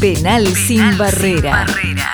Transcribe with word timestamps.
Penal, 0.00 0.54
sin, 0.54 0.98
barrera. 0.98 1.64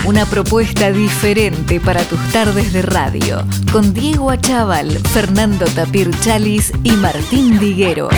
Una 0.05 0.25
propuesta 0.25 0.93
diferente 0.93 1.81
para 1.81 2.05
tus 2.05 2.21
tardes 2.31 2.73
de 2.73 2.81
radio. 2.83 3.45
Con 3.73 3.93
Diego 3.93 4.31
Achával, 4.31 5.01
Fernando 5.13 5.65
Tapir 5.67 6.09
Chalis 6.21 6.73
y 6.85 6.93
Martín 6.93 7.59
Diguero. 7.59 8.09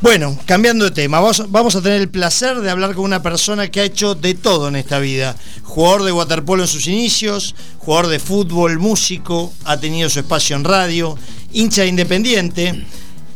Bueno, 0.00 0.36
cambiando 0.44 0.84
de 0.84 0.90
tema, 0.90 1.20
vamos, 1.20 1.76
a 1.76 1.82
tener 1.82 2.00
el 2.00 2.08
placer 2.08 2.60
de 2.60 2.68
hablar 2.68 2.96
con 2.96 3.04
una 3.04 3.22
persona 3.22 3.68
que 3.68 3.80
ha 3.80 3.84
hecho 3.84 4.16
de 4.16 4.34
todo 4.34 4.66
en 4.66 4.74
esta 4.74 4.98
vida. 4.98 5.36
Jugador 5.62 6.02
de 6.02 6.12
waterpolo 6.12 6.64
en 6.64 6.68
sus 6.68 6.88
inicios, 6.88 7.54
jugador 7.78 8.08
de 8.08 8.18
fútbol, 8.18 8.80
músico, 8.80 9.52
ha 9.64 9.76
tenido 9.76 10.10
su 10.10 10.18
espacio 10.18 10.56
en 10.56 10.64
radio, 10.64 11.16
hincha 11.52 11.84
independiente, 11.84 12.84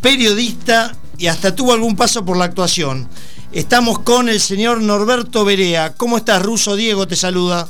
periodista 0.00 0.96
y 1.16 1.28
hasta 1.28 1.54
tuvo 1.54 1.72
algún 1.74 1.94
paso 1.94 2.24
por 2.24 2.36
la 2.36 2.46
actuación. 2.46 3.08
Estamos 3.52 3.98
con 3.98 4.28
el 4.28 4.38
señor 4.38 4.80
Norberto 4.80 5.44
Berea. 5.44 5.94
¿Cómo 5.94 6.16
estás, 6.16 6.40
Ruso? 6.40 6.76
Diego 6.76 7.08
te 7.08 7.16
saluda. 7.16 7.68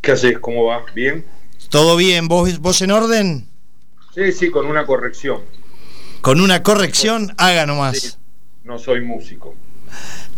¿Qué 0.00 0.10
haces? 0.10 0.40
¿Cómo 0.40 0.64
va? 0.64 0.84
¿Bien? 0.96 1.24
¿Todo 1.70 1.96
bien? 1.96 2.26
¿Vos, 2.26 2.58
vos 2.58 2.82
en 2.82 2.90
orden? 2.90 3.46
Sí, 4.12 4.32
sí, 4.32 4.50
con 4.50 4.66
una 4.66 4.84
corrección. 4.84 5.42
Con 6.22 6.40
una 6.40 6.64
corrección, 6.64 7.32
haga 7.38 7.66
nomás. 7.66 8.18
no 8.64 8.80
soy 8.80 9.00
músico. 9.00 9.54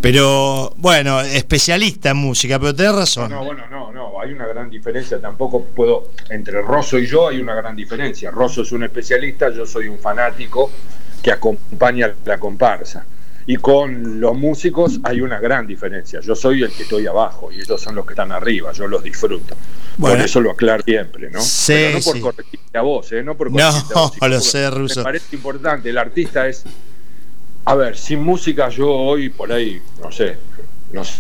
Pero, 0.03 0.75
bueno, 0.77 1.23
especialista 1.23 2.11
en 2.11 2.19
música, 2.19 2.59
pero 2.59 2.75
tenés 2.75 2.95
razón. 2.95 3.31
No, 3.31 3.45
bueno, 3.45 3.67
no, 3.69 3.91
no, 3.91 4.21
hay 4.21 4.33
una 4.33 4.47
gran 4.47 4.69
diferencia. 4.69 5.19
Tampoco 5.19 5.65
puedo, 5.65 6.11
entre 6.29 6.61
Rosso 6.61 6.99
y 6.99 7.07
yo 7.07 7.29
hay 7.29 7.41
una 7.41 7.55
gran 7.55 7.75
diferencia. 7.75 8.31
Rosso 8.31 8.61
es 8.61 8.73
un 8.73 8.85
especialista, 8.85 9.49
yo 9.49 9.65
soy 9.65 9.89
un 9.89 9.99
fanático 9.99 10.71
que 11.23 11.33
acompaña 11.33 12.15
la 12.27 12.39
comparsa. 12.39 13.07
Y 13.51 13.57
con 13.57 14.21
los 14.21 14.37
músicos 14.37 15.01
hay 15.03 15.23
una 15.23 15.41
gran 15.41 15.67
diferencia. 15.67 16.21
Yo 16.21 16.35
soy 16.35 16.65
el 16.65 16.71
que 16.71 16.83
estoy 16.83 17.07
abajo 17.07 17.51
y 17.51 17.59
ellos 17.59 17.81
son 17.81 17.95
los 17.95 18.05
que 18.05 18.13
están 18.13 18.31
arriba. 18.31 18.73
Yo 18.73 18.87
los 18.87 19.03
disfruto. 19.03 19.57
Bueno, 19.97 20.17
por 20.17 20.25
eso 20.27 20.41
lo 20.43 20.51
aclaro 20.51 20.83
siempre, 20.83 21.31
¿no? 21.31 21.41
Sí, 21.41 21.73
Pero 21.73 21.99
no 21.99 22.05
por 22.05 22.21
corregirte 22.21 22.77
a 22.77 22.83
vos, 22.83 23.11
¿eh? 23.11 23.23
No 23.23 23.39
por 23.39 23.51
corregirte 23.51 23.95
no, 23.95 24.01
a 24.01 24.09
vos. 24.09 24.31
lo 24.31 24.41
sé, 24.43 24.69
Ruso. 24.69 25.01
Me 25.01 25.05
parece 25.05 25.35
importante. 25.35 25.89
El 25.89 25.97
artista 25.97 26.47
es. 26.47 26.65
A 27.65 27.75
ver, 27.75 27.97
sin 27.97 28.23
música 28.23 28.69
yo 28.69 28.91
hoy 28.91 29.31
por 29.31 29.51
ahí, 29.51 29.81
no 30.03 30.13
sé, 30.13 30.37
no 30.93 31.03
sé 31.03 31.15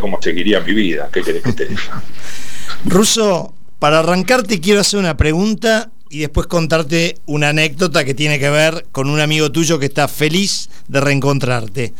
cómo 0.00 0.22
seguiría 0.22 0.60
mi 0.60 0.74
vida. 0.74 1.08
¿Qué 1.12 1.22
querés 1.22 1.42
que 1.42 1.52
te 1.52 1.66
diga? 1.66 2.00
Ruso, 2.84 3.52
para 3.80 3.98
arrancarte 3.98 4.60
quiero 4.60 4.82
hacer 4.82 5.00
una 5.00 5.16
pregunta 5.16 5.90
y 6.12 6.18
después 6.18 6.46
contarte 6.46 7.16
una 7.24 7.48
anécdota 7.48 8.04
que 8.04 8.12
tiene 8.12 8.38
que 8.38 8.50
ver 8.50 8.84
con 8.92 9.08
un 9.08 9.18
amigo 9.18 9.50
tuyo 9.50 9.78
que 9.78 9.86
está 9.86 10.08
feliz 10.08 10.68
de 10.86 11.00
reencontrarte. 11.00 11.94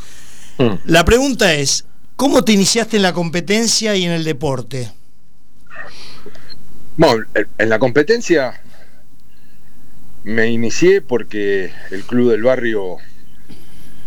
Mm. 0.58 0.74
La 0.84 1.06
pregunta 1.06 1.54
es, 1.54 1.86
¿cómo 2.16 2.44
te 2.44 2.52
iniciaste 2.52 2.98
en 2.98 3.04
la 3.04 3.14
competencia 3.14 3.96
y 3.96 4.04
en 4.04 4.12
el 4.12 4.24
deporte? 4.24 4.92
Bueno, 6.98 7.24
en 7.56 7.68
la 7.70 7.78
competencia 7.78 8.60
me 10.24 10.50
inicié 10.50 11.00
porque 11.00 11.72
el 11.90 12.04
club 12.04 12.32
del 12.32 12.42
barrio, 12.42 12.98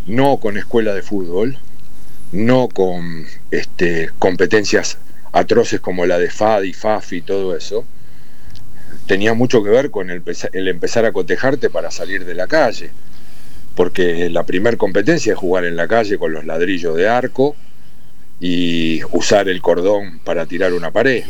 no 0.05 0.37
con 0.37 0.55
escuela 0.55 0.93
de 0.93 1.01
fútbol, 1.01 1.57
no 2.31 2.67
con 2.67 3.25
este, 3.49 4.11
competencias 4.19 4.99
atroces 5.31 5.81
como 5.81 6.05
la 6.05 6.19
de 6.19 6.29
FAD 6.29 6.61
y 6.61 6.73
FAF 6.73 7.13
y 7.13 7.21
todo 7.21 7.57
eso, 7.57 7.85
tenía 9.07 9.33
mucho 9.33 9.63
que 9.63 9.69
ver 9.69 9.91
con 9.91 10.09
el, 10.09 10.23
empezar 10.67 11.05
a 11.05 11.11
cotejarte 11.11 11.69
para 11.69 11.91
salir 11.91 12.25
de 12.25 12.33
la 12.33 12.47
calle, 12.47 12.91
porque 13.75 14.29
la 14.29 14.43
primer 14.43 14.77
competencia 14.77 15.33
es 15.33 15.39
jugar 15.39 15.65
en 15.65 15.75
la 15.75 15.87
calle 15.87 16.17
con 16.17 16.33
los 16.33 16.45
ladrillos 16.45 16.95
de 16.95 17.07
arco 17.07 17.55
y 18.39 19.01
usar 19.11 19.47
el 19.47 19.61
cordón 19.61 20.19
para 20.19 20.45
tirar 20.45 20.73
una 20.73 20.91
pared. 20.91 21.23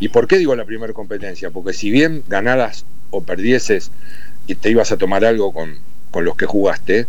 ¿Y 0.00 0.08
por 0.08 0.26
qué 0.26 0.38
digo 0.38 0.54
la 0.56 0.64
primera 0.64 0.92
competencia? 0.92 1.50
Porque 1.50 1.72
si 1.72 1.90
bien 1.90 2.22
ganaras 2.28 2.84
o 3.10 3.22
perdieses 3.22 3.90
y 4.46 4.54
te 4.54 4.70
ibas 4.70 4.92
a 4.92 4.96
tomar 4.96 5.24
algo 5.24 5.52
con, 5.52 5.78
los 6.22 6.36
que 6.36 6.46
jugaste, 6.46 7.06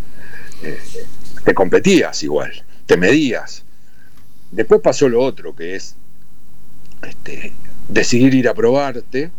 eh, 0.64 0.80
te 1.44 1.54
competías 1.54 2.24
igual, 2.24 2.52
te 2.86 2.98
medías. 2.98 3.64
Después 4.52 4.82
pasó 4.82 5.10
lo 5.10 5.22
otro, 5.22 5.56
que 5.56 5.76
es 5.76 5.96
este, 7.04 7.54
decidir 7.88 8.36
ir 8.36 8.48
a 8.48 8.54
probarte 8.54 9.32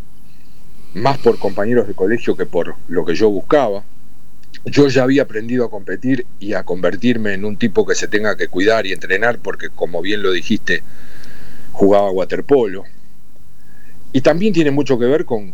más 0.95 1.19
por 1.19 1.39
compañeros 1.39 1.89
de 1.89 1.95
colegio 1.95 2.37
que 2.37 2.47
por 2.47 2.77
lo 2.89 3.05
que 3.05 3.15
yo 3.15 3.31
buscaba. 3.31 3.85
Yo 4.65 4.89
ya 4.89 5.03
había 5.03 5.23
aprendido 5.23 5.65
a 5.65 5.71
competir 5.71 6.27
y 6.39 6.53
a 6.53 6.63
convertirme 6.63 7.35
en 7.35 7.45
un 7.45 7.57
tipo 7.57 7.87
que 7.87 7.95
se 7.95 8.09
tenga 8.09 8.37
que 8.37 8.49
cuidar 8.49 8.87
y 8.87 8.93
entrenar 8.93 9.39
porque, 9.39 9.71
como 9.71 10.03
bien 10.03 10.23
lo 10.23 10.31
dijiste, 10.31 10.83
jugaba 11.73 12.11
waterpolo. 12.11 12.85
Y 14.13 14.21
también 14.21 14.53
tiene 14.53 14.71
mucho 14.71 14.99
que 14.99 15.07
ver 15.07 15.25
con 15.25 15.53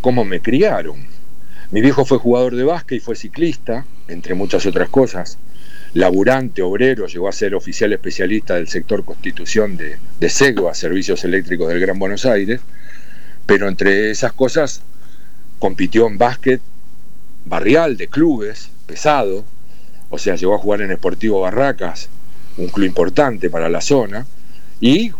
cómo 0.00 0.24
me 0.24 0.40
criaron. 0.40 1.06
Mi 1.70 1.80
viejo 1.80 2.04
fue 2.04 2.18
jugador 2.18 2.54
de 2.54 2.64
básquet 2.64 2.98
y 2.98 3.00
fue 3.00 3.16
ciclista, 3.16 3.86
entre 4.06 4.34
muchas 4.34 4.66
otras 4.66 4.90
cosas. 4.90 5.38
Laburante, 5.94 6.62
obrero, 6.62 7.06
llegó 7.06 7.28
a 7.28 7.32
ser 7.32 7.54
oficial 7.54 7.92
especialista 7.92 8.54
del 8.54 8.68
sector 8.68 9.04
constitución 9.04 9.76
de, 9.76 9.96
de 10.20 10.28
SEGOA, 10.28 10.74
Servicios 10.74 11.24
Eléctricos 11.24 11.68
del 11.68 11.80
Gran 11.80 11.98
Buenos 11.98 12.26
Aires 12.26 12.60
pero 13.46 13.68
entre 13.68 14.10
esas 14.10 14.32
cosas 14.32 14.82
compitió 15.58 16.06
en 16.06 16.18
básquet 16.18 16.60
barrial, 17.44 17.96
de 17.96 18.08
clubes, 18.08 18.70
pesado, 18.86 19.44
o 20.10 20.18
sea, 20.18 20.36
llegó 20.36 20.54
a 20.54 20.58
jugar 20.58 20.82
en 20.82 20.90
Esportivo 20.90 21.40
Barracas, 21.40 22.08
un 22.56 22.68
club 22.68 22.86
importante 22.86 23.50
para 23.50 23.68
la 23.68 23.80
zona, 23.80 24.26
y 24.80 25.12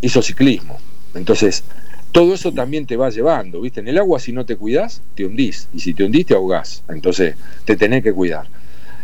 hizo 0.00 0.22
ciclismo. 0.22 0.78
Entonces, 1.14 1.64
todo 2.12 2.34
eso 2.34 2.52
también 2.52 2.86
te 2.86 2.96
va 2.96 3.10
llevando, 3.10 3.60
¿viste? 3.60 3.80
En 3.80 3.88
el 3.88 3.98
agua 3.98 4.20
si 4.20 4.32
no 4.32 4.44
te 4.46 4.56
cuidas, 4.56 5.02
te 5.14 5.26
hundís, 5.26 5.68
y 5.72 5.80
si 5.80 5.94
te 5.94 6.04
hundís 6.04 6.26
te 6.26 6.34
ahogás, 6.34 6.82
entonces 6.88 7.36
te 7.64 7.76
tenés 7.76 8.02
que 8.02 8.12
cuidar. 8.12 8.46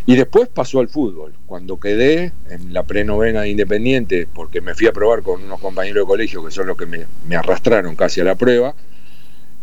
Y 0.07 0.17
después 0.17 0.49
pasó 0.49 0.81
al 0.81 0.89
fútbol. 0.89 1.33
Cuando 1.47 1.81
quedé 1.81 2.33
en 2.51 2.75
la 2.75 2.83
prenovena 2.83 3.43
de 3.43 3.51
Independiente, 3.51 4.27
porque 4.33 4.61
me 4.61 4.75
fui 4.75 4.87
a 4.87 4.93
probar 4.93 5.23
con 5.23 5.43
unos 5.43 5.61
compañeros 5.61 6.03
de 6.03 6.07
colegio 6.07 6.45
que 6.45 6.51
son 6.51 6.67
los 6.67 6.77
que 6.77 6.87
me, 6.87 7.37
arrastraron 7.37 7.97
casi 7.97 8.21
a 8.21 8.25
la 8.25 8.35
prueba, 8.35 8.75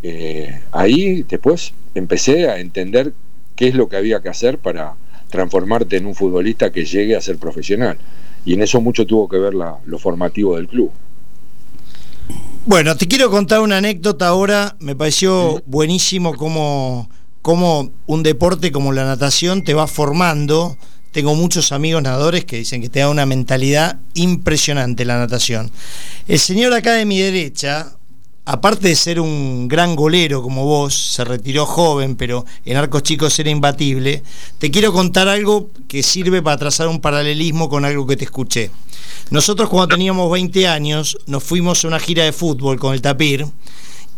eh, 0.02 0.62
ahí 0.72 1.24
después 1.24 1.74
empecé 1.94 2.50
a 2.50 2.60
entender 2.60 3.14
qué 3.56 3.68
es 3.68 3.76
lo 3.76 3.88
que 3.88 3.98
había 3.98 4.22
que 4.22 4.30
hacer 4.30 4.58
para 4.58 4.96
transformarte 5.30 5.98
en 5.98 6.08
un 6.08 6.16
futbolista 6.16 6.72
que 6.72 6.86
llegue 6.86 7.16
a 7.16 7.22
ser 7.22 7.38
profesional. 7.38 7.98
Y 8.44 8.56
en 8.56 8.64
eso 8.64 8.82
mucho 8.82 9.06
tuvo 9.06 9.30
que 9.30 9.38
ver 9.38 9.54
lo 9.54 10.00
formativo 10.00 10.56
del 10.58 10.68
club. 10.68 10.92
Bueno, 12.66 12.96
te 12.96 13.08
quiero 13.08 13.30
contar 13.30 13.62
una 13.62 13.78
anécdota 13.78 14.28
ahora. 14.28 14.76
Me 14.80 14.96
pareció 14.96 15.62
buenísimo 15.66 16.36
cómo 16.36 17.10
cómo 17.42 17.92
un 18.06 18.24
deporte 18.24 18.72
como 18.72 18.94
la 18.94 19.06
natación 19.06 19.64
te 19.64 19.74
va 19.74 19.88
formando. 19.88 20.78
Tengo 21.12 21.36
muchos 21.36 21.72
amigos 21.72 22.02
nadadores 22.02 22.46
que 22.46 22.58
dicen 22.58 22.82
que 22.82 22.90
te 22.90 23.00
da 23.00 23.10
una 23.10 23.26
mentalidad 23.26 24.00
impresionante 24.14 25.06
la 25.06 25.18
natación. 25.18 25.72
El 26.28 26.40
señor 26.40 26.74
acá 26.74 26.94
de 26.94 27.06
mi 27.06 27.20
derecha, 27.20 27.94
aparte 28.46 28.88
de 28.88 28.96
ser 28.96 29.20
un 29.20 29.68
gran 29.68 29.96
golero 29.96 30.42
como 30.42 30.64
vos, 30.64 31.14
se 31.16 31.26
retiró 31.26 31.66
joven, 31.66 32.16
pero 32.16 32.46
en 32.64 32.78
arcos 32.78 33.04
chicos 33.04 33.38
era 33.40 33.50
imbatible, 33.50 34.24
te 34.58 34.72
quiero 34.72 34.94
contar 34.94 35.28
algo 35.28 35.70
que 35.90 36.02
sirve 36.02 36.42
para 36.42 36.58
trazar 36.58 36.88
un 36.88 37.02
paralelismo 37.02 37.68
con 37.68 37.84
algo 37.84 38.08
que 38.08 38.16
te 38.16 38.24
escuché. 38.24 38.72
Nosotros 39.32 39.70
cuando 39.70 39.96
teníamos 39.96 40.32
20 40.32 40.68
años 40.68 41.18
nos 41.26 41.44
fuimos 41.44 41.84
a 41.84 41.88
una 41.90 42.00
gira 42.00 42.24
de 42.24 42.32
fútbol 42.32 42.80
con 42.80 42.94
el 42.94 43.02
Tapir 43.02 43.48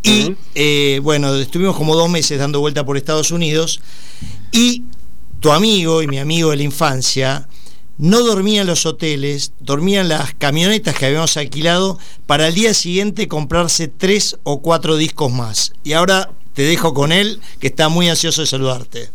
y 0.04 0.36
eh, 0.54 1.00
bueno, 1.02 1.34
estuvimos 1.36 1.76
como 1.76 1.96
dos 1.96 2.10
meses 2.10 2.38
dando 2.38 2.60
vuelta 2.60 2.86
por 2.86 2.98
Estados 2.98 3.32
Unidos 3.32 3.80
y 4.52 4.84
tu 5.40 5.52
amigo 5.52 6.02
y 6.04 6.08
mi 6.08 6.20
amigo 6.20 6.52
de 6.52 6.58
la 6.58 6.64
infancia 6.64 7.48
no 7.98 8.22
dormía 8.22 8.62
en 8.62 8.68
los 8.68 8.86
hoteles, 8.86 9.54
dormía 9.60 10.02
en 10.02 10.10
las 10.10 10.34
camionetas 10.34 10.96
que 10.96 11.06
habíamos 11.06 11.38
alquilado 11.38 12.00
para 12.26 12.48
el 12.48 12.54
día 12.54 12.74
siguiente 12.74 13.28
comprarse 13.28 13.88
tres 13.88 14.38
o 14.44 14.62
cuatro 14.62 14.98
discos 14.98 15.32
más. 15.32 15.74
Y 15.84 15.94
ahora 15.94 16.32
te 16.54 16.64
dejo 16.64 16.94
con 16.94 17.12
él, 17.12 17.40
que 17.60 17.68
está 17.68 17.90
muy 17.90 18.10
ansioso 18.10 18.42
de 18.42 18.48
saludarte. 18.48 19.10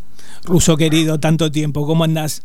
Ruso 0.44 0.76
querido, 0.76 1.18
tanto 1.18 1.50
tiempo, 1.50 1.86
¿cómo 1.86 2.04
andás? 2.04 2.42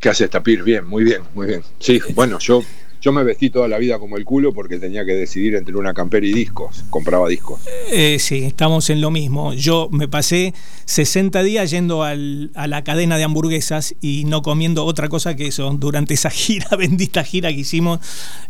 ¿Qué 0.00 0.08
haces, 0.08 0.30
Tapir? 0.30 0.62
Bien, 0.62 0.86
muy 0.86 1.04
bien, 1.04 1.22
muy 1.34 1.46
bien. 1.46 1.62
Sí, 1.80 2.00
bueno, 2.14 2.38
yo 2.38 2.62
yo 3.00 3.12
me 3.12 3.22
vestí 3.22 3.50
toda 3.50 3.68
la 3.68 3.78
vida 3.78 3.98
como 3.98 4.16
el 4.16 4.24
culo 4.24 4.52
porque 4.52 4.78
tenía 4.78 5.04
que 5.04 5.14
decidir 5.14 5.54
entre 5.54 5.76
una 5.76 5.94
campera 5.94 6.26
y 6.26 6.32
discos. 6.32 6.84
Compraba 6.90 7.28
discos. 7.28 7.60
Eh, 7.92 8.18
sí, 8.18 8.44
estamos 8.44 8.90
en 8.90 9.00
lo 9.00 9.10
mismo. 9.10 9.54
Yo 9.54 9.88
me 9.92 10.08
pasé 10.08 10.52
60 10.86 11.42
días 11.44 11.70
yendo 11.70 12.02
a 12.02 12.14
la 12.16 12.84
cadena 12.84 13.16
de 13.16 13.24
hamburguesas 13.24 13.94
y 14.00 14.24
no 14.24 14.42
comiendo 14.42 14.84
otra 14.84 15.08
cosa 15.08 15.36
que 15.36 15.46
eso 15.46 15.70
durante 15.78 16.14
esa 16.14 16.30
gira, 16.30 16.68
bendita 16.78 17.22
gira 17.22 17.50
que 17.50 17.60
hicimos 17.60 18.00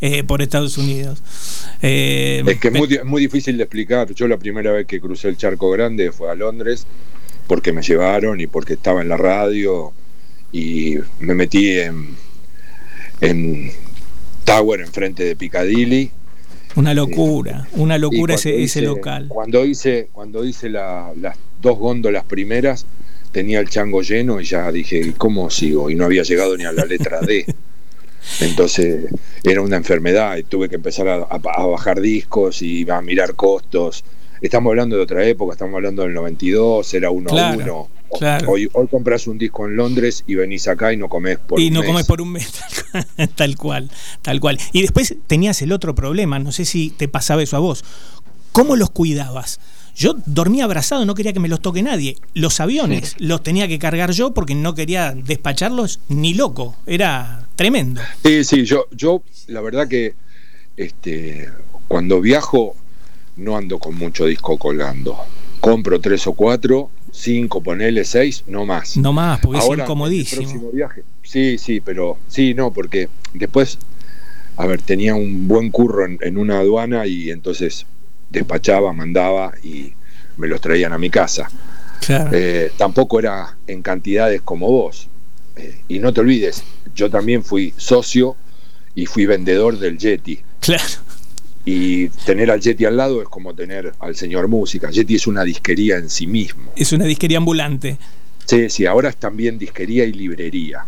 eh, 0.00 0.24
por 0.24 0.40
Estados 0.40 0.78
Unidos. 0.78 1.22
Eh, 1.82 2.42
es 2.46 2.58
que 2.58 2.68
es 2.68 2.74
muy, 2.74 3.00
muy 3.04 3.22
difícil 3.22 3.56
de 3.58 3.64
explicar. 3.64 4.12
Yo 4.14 4.28
la 4.28 4.38
primera 4.38 4.72
vez 4.72 4.86
que 4.86 5.00
crucé 5.00 5.28
el 5.28 5.36
charco 5.36 5.70
grande 5.70 6.10
fue 6.10 6.30
a 6.30 6.34
Londres 6.34 6.86
porque 7.46 7.72
me 7.72 7.82
llevaron 7.82 8.40
y 8.40 8.46
porque 8.46 8.74
estaba 8.74 9.02
en 9.02 9.08
la 9.08 9.16
radio 9.16 9.92
y 10.52 10.96
me 11.20 11.34
metí 11.34 11.78
en 11.78 12.16
Tower 14.48 14.80
enfrente 14.80 15.24
de 15.24 15.36
Piccadilly. 15.36 16.10
Una 16.74 16.94
locura, 16.94 17.68
una 17.72 17.98
locura 17.98 18.34
ese, 18.34 18.62
ese 18.62 18.80
local. 18.80 19.26
Cuando 19.28 19.62
hice, 19.66 20.08
cuando 20.10 20.42
hice 20.42 20.70
las 20.70 21.14
dos 21.60 21.78
góndolas 21.78 22.24
primeras, 22.24 22.86
tenía 23.30 23.60
el 23.60 23.68
chango 23.68 24.00
lleno 24.00 24.40
y 24.40 24.44
ya 24.44 24.72
dije, 24.72 25.12
¿cómo 25.18 25.50
sigo? 25.50 25.90
Y 25.90 25.96
no 25.96 26.06
había 26.06 26.22
llegado 26.22 26.56
ni 26.56 26.64
a 26.64 26.72
la 26.72 26.86
letra 26.86 27.20
D. 27.20 27.44
Entonces 28.40 29.10
era 29.42 29.60
una 29.60 29.76
enfermedad 29.76 30.38
y 30.38 30.44
tuve 30.44 30.70
que 30.70 30.76
empezar 30.76 31.08
a, 31.08 31.38
bajar 31.38 32.00
discos 32.00 32.62
y 32.62 32.88
a 32.88 33.02
mirar 33.02 33.34
costos. 33.34 34.02
Estamos 34.40 34.70
hablando 34.70 34.96
de 34.96 35.02
otra 35.02 35.26
época, 35.26 35.52
estamos 35.52 35.74
hablando 35.74 36.04
del 36.04 36.14
92, 36.14 36.94
era 36.94 37.10
uno 37.10 37.30
a 37.38 37.52
uno. 37.52 37.88
Hoy, 38.46 38.68
hoy 38.72 38.86
compras 38.88 39.26
un 39.26 39.38
disco 39.38 39.66
en 39.66 39.76
Londres 39.76 40.24
y 40.26 40.34
venís 40.34 40.66
acá 40.68 40.92
y 40.92 40.96
no 40.96 41.08
comés 41.08 41.38
por 41.38 41.60
y 41.60 41.70
no 41.70 41.84
comes 41.84 42.06
por 42.06 42.20
un 42.20 42.32
mes, 42.32 42.50
tal 43.34 43.56
cual, 43.56 43.90
tal 44.22 44.40
cual. 44.40 44.58
Y 44.72 44.82
después 44.82 45.14
tenías 45.26 45.60
el 45.62 45.72
otro 45.72 45.94
problema, 45.94 46.38
no 46.38 46.52
sé 46.52 46.64
si 46.64 46.90
te 46.90 47.08
pasaba 47.08 47.42
eso 47.42 47.56
a 47.56 47.60
vos. 47.60 47.84
¿Cómo 48.52 48.76
los 48.76 48.90
cuidabas? 48.90 49.60
Yo 49.94 50.14
dormía 50.26 50.64
abrazado, 50.64 51.04
no 51.04 51.14
quería 51.14 51.32
que 51.32 51.40
me 51.40 51.48
los 51.48 51.60
toque 51.60 51.82
nadie. 51.82 52.16
Los 52.32 52.60
aviones 52.60 53.16
los 53.18 53.42
tenía 53.42 53.66
que 53.66 53.80
cargar 53.80 54.12
yo 54.12 54.32
porque 54.32 54.54
no 54.54 54.74
quería 54.74 55.12
despacharlos 55.12 56.00
ni 56.08 56.34
loco. 56.34 56.76
Era 56.86 57.48
tremendo. 57.56 58.00
Sí, 58.24 58.44
sí, 58.44 58.64
yo, 58.64 58.86
yo 58.92 59.22
la 59.48 59.60
verdad 59.60 59.88
que 59.88 60.14
este, 60.76 61.48
cuando 61.88 62.20
viajo 62.20 62.76
no 63.38 63.56
ando 63.56 63.78
con 63.78 63.96
mucho 63.96 64.26
disco 64.26 64.58
colgando. 64.58 65.16
Compro 65.60 66.00
tres 66.00 66.26
o 66.26 66.32
cuatro, 66.32 66.90
cinco, 67.18 67.62
ponele 67.62 68.04
seis, 68.04 68.44
no 68.46 68.64
más. 68.64 68.96
No 68.96 69.12
más, 69.12 69.40
porque 69.40 69.58
es 69.58 69.78
incomodísimo. 69.78 70.42
próximo 70.42 70.70
viaje. 70.70 71.02
Sí, 71.22 71.58
sí, 71.58 71.80
pero 71.80 72.18
sí, 72.28 72.54
no, 72.54 72.72
porque 72.72 73.08
después, 73.34 73.78
a 74.56 74.66
ver, 74.66 74.82
tenía 74.82 75.14
un 75.14 75.48
buen 75.48 75.70
curro 75.70 76.06
en 76.06 76.38
una 76.38 76.58
aduana 76.58 77.06
y 77.06 77.30
entonces 77.30 77.86
despachaba, 78.30 78.92
mandaba 78.92 79.52
y 79.62 79.92
me 80.36 80.46
los 80.46 80.60
traían 80.60 80.92
a 80.92 80.98
mi 80.98 81.10
casa. 81.10 81.50
Eh, 82.08 82.72
tampoco 82.78 83.18
era 83.18 83.58
en 83.66 83.82
cantidades 83.82 84.40
como 84.42 84.70
vos. 84.70 85.08
Eh, 85.56 85.82
y 85.88 85.98
no 85.98 86.12
te 86.12 86.20
olvides, 86.20 86.62
yo 86.94 87.10
también 87.10 87.44
fui 87.44 87.74
socio 87.76 88.36
y 88.94 89.06
fui 89.06 89.26
vendedor 89.26 89.78
del 89.78 89.98
Yeti. 89.98 90.40
Claro. 90.60 90.84
Y 91.70 92.08
tener 92.24 92.50
al 92.50 92.62
Yeti 92.62 92.86
al 92.86 92.96
lado 92.96 93.20
es 93.20 93.28
como 93.28 93.54
tener 93.54 93.92
al 94.00 94.16
señor 94.16 94.48
música. 94.48 94.90
Yeti 94.90 95.16
es 95.16 95.26
una 95.26 95.44
disquería 95.44 95.98
en 95.98 96.08
sí 96.08 96.26
mismo. 96.26 96.72
Es 96.74 96.92
una 96.92 97.04
disquería 97.04 97.36
ambulante. 97.36 97.98
Sí, 98.46 98.70
sí, 98.70 98.86
ahora 98.86 99.10
es 99.10 99.18
también 99.18 99.58
disquería 99.58 100.06
y 100.06 100.12
librería. 100.12 100.86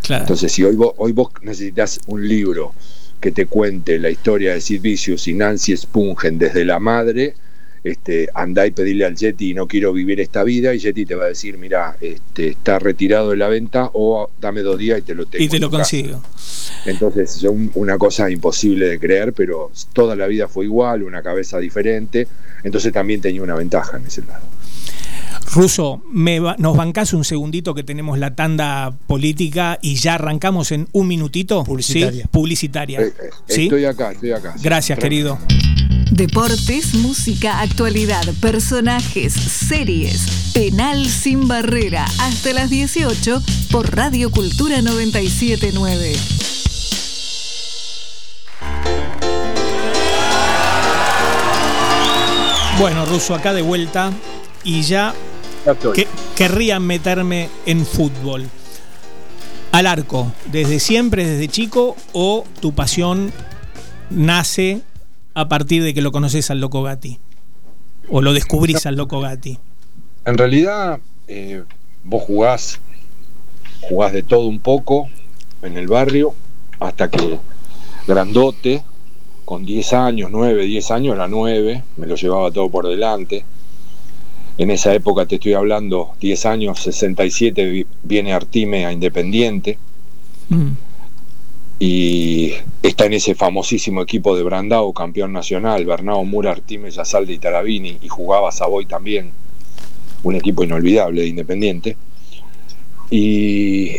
Claro. 0.00 0.22
Entonces, 0.22 0.52
si 0.52 0.62
hoy 0.62 0.76
vos, 0.76 0.94
hoy 0.98 1.10
vos 1.10 1.32
necesitas 1.42 1.98
un 2.06 2.28
libro 2.28 2.72
que 3.20 3.32
te 3.32 3.46
cuente 3.46 3.98
la 3.98 4.10
historia 4.10 4.54
de 4.54 4.60
Sid 4.60 4.80
Vicious 4.80 5.26
y 5.26 5.34
Nancy 5.34 5.76
Spungen 5.76 6.38
desde 6.38 6.64
la 6.64 6.78
madre, 6.78 7.34
este, 7.84 8.28
andá 8.34 8.66
y 8.66 8.70
pedile 8.70 9.04
al 9.04 9.16
Yeti 9.16 9.54
no 9.54 9.66
quiero 9.66 9.92
vivir 9.92 10.20
esta 10.20 10.44
vida 10.44 10.74
y 10.74 10.78
Yeti 10.78 11.04
te 11.04 11.14
va 11.14 11.24
a 11.24 11.28
decir, 11.28 11.58
mira, 11.58 11.96
este, 12.00 12.48
está 12.48 12.78
retirado 12.78 13.30
de 13.30 13.36
la 13.36 13.48
venta 13.48 13.90
o 13.92 14.30
dame 14.40 14.62
dos 14.62 14.78
días 14.78 15.00
y 15.00 15.02
te 15.02 15.14
lo 15.14 15.26
tengo. 15.26 15.44
Y 15.44 15.48
te 15.48 15.58
lo 15.58 15.70
consigo. 15.70 16.22
Entonces 16.86 17.36
es 17.36 17.44
una 17.74 17.98
cosa 17.98 18.30
imposible 18.30 18.86
de 18.86 18.98
creer, 18.98 19.32
pero 19.32 19.70
toda 19.92 20.16
la 20.16 20.26
vida 20.26 20.48
fue 20.48 20.64
igual, 20.64 21.02
una 21.02 21.22
cabeza 21.22 21.58
diferente, 21.58 22.28
entonces 22.62 22.92
también 22.92 23.20
tenía 23.20 23.42
una 23.42 23.54
ventaja 23.54 23.96
en 23.96 24.06
ese 24.06 24.22
lado. 24.22 24.44
Ruso, 25.54 26.02
me 26.10 26.40
¿nos 26.40 26.76
bancás 26.76 27.12
un 27.12 27.24
segundito 27.24 27.74
que 27.74 27.82
tenemos 27.82 28.18
la 28.18 28.34
tanda 28.34 28.96
política 29.06 29.78
y 29.82 29.96
ya 29.96 30.14
arrancamos 30.14 30.72
en 30.72 30.88
un 30.92 31.06
minutito? 31.08 31.62
Publicitaria. 31.64 32.22
¿Sí? 32.22 32.28
Publicitaria. 32.30 33.00
Eh, 33.00 33.12
eh, 33.20 33.30
estoy 33.48 33.84
acá, 33.84 34.12
estoy 34.12 34.32
acá. 34.32 34.54
Gracias, 34.62 34.98
querido. 34.98 35.38
Deportes, 36.12 36.92
música, 36.92 37.60
actualidad, 37.60 38.22
personajes, 38.42 39.32
series. 39.32 40.50
Penal 40.52 41.06
sin 41.06 41.48
barrera. 41.48 42.04
Hasta 42.20 42.52
las 42.52 42.68
18 42.68 43.42
por 43.70 43.96
Radio 43.96 44.30
Cultura 44.30 44.82
979. 44.82 46.12
Bueno, 52.78 53.06
Ruso, 53.06 53.34
acá 53.34 53.54
de 53.54 53.62
vuelta 53.62 54.12
y 54.64 54.82
ya 54.82 55.14
que, 55.94 56.06
querrían 56.36 56.82
meterme 56.86 57.48
en 57.64 57.86
fútbol. 57.86 58.50
Al 59.72 59.86
arco, 59.86 60.30
desde 60.52 60.78
siempre, 60.78 61.26
desde 61.26 61.48
chico, 61.48 61.96
o 62.12 62.44
tu 62.60 62.74
pasión 62.74 63.32
nace 64.10 64.82
a 65.34 65.48
partir 65.48 65.82
de 65.82 65.94
que 65.94 66.02
lo 66.02 66.12
conoces 66.12 66.50
al 66.50 66.60
Loco 66.60 66.82
Gatti? 66.82 67.18
¿O 68.08 68.20
lo 68.20 68.32
descubrís 68.32 68.86
al 68.86 68.96
Loco 68.96 69.20
Gatti? 69.20 69.58
En 70.24 70.38
realidad, 70.38 71.00
eh, 71.28 71.62
vos 72.04 72.22
jugás, 72.22 72.80
jugás 73.82 74.12
de 74.12 74.22
todo 74.22 74.46
un 74.46 74.60
poco 74.60 75.08
en 75.62 75.76
el 75.76 75.88
barrio, 75.88 76.34
hasta 76.80 77.10
que 77.10 77.38
grandote, 78.06 78.82
con 79.44 79.64
10 79.64 79.92
años, 79.92 80.30
9, 80.30 80.64
10 80.64 80.90
años, 80.90 81.14
era 81.14 81.28
9, 81.28 81.84
me 81.96 82.06
lo 82.06 82.14
llevaba 82.14 82.50
todo 82.50 82.70
por 82.70 82.88
delante 82.88 83.44
en 84.58 84.70
esa 84.70 84.94
época 84.94 85.26
te 85.26 85.36
estoy 85.36 85.54
hablando, 85.54 86.12
10 86.20 86.46
años, 86.46 86.80
67 86.80 87.86
viene 88.02 88.32
Artime 88.32 88.86
a 88.86 88.92
Independiente. 88.92 89.78
Mm. 90.48 90.72
Y 91.78 92.52
está 92.82 93.06
en 93.06 93.14
ese 93.14 93.34
famosísimo 93.34 94.02
equipo 94.02 94.36
de 94.36 94.42
Brandao, 94.42 94.92
campeón 94.92 95.32
nacional, 95.32 95.84
Bernardo 95.84 96.24
Mura, 96.24 96.52
Artime, 96.52 96.90
Yasalde 96.90 97.32
y 97.32 97.38
Tarabini, 97.38 97.98
y 98.00 98.08
jugaba 98.08 98.52
Savoy 98.52 98.86
también, 98.86 99.32
un 100.22 100.36
equipo 100.36 100.62
inolvidable 100.62 101.22
de 101.22 101.28
Independiente. 101.28 101.96
Y 103.10 103.96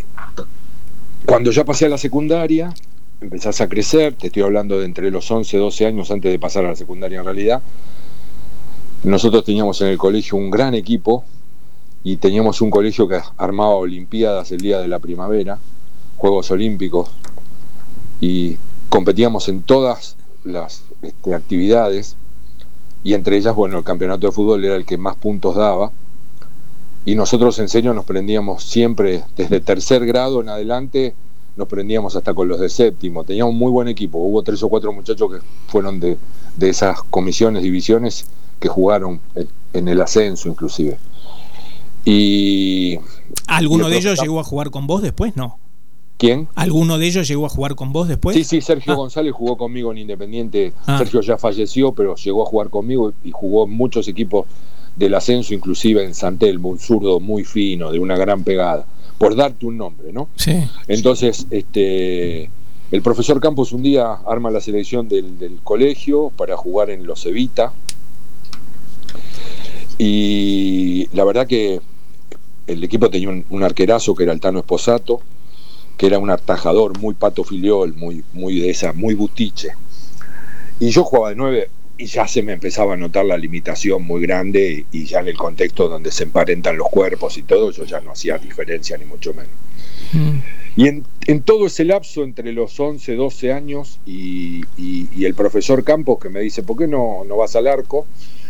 cuando 1.25 1.52
ya 1.52 1.66
pasé 1.66 1.86
a 1.86 1.90
la 1.90 1.98
secundaria, 1.98 2.74
empezás 3.22 3.62
a 3.62 3.70
crecer, 3.70 4.14
te 4.16 4.28
estoy 4.28 4.44
hablando 4.44 4.80
de 4.80 4.86
entre 4.86 5.12
los 5.12 5.30
11, 5.30 5.58
12 5.58 5.86
años 5.86 6.12
antes 6.12 6.31
de 6.31 6.40
pasar 6.40 6.66
a 6.66 6.70
la 6.70 6.75
secundaria 6.75 7.20
en 7.20 7.25
realidad, 7.25 7.62
nosotros 9.04 9.44
teníamos 9.44 9.81
en 9.81 9.88
el 9.88 9.98
colegio 9.98 10.38
un 10.38 10.50
gran 10.50 10.74
equipo 10.74 11.24
y 12.04 12.18
teníamos 12.18 12.62
un 12.62 12.70
colegio 12.70 13.08
que 13.08 13.20
armaba 13.38 13.75
Olimpiadas 13.75 14.52
el 14.52 14.62
día 14.62 14.80
de 14.80 14.88
la 14.88 15.00
primavera, 15.00 15.60
Juegos 16.18 16.52
Olímpicos, 16.52 17.10
y 18.24 18.58
competíamos 18.88 19.50
en 19.50 19.64
todas 19.64 20.15
las 20.46 20.84
este, 21.01 21.36
actividades, 21.36 22.15
y 23.03 23.15
entre 23.15 23.36
ellas, 23.36 23.53
bueno, 23.53 23.80
el 23.80 23.84
campeonato 23.84 24.27
de 24.27 24.32
fútbol 24.32 24.63
era 24.63 24.77
el 24.77 24.86
que 24.86 24.98
más 24.98 25.18
puntos 25.18 25.58
daba, 25.58 25.92
y 27.06 27.15
nosotros 27.15 27.60
en 27.60 27.68
serio 27.68 27.94
nos 27.94 28.06
prendíamos 28.06 28.63
siempre, 28.63 29.25
desde 29.36 29.60
tercer 29.60 30.06
grado 30.06 30.39
en 30.39 30.48
adelante, 30.48 31.13
nos 31.58 31.68
prendíamos 31.68 32.15
hasta 32.15 32.34
con 32.34 32.48
los 32.48 32.62
de 32.62 32.70
séptimo, 32.70 33.25
teníamos 33.25 33.51
un 33.51 33.60
muy 33.60 33.72
buen 33.72 33.89
equipo, 33.89 34.20
hubo 34.20 34.42
tres 34.42 34.63
o 34.63 34.70
cuatro 34.70 34.94
muchachos 34.94 35.30
que 35.30 35.39
fueron 35.68 36.00
de, 36.00 36.18
de 36.56 36.70
esas 36.70 37.03
comisiones, 37.03 37.62
divisiones, 37.62 38.25
que 38.62 38.70
jugaron 38.70 39.20
en 39.74 39.88
el 39.89 40.00
ascenso 40.00 40.48
inclusive. 40.48 40.98
Y 42.06 43.00
¿Alguno 43.48 43.89
de 43.89 43.98
ellos 43.98 44.18
llegó 44.22 44.39
a 44.39 44.46
jugar 44.46 44.72
con 44.72 44.88
vos 44.88 45.01
después? 45.01 45.36
No. 45.36 45.60
¿Quién? 46.17 46.48
¿Alguno 46.55 46.98
de 46.98 47.08
ellos 47.08 47.27
llegó 47.27 47.46
a 47.46 47.50
jugar 47.50 47.75
con 47.75 47.91
vos 47.91 48.08
después? 48.08 48.36
Sí, 48.36 48.43
sí, 48.43 48.62
Sergio 48.62 48.93
ah. 48.93 48.98
González 48.98 49.34
jugó 49.34 49.58
conmigo 49.58 49.91
en 49.91 49.98
Independiente. 49.98 50.74
Ah. 50.86 50.98
Sergio 50.98 51.22
ya 51.22 51.38
falleció, 51.38 51.91
pero 51.91 52.15
llegó 52.15 52.43
a 52.43 52.46
jugar 52.46 52.70
conmigo 52.70 53.13
y 53.24 53.32
jugó 53.32 53.65
en 53.65 53.72
muchos 53.72 54.08
equipos 54.08 54.46
del 54.96 55.15
ascenso, 55.15 55.53
inclusive 55.53 56.03
en 56.03 56.13
Santelmo, 56.13 56.70
un 56.70 56.79
zurdo 56.79 57.20
muy 57.20 57.43
fino, 57.43 57.91
de 57.91 58.00
una 58.00 58.15
gran 58.15 58.43
pegada, 58.43 58.86
por 59.17 59.36
darte 59.36 59.65
un 59.65 59.77
nombre, 59.77 60.13
¿no? 60.13 60.29
Sí. 60.36 60.63
Entonces, 60.88 61.48
este 61.50 62.50
el 62.91 63.01
profesor 63.01 63.39
Campos 63.39 63.74
un 63.74 63.82
día 63.82 64.20
arma 64.27 64.51
la 64.51 64.62
selección 64.62 65.10
del, 65.10 65.39
del 65.39 65.58
colegio 65.63 66.32
para 66.38 66.55
jugar 66.55 66.91
en 66.91 67.08
los 67.08 67.25
Evita, 67.25 67.74
y 69.98 71.08
la 71.13 71.24
verdad 71.24 71.48
que 71.48 71.82
el 72.67 72.84
equipo 72.84 73.10
tenía 73.10 73.29
un, 73.29 73.63
arquerazo 73.63 74.15
que 74.15 74.24
era 74.24 74.34
el 74.34 74.39
Tano 74.39 74.60
Esposato, 74.60 75.22
que 75.97 76.07
era 76.07 76.19
un 76.19 76.29
atajador 76.29 76.97
muy 77.00 77.13
pato 77.13 77.43
filiol, 77.43 77.93
muy, 77.93 78.23
muy 78.33 78.59
de 78.59 78.69
esa, 78.69 78.93
muy 78.93 79.13
butiche. 79.13 79.69
Y 80.79 80.89
yo 80.89 81.03
jugaba 81.03 81.29
de 81.29 81.35
nueve 81.35 81.69
y 81.97 82.05
ya 82.07 82.27
se 82.27 82.41
me 82.41 82.53
empezaba 82.53 82.95
a 82.95 82.97
notar 82.97 83.25
la 83.25 83.38
limitación 83.38 84.03
muy 84.03 84.21
grande 84.21 84.85
y 84.91 85.05
ya 85.05 85.19
en 85.19 85.27
el 85.27 85.38
contexto 85.38 85.88
donde 85.88 86.12
se 86.12 86.23
emparentan 86.23 86.77
los 86.77 86.89
cuerpos 86.89 87.38
y 87.38 87.43
todo, 87.43 87.71
yo 87.71 87.85
ya 87.85 88.01
no 88.01 88.12
hacía 88.12 88.38
diferencia 88.38 88.97
ni 88.97 89.05
mucho 89.05 89.33
menos. 89.33 89.51
Mm. 90.12 90.39
Y 90.75 90.88
en, 90.88 91.41
todo 91.43 91.67
ese 91.67 91.85
lapso 91.85 92.23
entre 92.23 92.51
los 92.51 92.79
11, 92.79 93.15
12 93.15 93.53
años 93.53 94.00
y, 94.07 94.63
el 95.23 95.35
profesor 95.35 95.83
Campos 95.83 96.19
que 96.19 96.29
me 96.29 96.39
dice, 96.41 96.63
¿por 96.63 96.77
qué 96.77 96.88
no, 96.88 97.23
no 97.27 97.38
vas 97.38 97.55
al 97.55 97.67
arco? 97.67 98.07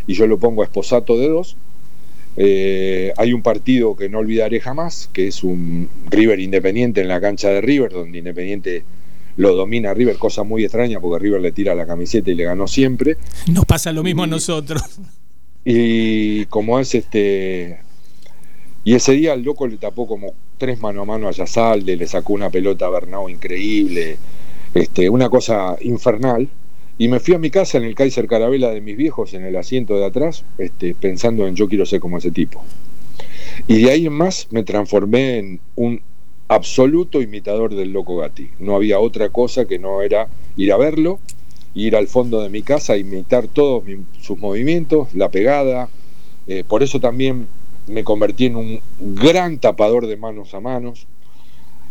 y 0.07 0.13
yo 0.13 0.27
lo 0.27 0.37
pongo 0.37 0.61
a 0.61 0.65
Esposato 0.65 1.17
de 1.17 1.29
dos. 1.29 1.55
Eh, 2.35 3.13
hay 3.17 3.33
un 3.33 3.41
partido 3.41 3.95
que 3.95 4.09
no 4.09 4.19
olvidaré 4.19 4.59
jamás, 4.59 5.09
que 5.13 5.27
es 5.27 5.43
un 5.43 5.89
River 6.09 6.39
Independiente 6.39 7.01
en 7.01 7.07
la 7.07 7.21
cancha 7.21 7.49
de 7.49 7.61
River, 7.61 7.91
donde 7.91 8.17
Independiente 8.17 8.83
lo 9.37 9.55
domina 9.55 9.93
River, 9.93 10.17
cosa 10.17 10.43
muy 10.43 10.63
extraña 10.63 10.99
porque 10.99 11.23
River 11.23 11.41
le 11.41 11.51
tira 11.51 11.73
la 11.75 11.85
camiseta 11.85 12.31
y 12.31 12.35
le 12.35 12.43
ganó 12.43 12.67
siempre. 12.67 13.17
Nos 13.51 13.65
pasa 13.65 13.91
lo 13.91 14.03
mismo 14.03 14.23
a 14.23 14.27
nosotros. 14.27 14.81
Y 15.65 16.45
como 16.47 16.79
es 16.79 16.93
este. 16.93 17.79
Y 18.83 18.95
ese 18.95 19.13
día 19.13 19.33
el 19.33 19.43
loco 19.43 19.65
le 19.65 19.77
tapó 19.77 20.07
como 20.07 20.33
tres 20.57 20.79
mano 20.81 21.03
a 21.03 21.05
mano 21.05 21.29
a 21.29 21.31
Yasalde, 21.31 21.95
le 21.95 22.05
sacó 22.05 22.33
una 22.33 22.49
pelota 22.49 22.85
a 22.85 22.89
Bernau 22.89 23.29
increíble, 23.29 24.17
este, 24.73 25.09
una 25.09 25.29
cosa 25.29 25.77
infernal. 25.81 26.49
Y 26.97 27.07
me 27.07 27.19
fui 27.19 27.33
a 27.33 27.39
mi 27.39 27.49
casa 27.49 27.77
en 27.77 27.83
el 27.83 27.95
Kaiser 27.95 28.27
Carabela 28.27 28.69
de 28.69 28.81
mis 28.81 28.95
viejos, 28.95 29.33
en 29.33 29.45
el 29.45 29.55
asiento 29.55 29.97
de 29.97 30.05
atrás, 30.05 30.43
este, 30.57 30.93
pensando 30.93 31.47
en 31.47 31.55
yo 31.55 31.67
quiero 31.67 31.85
ser 31.85 31.99
como 31.99 32.17
ese 32.17 32.31
tipo. 32.31 32.63
Y 33.67 33.83
de 33.83 33.91
ahí 33.91 34.05
en 34.05 34.13
más 34.13 34.47
me 34.51 34.63
transformé 34.63 35.37
en 35.37 35.59
un 35.75 36.01
absoluto 36.47 37.21
imitador 37.21 37.73
del 37.75 37.93
Loco 37.93 38.17
Gatti. 38.17 38.49
No 38.59 38.75
había 38.75 38.99
otra 38.99 39.29
cosa 39.29 39.65
que 39.65 39.79
no 39.79 40.01
era 40.01 40.27
ir 40.55 40.71
a 40.71 40.77
verlo, 40.77 41.19
ir 41.73 41.95
al 41.95 42.07
fondo 42.07 42.41
de 42.41 42.49
mi 42.49 42.61
casa, 42.61 42.95
imitar 42.95 43.47
todos 43.47 43.83
sus 44.21 44.37
movimientos, 44.37 45.13
la 45.15 45.29
pegada. 45.29 45.89
Eh, 46.45 46.63
por 46.67 46.83
eso 46.83 46.99
también 46.99 47.47
me 47.87 48.03
convertí 48.03 48.45
en 48.45 48.55
un 48.55 48.79
gran 48.99 49.57
tapador 49.57 50.07
de 50.07 50.17
manos 50.17 50.53
a 50.53 50.59
manos. 50.59 51.07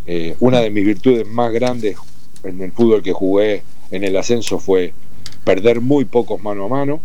Eh, 0.06 0.36
una 0.40 0.60
de 0.60 0.70
mis 0.70 0.84
virtudes 0.84 1.26
más 1.26 1.52
grandes 1.52 1.96
en 2.44 2.60
el 2.60 2.72
fútbol 2.72 3.02
que 3.02 3.12
jugué 3.12 3.62
en 3.92 4.04
el 4.04 4.16
ascenso 4.16 4.58
fue 4.58 4.92
perder 5.44 5.80
muy 5.80 6.04
pocos 6.06 6.42
mano 6.42 6.64
a 6.64 6.68
mano, 6.68 7.00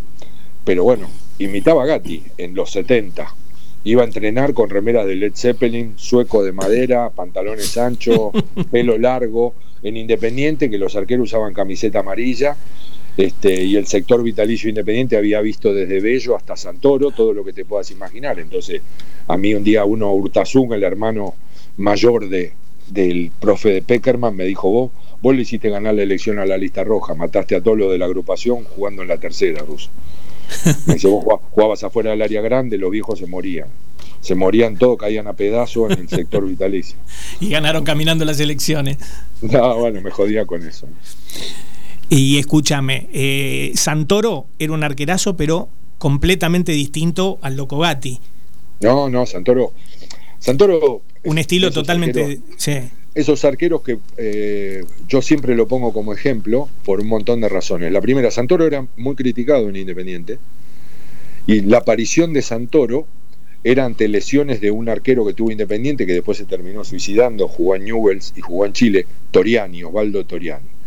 pero 0.64 0.84
bueno, 0.84 1.08
imitaba 1.38 1.84
a 1.84 1.86
Gatti 1.86 2.24
en 2.38 2.56
los 2.56 2.72
70. 2.72 3.36
Iba 3.84 4.02
a 4.02 4.06
entrenar 4.06 4.54
con 4.54 4.70
remeras 4.70 5.06
de 5.06 5.16
Led 5.16 5.34
Zeppelin, 5.36 5.94
sueco 5.98 6.44
de 6.44 6.52
madera, 6.52 7.10
pantalones 7.10 7.78
anchos, 7.78 8.32
pelo 8.72 8.98
largo, 8.98 9.54
en 9.84 9.98
Independiente, 9.98 10.70
que 10.70 10.78
los 10.78 10.96
arqueros 10.96 11.26
usaban 11.26 11.54
camiseta 11.54 12.00
amarilla, 12.00 12.58
este, 13.16 13.64
y 13.64 13.76
el 13.76 13.88
sector 13.88 14.22
vitalicio 14.24 14.70
independiente 14.70 15.18
había 15.18 15.42
visto 15.42 15.74
desde 15.74 16.00
Bello 16.00 16.36
hasta 16.36 16.56
Santoro, 16.56 17.12
todo 17.12 17.34
lo 17.34 17.44
que 17.44 17.54
te 17.54 17.66
puedas 17.66 17.90
imaginar. 17.92 18.40
Entonces, 18.40 18.82
a 19.28 19.38
mí 19.38 19.54
un 19.54 19.64
día 19.64 19.86
uno, 19.86 20.14
Hurtazún, 20.14 20.74
el 20.74 20.84
hermano 20.84 21.34
mayor 21.78 22.30
de, 22.30 22.54
del 22.90 23.32
profe 23.40 23.70
de 23.70 23.82
Peckerman, 23.82 24.36
me 24.36 24.46
dijo, 24.46 24.70
vos, 24.70 24.92
vos 25.22 25.36
le 25.36 25.42
hiciste 25.42 25.70
ganar 25.70 25.96
la 25.96 26.04
elección 26.04 26.40
a 26.40 26.46
la 26.46 26.58
lista 26.58 26.84
roja, 26.84 27.16
mataste 27.16 27.56
a 27.56 27.62
todos 27.62 27.78
los 27.78 27.92
de 27.92 27.98
la 27.98 28.06
agrupación 28.06 28.64
jugando 28.64 29.02
en 29.02 29.08
la 29.08 29.18
tercera, 29.18 29.64
Ruso. 29.64 29.90
Me 30.86 30.94
dice, 30.94 31.08
vos 31.08 31.42
jugabas 31.52 31.84
afuera 31.84 32.12
del 32.12 32.22
área 32.22 32.42
grande, 32.42 32.78
los 32.78 32.92
viejos 32.92 33.20
se 33.20 33.28
morían. 33.28 33.68
Se 34.22 34.36
morían 34.36 34.78
todos, 34.78 34.98
caían 34.98 35.28
a 35.28 35.34
pedazos 35.34 35.92
en 35.92 36.00
el 36.00 36.10
sector 36.10 36.46
vitalicio. 36.46 36.98
y 37.40 37.50
ganaron 37.50 37.84
caminando 37.84 38.26
las 38.26 38.40
elecciones. 38.40 38.98
No, 39.40 39.78
bueno, 39.78 40.02
me 40.02 40.10
jodía 40.10 40.48
con 40.48 40.68
eso. 40.68 40.88
Y 42.10 42.40
escúchame, 42.40 43.08
eh, 43.14 43.72
Santoro 43.76 44.48
era 44.58 44.74
un 44.74 44.84
arquerazo, 44.84 45.38
pero 45.38 45.70
completamente 46.00 46.72
distinto 46.72 47.38
al 47.44 47.56
Loco 47.56 47.78
Gatti. 47.78 48.20
No, 48.82 49.10
no, 49.10 49.28
Santoro. 49.28 49.74
Santoro. 50.40 51.02
Un 51.24 51.38
estilo 51.38 51.72
totalmente. 51.72 52.40
sí. 52.58 52.80
Esos 53.16 53.44
arqueros 53.46 53.82
que 53.82 53.98
eh, 54.18 54.84
yo 55.08 55.24
siempre 55.24 55.56
lo 55.56 55.68
pongo 55.68 55.92
como 55.92 56.14
ejemplo 56.14 56.70
por 56.86 57.02
un 57.02 57.08
montón 57.08 57.42
de 57.42 57.50
razones. 57.50 57.92
La 57.92 58.00
primera, 58.00 58.30
Santoro 58.30 58.68
era 58.68 58.86
muy 58.96 59.16
criticado 59.16 59.70
en 59.70 59.76
Independiente. 59.76 60.38
Y 61.48 61.62
la 61.62 61.80
aparición 61.80 62.32
de 62.34 62.44
Santoro 62.44 63.08
era 63.64 63.86
ante 63.86 64.08
lesiones 64.08 64.62
de 64.62 64.70
un 64.70 64.88
arquero 64.88 65.26
que 65.26 65.34
tuvo 65.34 65.50
Independiente, 65.50 66.06
que 66.06 66.14
después 66.14 66.38
se 66.38 66.46
terminó 66.46 66.84
suicidando, 66.84 67.48
jugó 67.48 67.76
en 67.76 67.86
Newells 67.86 68.34
y 68.36 68.42
jugó 68.42 68.68
en 68.68 68.74
Chile, 68.74 69.08
Toriani, 69.32 69.84
Osvaldo 69.84 70.24
Toriani. 70.24 70.78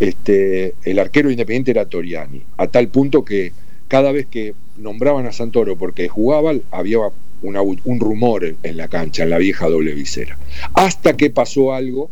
Este, 0.00 0.74
el 0.84 0.98
arquero 0.98 1.30
independiente 1.30 1.72
era 1.72 1.86
Toriani, 1.86 2.42
a 2.56 2.68
tal 2.68 2.88
punto 2.88 3.24
que 3.24 3.52
cada 3.88 4.12
vez 4.12 4.26
que 4.26 4.54
nombraban 4.76 5.26
a 5.26 5.32
Santoro 5.32 5.76
porque 5.76 6.08
jugaba, 6.08 6.52
había 6.70 6.98
un 7.46 8.00
rumor 8.00 8.56
en 8.62 8.76
la 8.76 8.88
cancha, 8.88 9.22
en 9.22 9.30
la 9.30 9.38
vieja 9.38 9.68
doble 9.68 9.94
visera. 9.94 10.38
Hasta 10.74 11.16
que 11.16 11.30
pasó 11.30 11.72
algo 11.72 12.10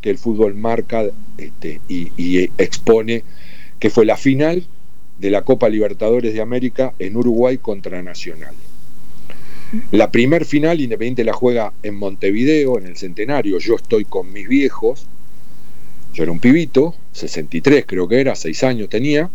que 0.00 0.10
el 0.10 0.18
fútbol 0.18 0.54
marca 0.54 1.04
este, 1.38 1.80
y, 1.88 2.50
expone, 2.58 3.24
que 3.78 3.90
fue 3.90 4.04
la 4.06 4.16
final 4.16 4.66
de 5.18 5.30
la 5.30 5.42
Copa 5.42 5.68
Libertadores 5.68 6.34
de 6.34 6.40
América 6.40 6.94
en 6.98 7.16
Uruguay 7.16 7.58
contra 7.58 8.02
Nacional. 8.02 8.54
La 9.90 10.12
primer 10.12 10.44
final 10.44 10.80
Independiente 10.80 11.24
la 11.24 11.32
juega 11.32 11.72
en 11.82 11.96
Montevideo, 11.96 12.78
en 12.78 12.86
el 12.86 12.96
Centenario. 12.96 13.58
Yo 13.58 13.74
estoy 13.74 14.04
con 14.04 14.32
mis 14.32 14.48
viejos 14.48 15.06
yo 16.16 16.22
era 16.22 16.32
un 16.32 16.40
pibito, 16.40 16.94
63 17.12 17.84
creo 17.86 18.08
que 18.08 18.18
era, 18.18 18.34
6 18.34 18.62
años 18.64 18.88
tenía, 18.88 19.28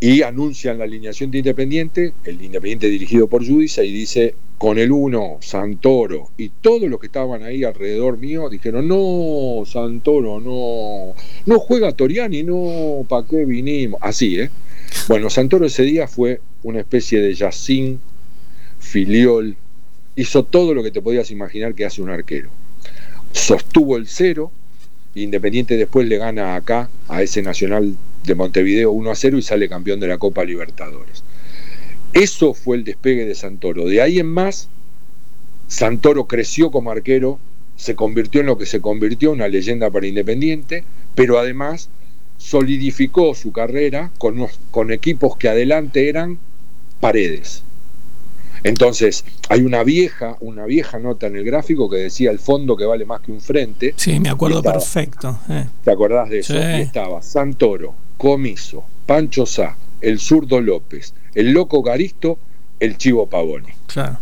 y 0.00 0.22
anuncian 0.22 0.78
la 0.78 0.84
alineación 0.84 1.30
de 1.30 1.38
Independiente, 1.38 2.14
el 2.24 2.40
Independiente 2.40 2.88
dirigido 2.88 3.28
por 3.28 3.46
Judiza, 3.46 3.84
y 3.84 3.92
dice, 3.92 4.34
con 4.56 4.78
el 4.78 4.90
1, 4.90 5.38
Santoro, 5.42 6.30
y 6.38 6.48
todos 6.48 6.88
los 6.88 6.98
que 6.98 7.06
estaban 7.06 7.42
ahí 7.42 7.64
alrededor 7.64 8.16
mío 8.16 8.48
dijeron, 8.48 8.88
no, 8.88 9.62
Santoro, 9.66 10.40
no, 10.40 11.14
no 11.44 11.58
juega 11.60 11.92
Toriani, 11.92 12.42
no, 12.42 13.04
¿para 13.06 13.26
qué 13.26 13.44
vinimos? 13.44 14.00
Así, 14.02 14.40
¿eh? 14.40 14.50
Bueno, 15.06 15.28
Santoro 15.28 15.66
ese 15.66 15.82
día 15.82 16.08
fue 16.08 16.40
una 16.62 16.80
especie 16.80 17.20
de 17.20 17.34
Yacín, 17.34 18.00
filiol, 18.78 19.54
hizo 20.16 20.44
todo 20.44 20.72
lo 20.72 20.82
que 20.82 20.90
te 20.90 21.02
podías 21.02 21.30
imaginar 21.30 21.74
que 21.74 21.84
hace 21.84 22.00
un 22.00 22.08
arquero. 22.08 22.48
Sostuvo 23.32 23.98
el 23.98 24.06
cero, 24.06 24.50
Independiente 25.14 25.76
después 25.76 26.06
le 26.08 26.18
gana 26.18 26.54
acá 26.54 26.88
a 27.08 27.22
ese 27.22 27.42
Nacional 27.42 27.96
de 28.24 28.34
Montevideo 28.34 28.90
1 28.92 29.10
a 29.10 29.14
0 29.14 29.38
y 29.38 29.42
sale 29.42 29.68
campeón 29.68 30.00
de 30.00 30.08
la 30.08 30.18
Copa 30.18 30.44
Libertadores. 30.44 31.24
Eso 32.12 32.54
fue 32.54 32.76
el 32.76 32.84
despegue 32.84 33.24
de 33.24 33.34
Santoro. 33.34 33.86
De 33.86 34.02
ahí 34.02 34.18
en 34.18 34.26
más, 34.26 34.68
Santoro 35.68 36.26
creció 36.26 36.70
como 36.70 36.90
arquero, 36.90 37.38
se 37.76 37.94
convirtió 37.94 38.40
en 38.40 38.48
lo 38.48 38.58
que 38.58 38.66
se 38.66 38.80
convirtió, 38.80 39.30
una 39.30 39.48
leyenda 39.48 39.90
para 39.90 40.06
Independiente, 40.06 40.84
pero 41.14 41.38
además 41.38 41.88
solidificó 42.36 43.34
su 43.34 43.52
carrera 43.52 44.10
con, 44.18 44.46
con 44.70 44.92
equipos 44.92 45.36
que 45.36 45.48
adelante 45.48 46.08
eran 46.08 46.38
paredes. 46.98 47.62
Entonces, 48.62 49.24
hay 49.48 49.62
una 49.62 49.82
vieja, 49.84 50.36
una 50.40 50.66
vieja 50.66 50.98
nota 50.98 51.26
en 51.26 51.36
el 51.36 51.44
gráfico 51.44 51.88
que 51.88 51.96
decía 51.96 52.30
el 52.30 52.38
fondo 52.38 52.76
que 52.76 52.84
vale 52.84 53.04
más 53.04 53.20
que 53.20 53.32
un 53.32 53.40
frente. 53.40 53.94
Sí, 53.96 54.20
me 54.20 54.28
acuerdo 54.28 54.62
perfecto. 54.62 55.38
Eh. 55.48 55.66
¿Te 55.84 55.90
acordás 55.90 56.28
de 56.28 56.40
eso? 56.40 56.54
Y 56.54 56.82
estaba 56.82 57.22
Santoro, 57.22 57.94
Comiso, 58.20 58.84
Pancho 59.06 59.46
Sá, 59.46 59.78
el 60.02 60.18
zurdo 60.18 60.60
López, 60.60 61.14
el 61.34 61.52
loco 61.52 61.80
Garisto, 61.80 62.36
el 62.78 62.98
chivo 62.98 63.26
Pavoni. 63.30 63.72
Claro. 63.86 64.18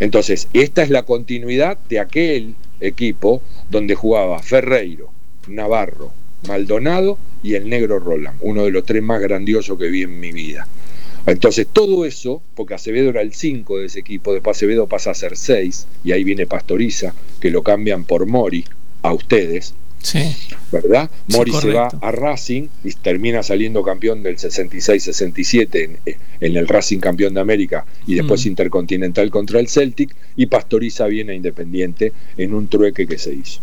Entonces, 0.00 0.48
esta 0.52 0.82
es 0.82 0.90
la 0.90 1.04
continuidad 1.04 1.78
de 1.88 2.00
aquel 2.00 2.56
equipo 2.80 3.42
donde 3.70 3.94
jugaba 3.94 4.40
Ferreiro, 4.40 5.10
Navarro, 5.46 6.10
Maldonado 6.48 7.16
y 7.44 7.54
el 7.54 7.68
negro 7.68 8.00
Roland, 8.00 8.38
uno 8.40 8.64
de 8.64 8.72
los 8.72 8.84
tres 8.84 9.04
más 9.04 9.20
grandiosos 9.20 9.78
que 9.78 9.86
vi 9.86 10.02
en 10.02 10.18
mi 10.18 10.32
vida. 10.32 10.66
Entonces 11.26 11.68
todo 11.72 12.06
eso, 12.06 12.42
porque 12.56 12.74
Acevedo 12.74 13.10
era 13.10 13.20
el 13.20 13.34
5 13.34 13.78
de 13.78 13.86
ese 13.86 14.00
equipo, 14.00 14.32
después 14.32 14.56
Acevedo 14.56 14.88
pasa 14.88 15.12
a 15.12 15.14
ser 15.14 15.36
6 15.36 15.86
y 16.02 16.10
ahí 16.10 16.24
viene 16.24 16.48
Pastoriza, 16.48 17.14
que 17.38 17.52
lo 17.52 17.62
cambian 17.62 18.02
por 18.02 18.26
Mori 18.26 18.64
a 19.02 19.12
ustedes. 19.12 19.74
Sí. 20.06 20.36
¿Verdad? 20.70 21.10
Mori 21.26 21.50
se 21.50 21.72
va 21.72 21.88
a 22.00 22.12
Racing 22.12 22.68
y 22.84 22.92
termina 22.92 23.42
saliendo 23.42 23.82
campeón 23.82 24.22
del 24.22 24.36
66-67 24.36 25.98
en, 26.06 26.56
el 26.56 26.68
Racing 26.68 27.00
campeón 27.00 27.34
de 27.34 27.40
América 27.40 27.84
y 28.06 28.14
después 28.14 28.46
mm. 28.46 28.48
Intercontinental 28.50 29.32
contra 29.32 29.58
el 29.58 29.66
Celtic 29.66 30.14
y 30.36 30.46
Pastoriza 30.46 31.06
viene 31.06 31.32
a 31.32 31.34
Independiente 31.34 32.12
en 32.36 32.54
un 32.54 32.68
trueque 32.68 33.08
que 33.08 33.18
se 33.18 33.34
hizo. 33.34 33.60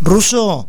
Russo, 0.00 0.68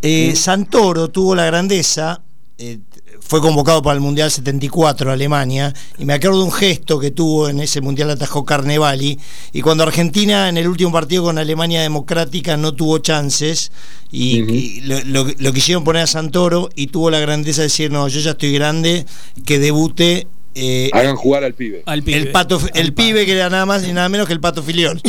eh, 0.00 0.34
Santoro 0.34 1.10
tuvo 1.10 1.34
la 1.34 1.44
grandeza, 1.44 2.22
eh, 2.56 2.78
fue 3.26 3.40
convocado 3.40 3.80
para 3.82 3.94
el 3.94 4.00
Mundial 4.00 4.30
74 4.30 5.10
Alemania 5.10 5.72
y 5.98 6.04
me 6.04 6.12
acuerdo 6.12 6.38
de 6.38 6.44
un 6.44 6.52
gesto 6.52 7.00
que 7.00 7.10
tuvo 7.10 7.48
en 7.48 7.60
ese 7.60 7.80
Mundial 7.80 8.10
atajó 8.10 8.44
Carnevali 8.44 9.18
y 9.52 9.62
cuando 9.62 9.82
Argentina 9.82 10.50
en 10.50 10.58
el 10.58 10.68
último 10.68 10.92
partido 10.92 11.24
con 11.24 11.38
Alemania 11.38 11.80
Democrática 11.80 12.58
no 12.58 12.74
tuvo 12.74 12.98
chances 12.98 13.72
y, 14.12 14.82
lo, 14.82 15.52
quisieron 15.52 15.84
poner 15.84 16.02
a 16.02 16.06
Santoro 16.06 16.68
y 16.76 16.88
tuvo 16.88 17.10
la 17.10 17.18
grandeza 17.18 17.62
de 17.62 17.68
decir 17.68 17.90
no, 17.90 18.06
yo 18.08 18.20
ya 18.20 18.32
estoy 18.32 18.52
grande, 18.52 19.06
que 19.46 19.58
debute 19.58 20.26
eh, 20.54 20.90
Hagan 20.92 21.16
jugar 21.16 21.42
al 21.42 21.54
pibe. 21.54 21.82
El, 21.86 22.30
pato, 22.30 22.60
el 22.74 22.92
pibe 22.92 23.26
que 23.26 23.32
era 23.32 23.50
nada 23.50 23.66
más 23.66 23.88
y 23.88 23.92
nada 23.92 24.08
menos 24.08 24.28
que 24.28 24.34
el 24.34 24.40
pato 24.40 24.62
filión. 24.62 25.00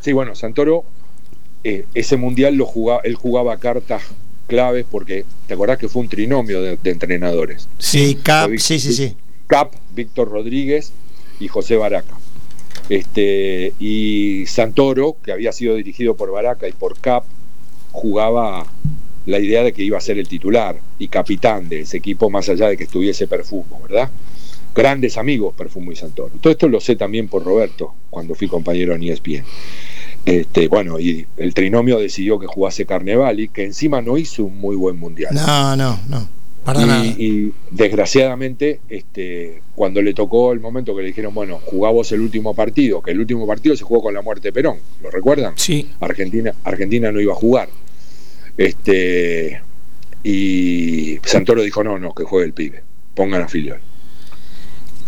Sí, 0.00 0.12
bueno, 0.12 0.34
Santoro, 0.34 0.84
eh, 1.62 1.84
ese 1.94 2.16
mundial 2.16 2.54
lo 2.54 2.66
jugaba, 2.66 3.02
él 3.04 3.14
jugaba 3.14 3.58
cartas 3.58 4.02
claves 4.50 4.84
porque 4.90 5.24
te 5.46 5.54
acordás 5.54 5.78
que 5.78 5.88
fue 5.88 6.02
un 6.02 6.08
trinomio 6.08 6.60
de, 6.60 6.76
entrenadores. 6.84 7.68
Sí, 7.78 8.18
Cap, 8.20 8.50
sí, 8.58 8.80
sí, 8.80 8.92
sí. 8.92 9.16
Cap, 9.46 9.72
Víctor 9.94 10.28
Rodríguez 10.28 10.92
y 11.38 11.46
José 11.46 11.76
Baraca. 11.76 12.18
Este, 12.88 13.72
y 13.78 14.44
Santoro, 14.46 15.16
que 15.22 15.30
había 15.30 15.52
sido 15.52 15.76
dirigido 15.76 16.16
por 16.16 16.32
Baraca 16.32 16.68
y 16.68 16.72
por 16.72 16.98
Cap, 16.98 17.24
jugaba 17.92 18.66
la 19.26 19.38
idea 19.38 19.62
de 19.62 19.72
que 19.72 19.84
iba 19.84 19.98
a 19.98 20.00
ser 20.00 20.18
el 20.18 20.26
titular 20.26 20.76
y 20.98 21.06
capitán 21.06 21.68
de 21.68 21.82
ese 21.82 21.98
equipo, 21.98 22.28
más 22.28 22.48
allá 22.48 22.68
de 22.68 22.76
que 22.76 22.84
estuviese 22.84 23.28
Perfumo, 23.28 23.80
¿verdad? 23.82 24.10
Grandes 24.74 25.16
amigos 25.16 25.54
Perfumo 25.56 25.92
y 25.92 25.96
Santoro. 25.96 26.32
Todo 26.40 26.50
esto 26.50 26.68
lo 26.68 26.80
sé 26.80 26.96
también 26.96 27.28
por 27.28 27.44
Roberto, 27.44 27.94
cuando 28.10 28.34
fui 28.34 28.48
compañero 28.48 28.94
en 28.96 29.04
ESPN. 29.04 29.44
Este, 30.24 30.68
bueno, 30.68 31.00
y 31.00 31.26
el 31.36 31.54
trinomio 31.54 31.98
decidió 31.98 32.38
que 32.38 32.46
jugase 32.46 32.84
Carnevali, 32.86 33.48
que 33.48 33.64
encima 33.64 34.02
no 34.02 34.18
hizo 34.18 34.44
un 34.44 34.58
muy 34.58 34.76
buen 34.76 34.98
mundial. 34.98 35.34
No, 35.34 35.76
no, 35.76 35.98
no. 36.08 36.28
Para 36.64 36.82
y, 36.82 36.84
nada. 36.84 37.04
y, 37.06 37.52
desgraciadamente, 37.70 38.80
este, 38.88 39.62
cuando 39.74 40.02
le 40.02 40.12
tocó 40.12 40.52
el 40.52 40.60
momento 40.60 40.94
que 40.94 41.02
le 41.02 41.08
dijeron, 41.08 41.32
bueno, 41.32 41.58
jugamos 41.64 42.12
el 42.12 42.20
último 42.20 42.54
partido, 42.54 43.00
que 43.00 43.12
el 43.12 43.20
último 43.20 43.46
partido 43.46 43.74
se 43.76 43.84
jugó 43.84 44.02
con 44.02 44.14
la 44.14 44.20
muerte 44.20 44.48
de 44.48 44.52
Perón, 44.52 44.76
¿lo 45.02 45.10
recuerdan? 45.10 45.54
Sí. 45.56 45.90
Argentina, 46.00 46.54
Argentina 46.64 47.10
no 47.10 47.20
iba 47.20 47.32
a 47.32 47.36
jugar. 47.36 47.70
Este, 48.58 49.62
y 50.22 51.18
Santoro 51.24 51.62
dijo, 51.62 51.82
no, 51.82 51.98
no, 51.98 52.14
que 52.14 52.24
juegue 52.24 52.46
el 52.46 52.52
pibe, 52.52 52.82
pongan 53.14 53.42
a 53.42 53.48
Filial. 53.48 53.80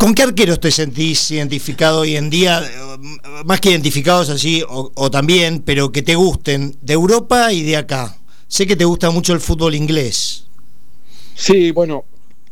¿Con 0.02 0.14
qué 0.14 0.24
arqueros 0.24 0.58
te 0.58 0.72
sentís 0.72 1.30
identificado 1.30 2.00
hoy 2.00 2.16
en 2.16 2.28
día? 2.28 2.60
Más 3.44 3.60
que 3.60 3.70
identificados 3.70 4.30
así, 4.30 4.60
o, 4.68 4.90
o, 4.92 5.10
también, 5.12 5.62
pero 5.64 5.92
que 5.92 6.02
te 6.02 6.16
gusten, 6.16 6.74
de 6.82 6.94
Europa 6.94 7.52
y 7.52 7.62
de 7.62 7.76
acá. 7.76 8.16
Sé 8.48 8.66
que 8.66 8.74
te 8.74 8.84
gusta 8.84 9.10
mucho 9.12 9.32
el 9.32 9.38
fútbol 9.38 9.76
inglés. 9.76 10.48
Sí, 11.36 11.70
bueno, 11.70 12.04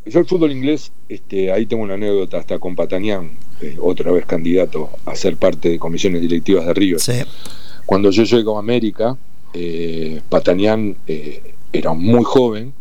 yo 0.06 0.20
el 0.20 0.26
fútbol 0.26 0.52
inglés, 0.52 0.92
este, 1.08 1.50
ahí 1.50 1.66
tengo 1.66 1.82
una 1.82 1.94
anécdota 1.94 2.38
hasta 2.38 2.60
con 2.60 2.76
Patanián, 2.76 3.32
eh, 3.60 3.76
otra 3.82 4.12
vez 4.12 4.26
candidato 4.26 4.88
a 5.04 5.16
ser 5.16 5.36
parte 5.36 5.70
de 5.70 5.78
comisiones 5.80 6.20
directivas 6.20 6.64
de 6.66 6.72
River. 6.72 7.00
Sí. 7.00 7.14
Cuando 7.84 8.12
yo 8.12 8.22
llego 8.22 8.58
a 8.58 8.60
América, 8.60 9.18
eh, 9.54 10.20
Patanián 10.28 10.96
eh, 11.08 11.54
era 11.72 11.94
muy 11.94 12.22
joven, 12.22 12.72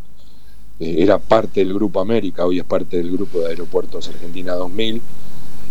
eh, 0.79 0.95
era 0.99 1.19
parte 1.19 1.61
del 1.61 1.73
Grupo 1.73 1.99
América, 1.99 2.45
hoy 2.45 2.59
es 2.59 2.65
parte 2.65 2.97
del 2.97 3.11
Grupo 3.11 3.39
de 3.39 3.47
Aeropuertos 3.47 4.07
Argentina 4.07 4.53
2000, 4.53 5.01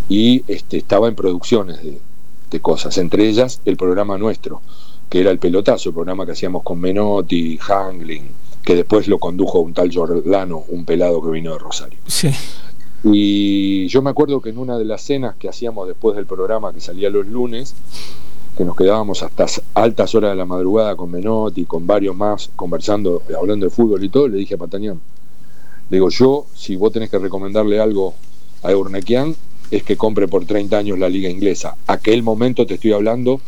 y 0.09 0.45
este, 0.49 0.79
estaba 0.79 1.09
en 1.09 1.15
producciones 1.15 1.83
de, 1.83 2.01
de, 2.51 2.61
cosas, 2.61 2.97
entre 2.99 3.29
ellas 3.29 3.61
el 3.65 3.77
programa 3.77 4.17
nuestro, 4.19 4.63
que 5.09 5.21
era 5.21 5.31
el 5.31 5.39
pelotazo, 5.39 5.91
el 5.91 5.95
programa 5.95 6.27
que 6.27 6.33
hacíamos 6.33 6.63
con 6.63 6.81
Menotti, 6.81 7.59
Hangling, 7.59 8.29
que 8.63 8.75
después 8.75 9.09
lo 9.09 9.19
condujo 9.19 9.61
un 9.61 9.73
tal 9.73 9.93
Jordano, 9.93 10.65
un 10.69 10.85
pelado 10.85 11.23
que 11.23 11.31
vino 11.31 11.53
de 11.53 11.59
Rosario. 11.59 11.99
Sí. 12.07 12.31
Y 13.05 13.87
yo 13.89 14.03
me 14.03 14.11
acuerdo 14.11 14.41
que 14.41 14.51
en 14.51 14.59
una 14.59 14.77
de 14.77 14.85
las 14.85 15.03
cenas 15.03 15.37
que 15.37 15.49
hacíamos 15.49 15.87
después 15.87 16.17
del 16.17 16.27
programa 16.27 16.73
que 16.73 16.81
salía 16.81 17.11
los 17.11 17.27
lunes, 17.27 17.75
que 18.59 18.65
nos 18.65 18.75
quedábamos 18.75 19.23
hasta 19.23 19.47
altas 19.75 20.17
horas 20.17 20.33
de 20.33 20.37
la 20.37 20.45
madrugada 20.45 20.97
con 20.97 21.13
Menotti, 21.13 21.65
con 21.65 21.87
varios 21.87 22.17
más, 22.17 22.51
conversando, 22.57 23.23
hablando 23.41 23.67
de 23.67 23.71
fútbol 23.71 24.03
y 24.03 24.09
todo, 24.09 24.27
le 24.27 24.39
dije 24.39 24.55
a 24.55 24.59
Patañán, 24.59 25.01
le 25.89 25.97
digo, 25.97 26.11
yo, 26.11 26.45
si 26.57 26.75
vos 26.75 26.93
tenés 26.93 27.09
que 27.09 27.21
recomendarle 27.21 27.79
algo 27.79 28.15
a 28.65 28.73
Eurnequian, 28.73 29.37
es 29.71 29.85
que 29.85 29.97
compre 29.97 30.27
por 30.27 30.45
30 30.45 30.77
años 30.77 30.99
la 30.99 31.09
liga 31.09 31.31
inglesa. 31.31 31.77
Aquel 31.87 32.25
momento 32.25 32.67
te 32.67 32.75
estoy 32.75 32.91
hablando 32.91 33.41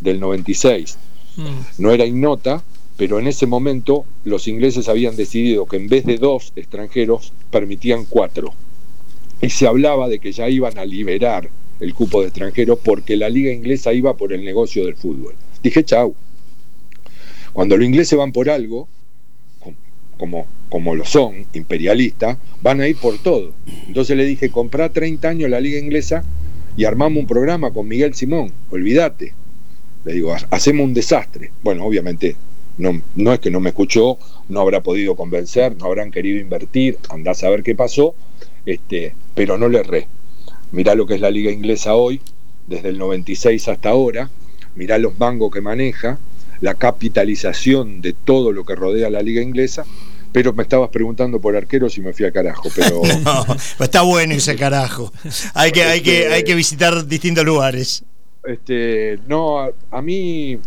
del 0.00 0.20
96. 0.20 0.98
Mm. 1.36 1.42
No 1.78 1.90
era 1.90 2.04
ignota, 2.04 2.62
pero 2.98 3.18
en 3.18 3.26
ese 3.26 3.46
momento 3.46 4.04
los 4.26 4.48
ingleses 4.48 4.90
habían 4.90 5.16
decidido 5.16 5.64
que 5.64 5.78
en 5.78 5.88
vez 5.88 6.04
de 6.04 6.18
dos 6.18 6.52
extranjeros 6.56 7.32
permitían 7.50 8.04
cuatro. 8.04 8.52
Y 9.40 9.48
se 9.48 9.66
hablaba 9.66 10.08
de 10.08 10.18
que 10.18 10.32
ya 10.32 10.46
iban 10.50 10.76
a 10.76 10.84
liberar 10.84 11.48
el 11.80 11.94
cupo 11.94 12.20
de 12.20 12.28
extranjeros 12.28 12.78
porque 12.82 13.16
la 13.16 13.28
liga 13.28 13.52
inglesa 13.52 13.92
iba 13.92 14.16
por 14.16 14.32
el 14.32 14.44
negocio 14.44 14.84
del 14.84 14.96
fútbol. 14.96 15.34
Dije, 15.62 15.84
chau. 15.84 16.14
Cuando 17.52 17.76
los 17.76 17.86
ingleses 17.86 18.18
van 18.18 18.32
por 18.32 18.50
algo, 18.50 18.88
como, 20.16 20.46
como 20.68 20.94
lo 20.94 21.04
son, 21.04 21.46
imperialistas, 21.52 22.38
van 22.62 22.80
a 22.80 22.88
ir 22.88 22.96
por 22.96 23.18
todo. 23.18 23.52
Entonces 23.86 24.16
le 24.16 24.24
dije, 24.24 24.50
comprá 24.50 24.92
30 24.92 25.28
años 25.28 25.50
la 25.50 25.60
liga 25.60 25.78
inglesa 25.78 26.24
y 26.76 26.84
armamos 26.84 27.20
un 27.20 27.26
programa 27.26 27.72
con 27.72 27.88
Miguel 27.88 28.14
Simón, 28.14 28.52
olvídate. 28.70 29.34
Le 30.04 30.12
digo, 30.12 30.34
hacemos 30.50 30.84
un 30.84 30.94
desastre. 30.94 31.50
Bueno, 31.62 31.84
obviamente 31.84 32.36
no, 32.76 33.02
no 33.16 33.32
es 33.32 33.40
que 33.40 33.50
no 33.50 33.60
me 33.60 33.70
escuchó, 33.70 34.18
no 34.48 34.60
habrá 34.60 34.82
podido 34.82 35.16
convencer, 35.16 35.76
no 35.76 35.86
habrán 35.86 36.10
querido 36.10 36.40
invertir, 36.40 36.98
andás 37.08 37.42
a 37.42 37.50
ver 37.50 37.62
qué 37.62 37.74
pasó, 37.74 38.14
este, 38.66 39.14
pero 39.34 39.58
no 39.58 39.68
le 39.68 39.80
erré 39.80 40.08
mirá 40.72 40.94
lo 40.94 41.06
que 41.06 41.14
es 41.14 41.20
la 41.20 41.30
liga 41.30 41.50
inglesa 41.50 41.94
hoy, 41.94 42.20
desde 42.66 42.90
el 42.90 42.98
96 42.98 43.68
hasta 43.68 43.90
ahora, 43.90 44.30
mirá 44.74 44.98
los 44.98 45.18
mangos 45.18 45.52
que 45.52 45.60
maneja, 45.60 46.18
la 46.60 46.74
capitalización 46.74 48.00
de 48.00 48.12
todo 48.12 48.52
lo 48.52 48.64
que 48.64 48.74
rodea 48.74 49.10
la 49.10 49.22
liga 49.22 49.42
inglesa, 49.42 49.84
pero 50.32 50.52
me 50.52 50.62
estabas 50.62 50.90
preguntando 50.90 51.40
por 51.40 51.56
arqueros 51.56 51.96
y 51.96 52.00
me 52.00 52.12
fui 52.12 52.26
a 52.26 52.32
carajo. 52.32 52.68
Pero 52.74 53.02
no, 53.24 53.46
está 53.84 54.02
bueno 54.02 54.34
ese 54.34 54.56
carajo. 54.56 55.12
Hay 55.54 55.72
que, 55.72 55.84
hay 55.84 56.00
que, 56.02 56.28
hay 56.28 56.44
que 56.44 56.54
visitar 56.54 57.06
distintos 57.06 57.44
lugares. 57.44 58.04
Este, 58.44 59.18
no, 59.26 59.60
a, 59.60 59.70
a 59.90 60.02
mí, 60.02 60.58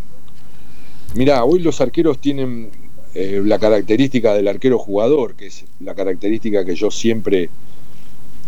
mirá, 1.15 1.43
hoy 1.43 1.59
los 1.59 1.79
arqueros 1.81 2.19
tienen 2.19 2.69
eh, 3.13 3.41
la 3.43 3.59
característica 3.59 4.33
del 4.33 4.47
arquero 4.47 4.79
jugador, 4.79 5.35
que 5.35 5.47
es 5.47 5.65
la 5.81 5.93
característica 5.93 6.63
que 6.63 6.75
yo 6.75 6.89
siempre 6.89 7.49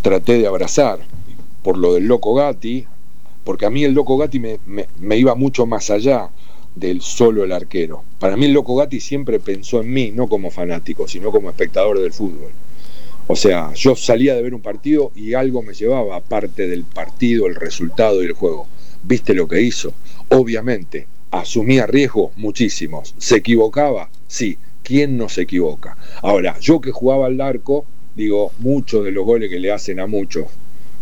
traté 0.02 0.38
de 0.38 0.48
abrazar 0.48 1.00
por 1.64 1.78
lo 1.78 1.94
del 1.94 2.06
loco 2.06 2.34
Gatti, 2.36 2.86
porque 3.44 3.66
a 3.66 3.70
mí 3.70 3.84
el 3.84 3.94
loco 3.94 4.18
Gatti 4.18 4.40
me, 4.40 4.60
me, 4.66 5.18
iba 5.18 5.34
mucho 5.36 5.66
más 5.66 5.90
allá 5.90 6.30
del 6.76 7.02
solo 7.02 7.44
el 7.44 7.52
arquero. 7.52 8.04
Para 8.20 8.38
mí 8.38 8.46
el 8.46 8.54
loco 8.54 8.76
Gatti 8.76 9.00
siempre 9.00 9.40
pensó 9.40 9.82
en 9.82 9.92
mí, 9.92 10.12
no 10.12 10.28
como 10.28 10.52
fanático, 10.52 11.08
sino 11.08 11.32
como 11.32 11.50
espectador 11.50 12.00
del 12.00 12.14
fútbol. 12.14 12.52
O 13.28 13.36
sea, 13.36 13.74
yo 13.74 13.96
salía 13.96 14.36
de 14.36 14.42
ver 14.42 14.54
un 14.54 14.62
partido 14.62 15.12
y 15.16 15.34
algo 15.34 15.62
me 15.62 15.74
llevaba 15.74 16.18
aparte 16.18 16.68
del 16.68 16.84
partido, 16.84 17.48
el 17.48 17.56
resultado 17.56 18.22
y 18.22 18.26
el 18.26 18.34
juego. 18.34 18.68
¿Viste 19.04 19.34
lo 19.34 19.48
que 19.48 19.62
hizo? 19.62 19.94
Obviamente, 20.30 21.08
asumía 21.32 21.88
riesgos 21.88 22.32
muchísimos. 22.36 23.16
¿Se 23.18 23.38
equivocaba? 23.38 24.10
Sí. 24.28 24.58
¿Quién 24.84 25.18
no 25.18 25.30
se 25.30 25.44
equivoca? 25.44 25.96
Ahora, 26.22 26.60
yo 26.60 26.82
que 26.82 26.92
jugaba 26.92 27.28
al 27.28 27.40
arco, 27.40 27.86
digo, 28.16 28.52
muchos 28.60 29.06
de 29.06 29.12
los 29.12 29.26
goles 29.26 29.50
que 29.50 29.60
le 29.60 29.72
hacen 29.72 30.02
a 30.02 30.08
muchos, 30.08 30.48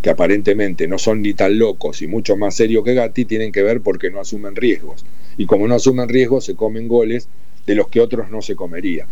que 0.01 0.09
aparentemente 0.09 0.87
no 0.87 0.97
son 0.97 1.21
ni 1.21 1.33
tan 1.33 1.59
locos 1.59 2.01
y 2.01 2.07
mucho 2.07 2.35
más 2.35 2.55
serios 2.55 2.83
que 2.83 2.93
Gatti, 2.93 3.25
tienen 3.25 3.51
que 3.51 3.61
ver 3.61 3.81
porque 3.81 4.09
no 4.09 4.19
asumen 4.19 4.55
riesgos. 4.55 5.05
Y 5.37 5.45
como 5.45 5.67
no 5.67 5.75
asumen 5.75 6.09
riesgos, 6.09 6.45
se 6.45 6.55
comen 6.55 6.87
goles 6.87 7.27
de 7.67 7.75
los 7.75 7.87
que 7.87 8.01
otros 8.01 8.31
no 8.31 8.41
se 8.41 8.55
comería. 8.55 9.05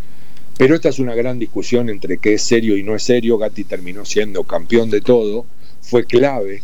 Pero 0.58 0.76
esta 0.76 0.90
es 0.90 1.00
una 1.00 1.16
gran 1.16 1.40
discusión 1.40 1.90
entre 1.90 2.18
qué 2.18 2.34
es 2.34 2.42
serio 2.42 2.76
y 2.76 2.84
no 2.84 2.96
es 2.96 3.04
serio. 3.04 3.38
Gatti 3.38 3.64
terminó 3.64 4.04
siendo 4.04 4.44
campeón 4.44 4.90
de 4.90 5.02
todo, 5.02 5.46
fue 5.82 6.06
clave. 6.06 6.64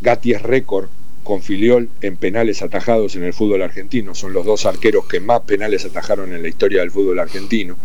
Gatti 0.00 0.32
es 0.32 0.42
récord 0.42 0.88
con 1.24 1.42
Filiol 1.42 1.88
en 2.02 2.16
penales 2.16 2.62
atajados 2.62 3.16
en 3.16 3.24
el 3.24 3.32
fútbol 3.32 3.62
argentino. 3.62 4.14
Son 4.14 4.32
los 4.32 4.46
dos 4.46 4.64
arqueros 4.64 5.06
que 5.06 5.18
más 5.18 5.40
penales 5.40 5.84
atajaron 5.84 6.32
en 6.32 6.42
la 6.42 6.48
historia 6.48 6.80
del 6.80 6.92
fútbol 6.92 7.18
argentino. 7.18 7.76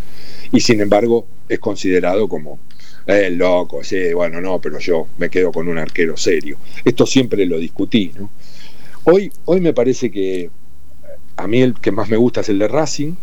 Y 0.52 0.60
sin 0.60 0.80
embargo 0.80 1.26
es 1.50 1.58
considerado 1.58 2.28
como 2.28 2.60
eh, 3.08 3.30
loco, 3.32 3.84
sí, 3.84 4.14
bueno, 4.14 4.40
no, 4.42 4.60
pero 4.60 4.80
yo 4.80 5.08
me 5.18 5.30
quedo 5.30 5.52
con 5.52 5.68
un 5.68 5.78
arquero 5.78 6.16
serio. 6.18 6.58
Esto 6.86 7.06
siempre 7.06 7.46
lo 7.46 7.58
discutí, 7.58 8.12
¿no? 8.18 8.30
Hoy, 9.04 9.32
hoy 9.46 9.62
me 9.62 9.74
parece 9.74 10.12
que 10.12 10.50
a 11.38 11.48
mí 11.48 11.62
el 11.62 11.74
que 11.74 11.92
más 11.92 12.10
me 12.10 12.18
gusta 12.18 12.42
es 12.42 12.50
el 12.50 12.60
de 12.60 12.68
Racing. 12.68 13.14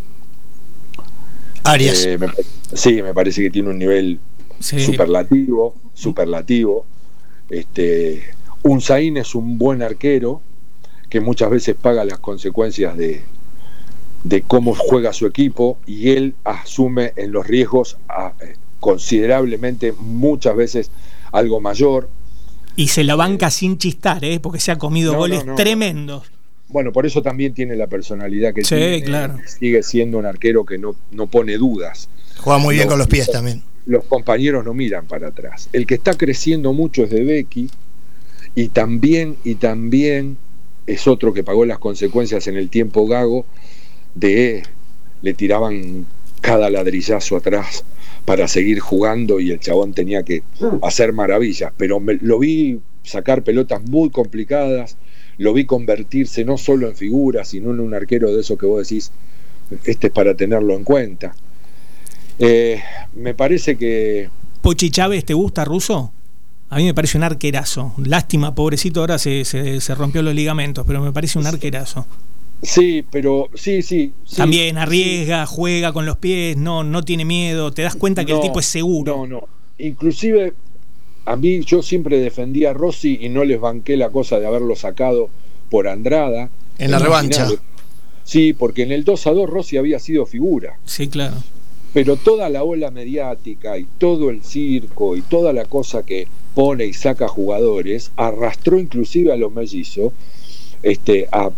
Arias. 1.62 2.04
Eh, 2.04 2.18
me, 2.18 2.28
sí, 2.72 3.02
me 3.02 3.14
parece 3.14 3.42
que 3.42 3.50
tiene 3.50 3.70
un 3.70 3.78
nivel 3.78 4.18
sí. 4.58 4.80
superlativo, 4.80 5.76
superlativo. 5.94 6.84
Este, 7.48 8.24
un 8.62 8.80
Zain 8.80 9.16
es 9.16 9.34
un 9.34 9.56
buen 9.58 9.82
arquero 9.82 10.40
que 11.08 11.20
muchas 11.20 11.50
veces 11.50 11.76
paga 11.80 12.04
las 12.04 12.18
consecuencias 12.18 12.96
de, 12.96 13.22
de 14.24 14.42
cómo 14.42 14.74
juega 14.74 15.12
su 15.12 15.26
equipo 15.26 15.78
y 15.86 16.10
él 16.10 16.34
asume 16.44 17.12
en 17.16 17.32
los 17.32 17.46
riesgos 17.46 17.96
a, 18.08 18.32
considerablemente, 18.88 19.92
muchas 19.92 20.56
veces 20.56 20.90
algo 21.30 21.60
mayor. 21.60 22.08
Y 22.74 22.88
se 22.88 23.04
la 23.04 23.16
banca 23.16 23.50
sin 23.50 23.76
chistar, 23.76 24.24
¿eh? 24.24 24.40
porque 24.40 24.60
se 24.60 24.70
ha 24.70 24.78
comido 24.78 25.12
no, 25.12 25.18
goles 25.18 25.44
no, 25.44 25.52
no. 25.52 25.56
tremendos. 25.56 26.22
Bueno, 26.68 26.90
por 26.90 27.04
eso 27.04 27.20
también 27.20 27.52
tiene 27.52 27.76
la 27.76 27.86
personalidad 27.86 28.54
que 28.54 28.64
sí, 28.64 28.76
tiene. 28.76 29.02
Claro. 29.02 29.36
Sigue 29.44 29.82
siendo 29.82 30.16
un 30.16 30.24
arquero 30.24 30.64
que 30.64 30.78
no, 30.78 30.96
no 31.10 31.26
pone 31.26 31.58
dudas. 31.58 32.08
Juega 32.38 32.58
muy 32.58 32.76
bien 32.76 32.86
los, 32.86 32.92
con 32.92 32.98
los 33.00 33.08
pies 33.08 33.30
también. 33.30 33.62
Los 33.84 34.04
compañeros 34.04 34.64
no 34.64 34.72
miran 34.72 35.04
para 35.04 35.28
atrás. 35.28 35.68
El 35.74 35.86
que 35.86 35.96
está 35.96 36.14
creciendo 36.14 36.72
mucho 36.72 37.04
es 37.04 37.10
de 37.10 37.24
Becky 37.24 37.68
y 38.54 38.68
también, 38.68 39.36
y 39.44 39.56
también 39.56 40.38
es 40.86 41.06
otro 41.06 41.34
que 41.34 41.44
pagó 41.44 41.66
las 41.66 41.78
consecuencias 41.78 42.46
en 42.46 42.56
el 42.56 42.70
tiempo 42.70 43.06
gago 43.06 43.44
de 44.14 44.62
le 45.20 45.34
tiraban 45.34 46.06
cada 46.40 46.70
ladrillazo 46.70 47.36
atrás 47.36 47.84
para 48.28 48.46
seguir 48.46 48.78
jugando 48.78 49.40
y 49.40 49.52
el 49.52 49.58
chabón 49.58 49.94
tenía 49.94 50.22
que 50.22 50.42
hacer 50.82 51.14
maravillas, 51.14 51.72
pero 51.78 51.98
me, 51.98 52.18
lo 52.20 52.38
vi 52.38 52.78
sacar 53.02 53.42
pelotas 53.42 53.82
muy 53.84 54.10
complicadas, 54.10 54.98
lo 55.38 55.54
vi 55.54 55.64
convertirse 55.64 56.44
no 56.44 56.58
solo 56.58 56.88
en 56.88 56.94
figura, 56.94 57.46
sino 57.46 57.70
en 57.70 57.80
un 57.80 57.94
arquero 57.94 58.30
de 58.30 58.42
eso 58.42 58.58
que 58.58 58.66
vos 58.66 58.86
decís, 58.86 59.12
este 59.82 60.08
es 60.08 60.12
para 60.12 60.34
tenerlo 60.34 60.74
en 60.74 60.84
cuenta. 60.84 61.34
Eh, 62.38 62.82
me 63.14 63.32
parece 63.32 63.78
que... 63.78 64.28
Pochi 64.60 64.90
Chávez, 64.90 65.24
¿te 65.24 65.32
gusta 65.32 65.64
Ruso? 65.64 66.12
A 66.68 66.76
mí 66.76 66.84
me 66.84 66.92
parece 66.92 67.16
un 67.16 67.24
arquerazo. 67.24 67.94
Lástima, 68.04 68.54
pobrecito, 68.54 69.00
ahora 69.00 69.16
se, 69.16 69.46
se, 69.46 69.94
rompió 69.94 70.20
los 70.20 70.34
ligamentos, 70.34 70.84
pero 70.86 71.00
me 71.00 71.14
parece 71.14 71.38
un 71.38 71.46
arquerazo. 71.46 72.06
Sí, 72.62 73.04
pero 73.10 73.48
sí, 73.54 73.82
sí. 73.82 74.12
También 74.36 74.78
arriesga, 74.78 75.46
juega 75.46 75.92
con 75.92 76.06
los 76.06 76.16
pies, 76.16 76.56
no, 76.56 76.82
no 76.82 77.02
tiene 77.02 77.24
miedo, 77.24 77.72
te 77.72 77.82
das 77.82 77.94
cuenta 77.94 78.24
que 78.24 78.32
el 78.32 78.40
tipo 78.40 78.60
es 78.60 78.66
seguro. 78.66 79.16
No, 79.16 79.26
no. 79.26 79.48
Inclusive 79.78 80.54
a 81.24 81.36
mí 81.36 81.60
yo 81.60 81.82
siempre 81.82 82.18
defendía 82.18 82.70
a 82.70 82.72
Rossi 82.72 83.18
y 83.20 83.28
no 83.28 83.44
les 83.44 83.60
banqué 83.60 83.96
la 83.96 84.10
cosa 84.10 84.38
de 84.40 84.46
haberlo 84.46 84.74
sacado 84.74 85.28
por 85.70 85.86
Andrada. 85.86 86.50
En 86.78 86.90
la 86.90 86.98
revancha. 86.98 87.46
Sí, 88.24 88.52
porque 88.52 88.82
en 88.82 88.92
el 88.92 89.04
2 89.04 89.26
a 89.26 89.30
2 89.32 89.48
Rossi 89.48 89.76
había 89.76 89.98
sido 89.98 90.26
figura. 90.26 90.78
Sí, 90.84 91.08
claro. 91.08 91.36
Pero 91.94 92.16
toda 92.16 92.48
la 92.48 92.64
ola 92.64 92.90
mediática 92.90 93.78
y 93.78 93.86
todo 93.98 94.30
el 94.30 94.42
circo 94.42 95.16
y 95.16 95.22
toda 95.22 95.52
la 95.52 95.64
cosa 95.64 96.02
que 96.02 96.28
pone 96.54 96.86
y 96.86 96.92
saca 96.92 97.28
jugadores 97.28 98.10
arrastró 98.16 98.78
inclusive 98.78 99.32
a 99.32 99.36
los 99.36 99.52
mellizos 99.52 100.12
este, 100.82 101.28
a, 101.32 101.50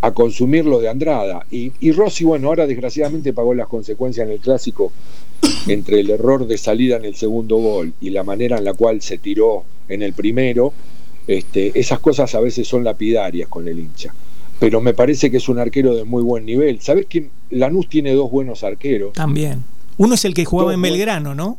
a, 0.00 0.10
consumir 0.12 0.64
lo 0.64 0.80
de 0.80 0.88
Andrada. 0.88 1.46
Y, 1.50 1.72
y, 1.80 1.92
Rossi, 1.92 2.24
bueno, 2.24 2.48
ahora 2.48 2.66
desgraciadamente 2.66 3.32
pagó 3.32 3.54
las 3.54 3.68
consecuencias 3.68 4.26
en 4.26 4.32
el 4.32 4.40
clásico 4.40 4.92
entre 5.66 6.00
el 6.00 6.10
error 6.10 6.46
de 6.46 6.58
salida 6.58 6.96
en 6.96 7.04
el 7.04 7.14
segundo 7.14 7.56
gol 7.56 7.92
y 8.00 8.10
la 8.10 8.24
manera 8.24 8.58
en 8.58 8.64
la 8.64 8.74
cual 8.74 9.00
se 9.02 9.18
tiró 9.18 9.64
en 9.88 10.02
el 10.02 10.12
primero. 10.12 10.72
Este, 11.26 11.78
esas 11.78 12.00
cosas 12.00 12.34
a 12.34 12.40
veces 12.40 12.66
son 12.66 12.84
lapidarias 12.84 13.48
con 13.48 13.68
el 13.68 13.78
hincha. 13.78 14.14
Pero 14.58 14.80
me 14.80 14.94
parece 14.94 15.30
que 15.30 15.36
es 15.36 15.48
un 15.48 15.58
arquero 15.58 15.94
de 15.94 16.04
muy 16.04 16.22
buen 16.22 16.44
nivel. 16.44 16.80
¿Sabes 16.80 17.06
que 17.06 17.30
Lanús 17.50 17.88
tiene 17.88 18.12
dos 18.14 18.30
buenos 18.30 18.64
arqueros? 18.64 19.12
También. 19.12 19.62
Uno 19.98 20.14
es 20.14 20.24
el 20.24 20.34
que 20.34 20.44
jugaba 20.44 20.74
en 20.74 20.82
Belgrano, 20.82 21.34
¿no? 21.34 21.58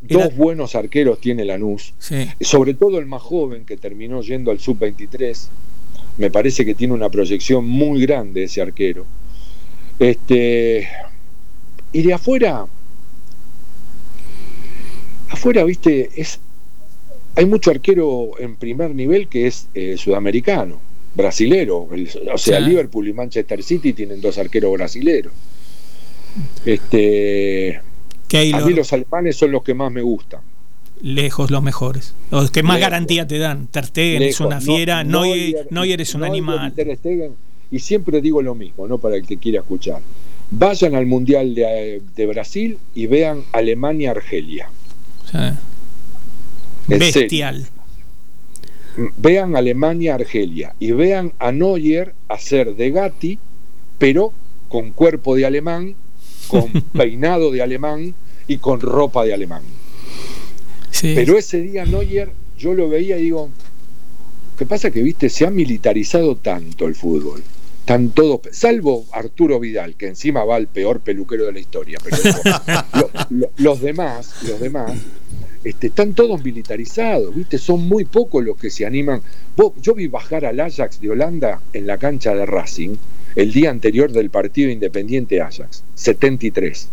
Dos 0.00 0.36
buenos 0.36 0.74
arqueros 0.74 1.18
tiene 1.20 1.44
Lanús. 1.44 1.94
Sobre 2.40 2.74
todo 2.74 2.98
el 2.98 3.06
más 3.06 3.22
joven 3.22 3.64
que 3.64 3.76
terminó 3.76 4.20
yendo 4.22 4.50
al 4.50 4.60
sub-23 4.60 5.48
me 6.16 6.30
parece 6.30 6.64
que 6.64 6.74
tiene 6.74 6.94
una 6.94 7.10
proyección 7.10 7.66
muy 7.66 8.02
grande 8.02 8.44
ese 8.44 8.62
arquero. 8.62 9.04
Este, 9.98 10.88
y 11.92 12.02
de 12.02 12.14
afuera, 12.14 12.66
afuera, 15.28 15.64
viste, 15.64 16.10
es, 16.16 16.40
hay 17.36 17.46
mucho 17.46 17.70
arquero 17.70 18.32
en 18.38 18.56
primer 18.56 18.94
nivel 18.94 19.28
que 19.28 19.46
es 19.46 19.68
eh, 19.74 19.96
sudamericano, 19.96 20.80
brasilero. 21.14 21.88
o 22.32 22.38
sea, 22.38 22.60
Liverpool 22.60 23.08
y 23.08 23.12
Manchester 23.12 23.62
City 23.62 23.92
tienen 23.92 24.20
dos 24.20 24.38
arqueros 24.38 24.72
brasileros. 24.72 25.32
Este, 26.64 27.76
a 27.76 28.60
mí 28.60 28.72
los 28.72 28.92
alemanes 28.92 29.36
son 29.36 29.52
los 29.52 29.62
que 29.62 29.74
más 29.74 29.92
me 29.92 30.02
gustan 30.02 30.40
lejos 31.04 31.50
los 31.50 31.62
mejores. 31.62 32.14
Los 32.30 32.50
que 32.50 32.62
más 32.62 32.80
garantía 32.80 33.26
te 33.28 33.38
dan. 33.38 33.66
Ter 33.66 33.84
Stegen 33.84 34.22
es 34.22 34.40
una 34.40 34.60
fiera, 34.60 35.04
no, 35.04 35.22
no, 35.70 35.84
eres 35.84 36.14
un 36.14 36.24
animal. 36.24 36.72
y 37.70 37.78
siempre 37.78 38.20
digo 38.20 38.40
lo 38.42 38.54
mismo, 38.54 38.88
¿no? 38.88 38.98
Para 38.98 39.16
el 39.16 39.26
que 39.26 39.36
quiera 39.36 39.60
escuchar. 39.60 40.00
Vayan 40.50 40.94
al 40.94 41.06
Mundial 41.06 41.54
de, 41.54 42.26
Brasil 42.26 42.78
y 42.94 43.06
vean 43.06 43.44
Alemania-Argelia. 43.52 44.70
Bestial. 46.86 47.66
Vean 49.18 49.56
Alemania-Argelia 49.56 50.74
y 50.78 50.92
vean 50.92 51.32
a 51.38 51.52
Neuer 51.52 52.14
hacer 52.28 52.76
de 52.76 52.90
Gatti, 52.90 53.38
pero 53.98 54.32
con 54.68 54.92
cuerpo 54.92 55.34
de 55.36 55.44
alemán, 55.44 55.96
con 56.48 56.70
peinado 56.92 57.50
de 57.50 57.62
alemán 57.62 58.14
y 58.46 58.58
con 58.58 58.80
ropa 58.80 59.24
de 59.24 59.34
alemán. 59.34 59.62
Pero 61.02 61.38
ese 61.38 61.60
día 61.60 61.84
Neuer 61.84 62.30
yo 62.58 62.74
lo 62.74 62.88
veía 62.88 63.18
y 63.18 63.24
digo, 63.24 63.50
¿qué 64.56 64.66
pasa 64.66 64.90
que 64.90 65.02
viste? 65.02 65.28
Se 65.28 65.46
ha 65.46 65.50
militarizado 65.50 66.36
tanto 66.36 66.86
el 66.86 66.94
fútbol. 66.94 67.42
Están 67.80 68.10
todos, 68.10 68.40
salvo 68.52 69.04
Arturo 69.12 69.60
Vidal, 69.60 69.94
que 69.96 70.06
encima 70.06 70.44
va 70.44 70.56
al 70.56 70.68
peor 70.68 71.00
peluquero 71.00 71.44
de 71.44 71.52
la 71.52 71.58
historia, 71.58 71.98
pero 72.02 73.10
los 73.58 73.80
demás, 73.82 74.36
los 74.48 74.58
demás, 74.58 74.92
este, 75.62 75.88
están 75.88 76.14
todos 76.14 76.42
militarizados, 76.42 77.34
¿viste? 77.34 77.58
Son 77.58 77.86
muy 77.86 78.06
pocos 78.06 78.42
los 78.42 78.56
que 78.56 78.70
se 78.70 78.86
animan. 78.86 79.20
yo 79.82 79.94
vi 79.94 80.06
bajar 80.06 80.46
al 80.46 80.60
Ajax 80.60 80.98
de 81.02 81.10
Holanda 81.10 81.60
en 81.74 81.86
la 81.86 81.98
cancha 81.98 82.34
de 82.34 82.46
Racing 82.46 82.96
el 83.36 83.52
día 83.52 83.70
anterior 83.70 84.10
del 84.12 84.30
partido 84.30 84.70
Independiente 84.70 85.42
Ajax, 85.42 85.82
73. 85.94 86.88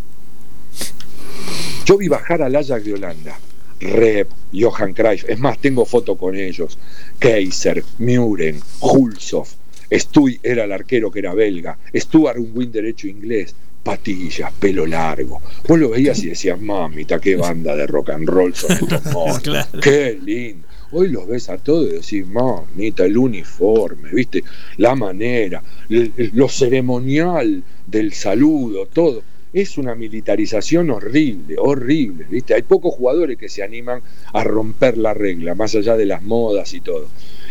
Yo 1.85 1.97
vi 1.97 2.09
bajar 2.09 2.41
al 2.41 2.53
Ajax 2.53 2.83
de 2.83 2.93
Holanda 2.93 3.39
Rep, 3.81 4.29
Johan 4.53 4.93
Cruyff, 4.93 5.25
es 5.27 5.39
más, 5.39 5.57
tengo 5.59 5.85
foto 5.85 6.15
con 6.15 6.35
ellos, 6.35 6.77
Kaiser, 7.19 7.83
Muren, 7.97 8.59
Hulshoff, 8.79 9.55
Stuy 9.91 10.39
era 10.41 10.63
el 10.63 10.71
arquero 10.71 11.11
que 11.11 11.19
era 11.19 11.33
belga, 11.33 11.77
Stuart 11.93 12.37
un 12.37 12.51
win 12.53 12.71
derecho 12.71 13.07
inglés, 13.07 13.55
patillas, 13.83 14.51
pelo 14.53 14.85
largo. 14.85 15.41
Vos 15.67 15.79
lo 15.79 15.89
veías 15.89 16.23
y 16.23 16.29
decías, 16.29 16.61
mamita, 16.61 17.19
qué 17.19 17.35
banda 17.35 17.75
de 17.75 17.87
rock 17.87 18.11
and 18.11 18.29
roll 18.29 18.53
son 18.55 18.71
estos 18.71 19.67
qué 19.81 20.17
lindo. 20.23 20.67
Hoy 20.93 21.09
los 21.09 21.25
ves 21.27 21.49
a 21.49 21.57
todos 21.57 21.89
y 21.89 21.93
decís, 21.93 22.27
mamita, 22.27 23.05
el 23.05 23.17
uniforme, 23.17 24.09
¿viste? 24.11 24.43
La 24.77 24.93
manera, 24.93 25.63
lo 25.89 26.49
ceremonial 26.49 27.63
del 27.87 28.13
saludo, 28.13 28.87
todo 28.87 29.23
es 29.53 29.77
una 29.77 29.95
militarización 29.95 30.89
horrible, 30.89 31.55
horrible, 31.57 32.25
¿viste? 32.29 32.53
Hay 32.53 32.61
pocos 32.61 32.93
jugadores 32.93 33.37
que 33.37 33.49
se 33.49 33.63
animan 33.63 34.01
a 34.33 34.43
romper 34.43 34.97
la 34.97 35.13
regla, 35.13 35.55
más 35.55 35.75
allá 35.75 35.97
de 35.97 36.05
las 36.05 36.21
modas 36.21 36.73
y 36.73 36.81
todo. 36.81 37.07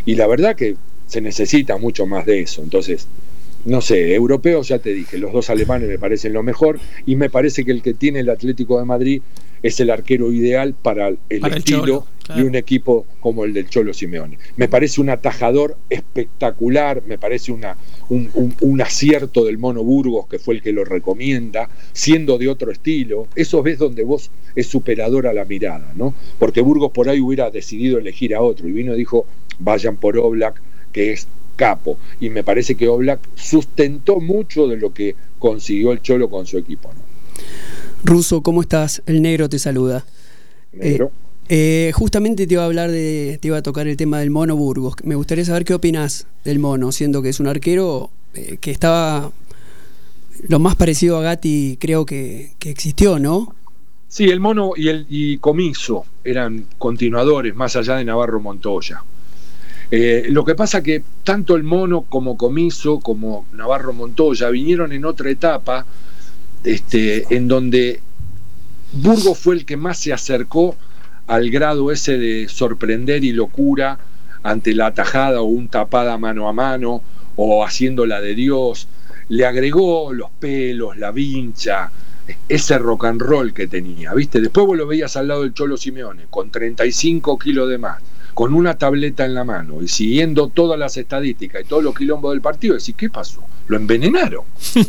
Y 0.06 0.14
la 0.14 0.26
verdad 0.26 0.56
que 0.56 0.76
se 1.06 1.20
necesita 1.20 1.76
mucho 1.76 2.06
más 2.06 2.24
de 2.24 2.40
eso. 2.40 2.62
Entonces, 2.62 3.06
no 3.64 3.80
sé, 3.80 4.14
europeos 4.14 4.68
ya 4.68 4.78
te 4.78 4.94
dije, 4.94 5.18
los 5.18 5.32
dos 5.32 5.50
alemanes 5.50 5.88
me 5.88 5.98
parecen 5.98 6.32
lo 6.32 6.42
mejor 6.42 6.80
y 7.04 7.16
me 7.16 7.28
parece 7.28 7.64
que 7.64 7.72
el 7.72 7.82
que 7.82 7.92
tiene 7.92 8.20
el 8.20 8.30
Atlético 8.30 8.78
de 8.78 8.86
Madrid 8.86 9.22
es 9.62 9.78
el 9.80 9.90
arquero 9.90 10.32
ideal 10.32 10.74
para 10.80 11.08
el 11.08 11.18
estilo 11.28 12.06
y 12.36 12.42
un 12.42 12.54
equipo 12.54 13.06
como 13.20 13.44
el 13.44 13.52
del 13.52 13.68
Cholo 13.68 13.92
Simeone. 13.92 14.38
Me 14.56 14.68
parece 14.68 15.00
un 15.00 15.10
atajador 15.10 15.76
espectacular, 15.88 17.02
me 17.06 17.18
parece 17.18 17.52
una, 17.52 17.76
un, 18.08 18.80
acierto 18.80 19.44
del 19.44 19.58
Mono 19.58 19.82
Burgos, 19.82 20.26
que 20.28 20.38
fue 20.38 20.54
el 20.54 20.62
que 20.62 20.72
lo 20.72 20.84
recomienda, 20.84 21.68
siendo 21.92 22.38
de 22.38 22.48
otro 22.48 22.70
estilo. 22.70 23.26
Eso 23.34 23.62
ves 23.62 23.78
donde 23.78 24.04
vos 24.04 24.30
es 24.54 24.66
superador 24.66 25.26
a 25.26 25.32
la 25.32 25.44
mirada, 25.44 25.92
¿no? 25.96 26.14
Porque 26.38 26.60
Burgos 26.60 26.92
por 26.92 27.08
ahí 27.08 27.20
hubiera 27.20 27.50
decidido 27.50 27.98
elegir 27.98 28.34
a 28.34 28.42
otro 28.42 28.68
y 28.68 28.72
vino 28.72 28.94
y 28.94 28.98
dijo, 28.98 29.26
vayan 29.58 29.96
por 29.96 30.18
Oblak, 30.18 30.60
que 30.92 31.12
es 31.12 31.28
capo. 31.56 31.98
Y 32.20 32.30
me 32.30 32.42
parece 32.42 32.74
que 32.74 32.88
Oblak 32.88 33.20
sustentó 33.34 34.20
mucho 34.20 34.66
de 34.66 34.76
lo 34.76 34.92
que 34.92 35.14
consiguió 35.38 35.92
el 35.92 36.02
Cholo 36.02 36.30
con 36.30 36.46
su 36.46 36.58
equipo, 36.58 36.92
¿no? 36.92 37.10
Ruso, 38.02 38.42
¿cómo 38.42 38.62
estás? 38.62 39.02
El 39.06 39.20
negro 39.20 39.48
te 39.48 39.58
saluda. 39.58 40.04
Negro. 40.72 41.06
Eh, 41.06 41.29
eh, 41.52 41.90
justamente 41.96 42.46
te 42.46 42.54
iba 42.54 42.62
a 42.62 42.66
hablar 42.66 42.92
de, 42.92 43.36
te 43.42 43.48
iba 43.48 43.56
a 43.56 43.62
tocar 43.62 43.88
el 43.88 43.96
tema 43.96 44.20
del 44.20 44.30
mono 44.30 44.54
Burgos. 44.54 44.94
Me 45.02 45.16
gustaría 45.16 45.44
saber 45.44 45.64
qué 45.64 45.74
opinas 45.74 46.28
del 46.44 46.60
mono, 46.60 46.92
siendo 46.92 47.22
que 47.22 47.30
es 47.30 47.40
un 47.40 47.48
arquero 47.48 48.08
eh, 48.34 48.58
que 48.60 48.70
estaba 48.70 49.32
lo 50.46 50.60
más 50.60 50.76
parecido 50.76 51.18
a 51.18 51.22
Gatti, 51.22 51.76
creo 51.80 52.06
que, 52.06 52.52
existió, 52.60 53.18
¿no? 53.18 53.52
Sí, 54.06 54.26
el 54.26 54.38
mono 54.38 54.74
y 54.76 54.90
el 54.90 55.38
Comiso 55.40 56.04
eran 56.22 56.66
continuadores 56.78 57.52
más 57.56 57.74
allá 57.74 57.96
de 57.96 58.04
Navarro 58.04 58.38
Montoya. 58.38 59.02
lo 59.90 60.44
que 60.44 60.54
pasa 60.54 60.84
que 60.84 61.02
tanto 61.24 61.56
el 61.56 61.64
mono 61.64 62.02
como 62.02 62.36
Comiso 62.36 63.00
como 63.00 63.46
Navarro 63.52 63.92
Montoya 63.92 64.50
vinieron 64.50 64.92
en 64.92 65.04
otra 65.04 65.28
etapa 65.28 65.84
este, 66.62 67.34
en 67.34 67.48
donde 67.48 68.00
Burgos 68.92 69.36
fue 69.36 69.56
el 69.56 69.64
que 69.64 69.76
más 69.76 69.98
se 69.98 70.12
acercó 70.12 70.76
al 71.30 71.48
grado 71.48 71.92
ese 71.92 72.18
de 72.18 72.48
sorprender 72.48 73.22
y 73.22 73.30
locura 73.30 74.00
ante 74.42 74.74
la 74.74 74.86
atajada 74.86 75.40
o 75.42 75.44
un 75.44 75.68
tapada 75.68 76.18
mano 76.18 76.48
a 76.48 76.52
mano 76.52 77.02
o 77.36 77.64
haciéndola 77.64 78.20
de 78.20 78.34
Dios. 78.34 78.88
Le 79.28 79.46
agregó 79.46 80.12
los 80.12 80.28
pelos, 80.30 80.96
la 80.96 81.12
vincha, 81.12 81.88
ese 82.48 82.78
rock 82.78 83.04
and 83.04 83.22
roll 83.22 83.52
que 83.52 83.68
tenía, 83.68 84.12
¿viste? 84.12 84.40
Después 84.40 84.66
vos 84.66 84.76
lo 84.76 84.88
veías 84.88 85.16
al 85.16 85.28
lado 85.28 85.42
del 85.42 85.54
Cholo 85.54 85.76
Simeone, 85.76 86.24
con 86.30 86.50
35 86.50 87.38
kilos 87.38 87.68
de 87.68 87.78
más, 87.78 88.02
con 88.34 88.52
una 88.52 88.76
tableta 88.76 89.24
en 89.24 89.34
la 89.34 89.44
mano 89.44 89.82
y 89.82 89.86
siguiendo 89.86 90.48
todas 90.48 90.80
las 90.80 90.96
estadísticas 90.96 91.62
y 91.62 91.64
todos 91.64 91.84
los 91.84 91.94
quilombos 91.94 92.32
del 92.32 92.40
partido, 92.40 92.74
decís, 92.74 92.96
¿qué 92.98 93.08
pasó? 93.08 93.44
Lo 93.68 93.76
envenenaron. 93.76 94.42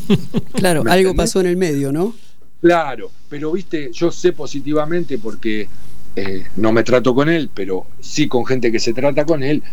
claro, 0.55 0.83
algo 0.89 1.13
pasó 1.13 1.39
en 1.41 1.45
el 1.45 1.57
medio, 1.57 1.91
¿no? 1.91 2.15
Claro, 2.61 3.11
pero 3.29 3.51
viste, 3.51 3.91
yo 3.93 4.11
sé 4.11 4.33
positivamente 4.33 5.19
porque 5.19 5.67
eh, 6.15 6.43
no 6.57 6.71
me 6.71 6.83
trato 6.83 7.15
con 7.15 7.29
él, 7.29 7.49
pero 7.53 7.85
sí 7.99 8.27
con 8.27 8.45
gente 8.45 8.71
que 8.71 8.79
se 8.79 8.93
trata 8.93 9.25
con 9.25 9.43
él, 9.43 9.63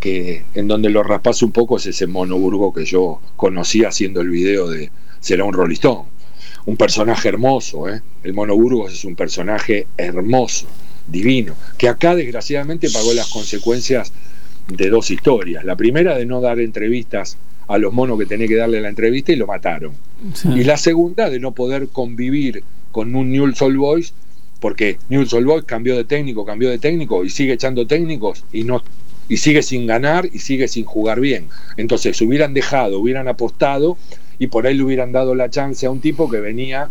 que 0.00 0.44
en 0.54 0.68
donde 0.68 0.90
lo 0.90 1.02
raspas 1.02 1.42
un 1.42 1.52
poco 1.52 1.76
es 1.76 1.86
ese 1.86 2.06
monoburgo 2.06 2.72
que 2.72 2.84
yo 2.84 3.20
conocí 3.36 3.84
haciendo 3.84 4.20
el 4.20 4.30
video 4.30 4.68
de 4.68 4.90
será 5.20 5.44
un 5.44 5.54
rolistón. 5.54 6.02
Un 6.66 6.76
personaje 6.76 7.28
hermoso, 7.28 7.88
¿eh? 7.88 8.02
El 8.22 8.32
Mono 8.32 8.54
Burgos 8.56 8.92
es 8.92 9.04
un 9.04 9.16
personaje 9.16 9.86
hermoso, 9.96 10.66
divino, 11.06 11.54
que 11.76 11.88
acá 11.88 12.14
desgraciadamente 12.14 12.90
pagó 12.90 13.12
las 13.12 13.28
consecuencias 13.28 14.12
de 14.68 14.88
dos 14.88 15.10
historias. 15.10 15.64
La 15.64 15.76
primera 15.76 16.16
de 16.16 16.26
no 16.26 16.40
dar 16.40 16.60
entrevistas 16.60 17.36
a 17.68 17.78
los 17.78 17.92
monos 17.92 18.18
que 18.18 18.26
tenía 18.26 18.48
que 18.48 18.56
darle 18.56 18.80
la 18.80 18.88
entrevista 18.88 19.32
y 19.32 19.36
lo 19.36 19.46
mataron. 19.46 19.92
Y 20.54 20.64
la 20.64 20.76
segunda 20.76 21.30
de 21.30 21.40
no 21.40 21.52
poder 21.52 21.88
convivir 21.88 22.62
con 22.92 23.14
un 23.14 23.30
Newell's 23.30 23.60
Old 23.62 23.76
Boys 23.76 24.14
porque 24.64 24.96
Newell's 25.10 25.34
Old 25.34 25.46
Boys 25.46 25.64
cambió 25.66 25.94
de 25.94 26.04
técnico, 26.04 26.46
cambió 26.46 26.70
de 26.70 26.78
técnico 26.78 27.22
y 27.22 27.28
sigue 27.28 27.52
echando 27.52 27.86
técnicos 27.86 28.46
y 28.50 28.64
no 28.64 28.82
y 29.28 29.36
sigue 29.36 29.62
sin 29.62 29.86
ganar 29.86 30.26
y 30.32 30.38
sigue 30.38 30.68
sin 30.68 30.86
jugar 30.86 31.20
bien. 31.20 31.48
Entonces, 31.76 32.18
hubieran 32.22 32.54
dejado, 32.54 32.98
hubieran 32.98 33.28
apostado 33.28 33.98
y 34.38 34.46
por 34.46 34.66
ahí 34.66 34.74
le 34.74 34.82
hubieran 34.82 35.12
dado 35.12 35.34
la 35.34 35.50
chance 35.50 35.84
a 35.84 35.90
un 35.90 36.00
tipo 36.00 36.30
que 36.30 36.40
venía 36.40 36.88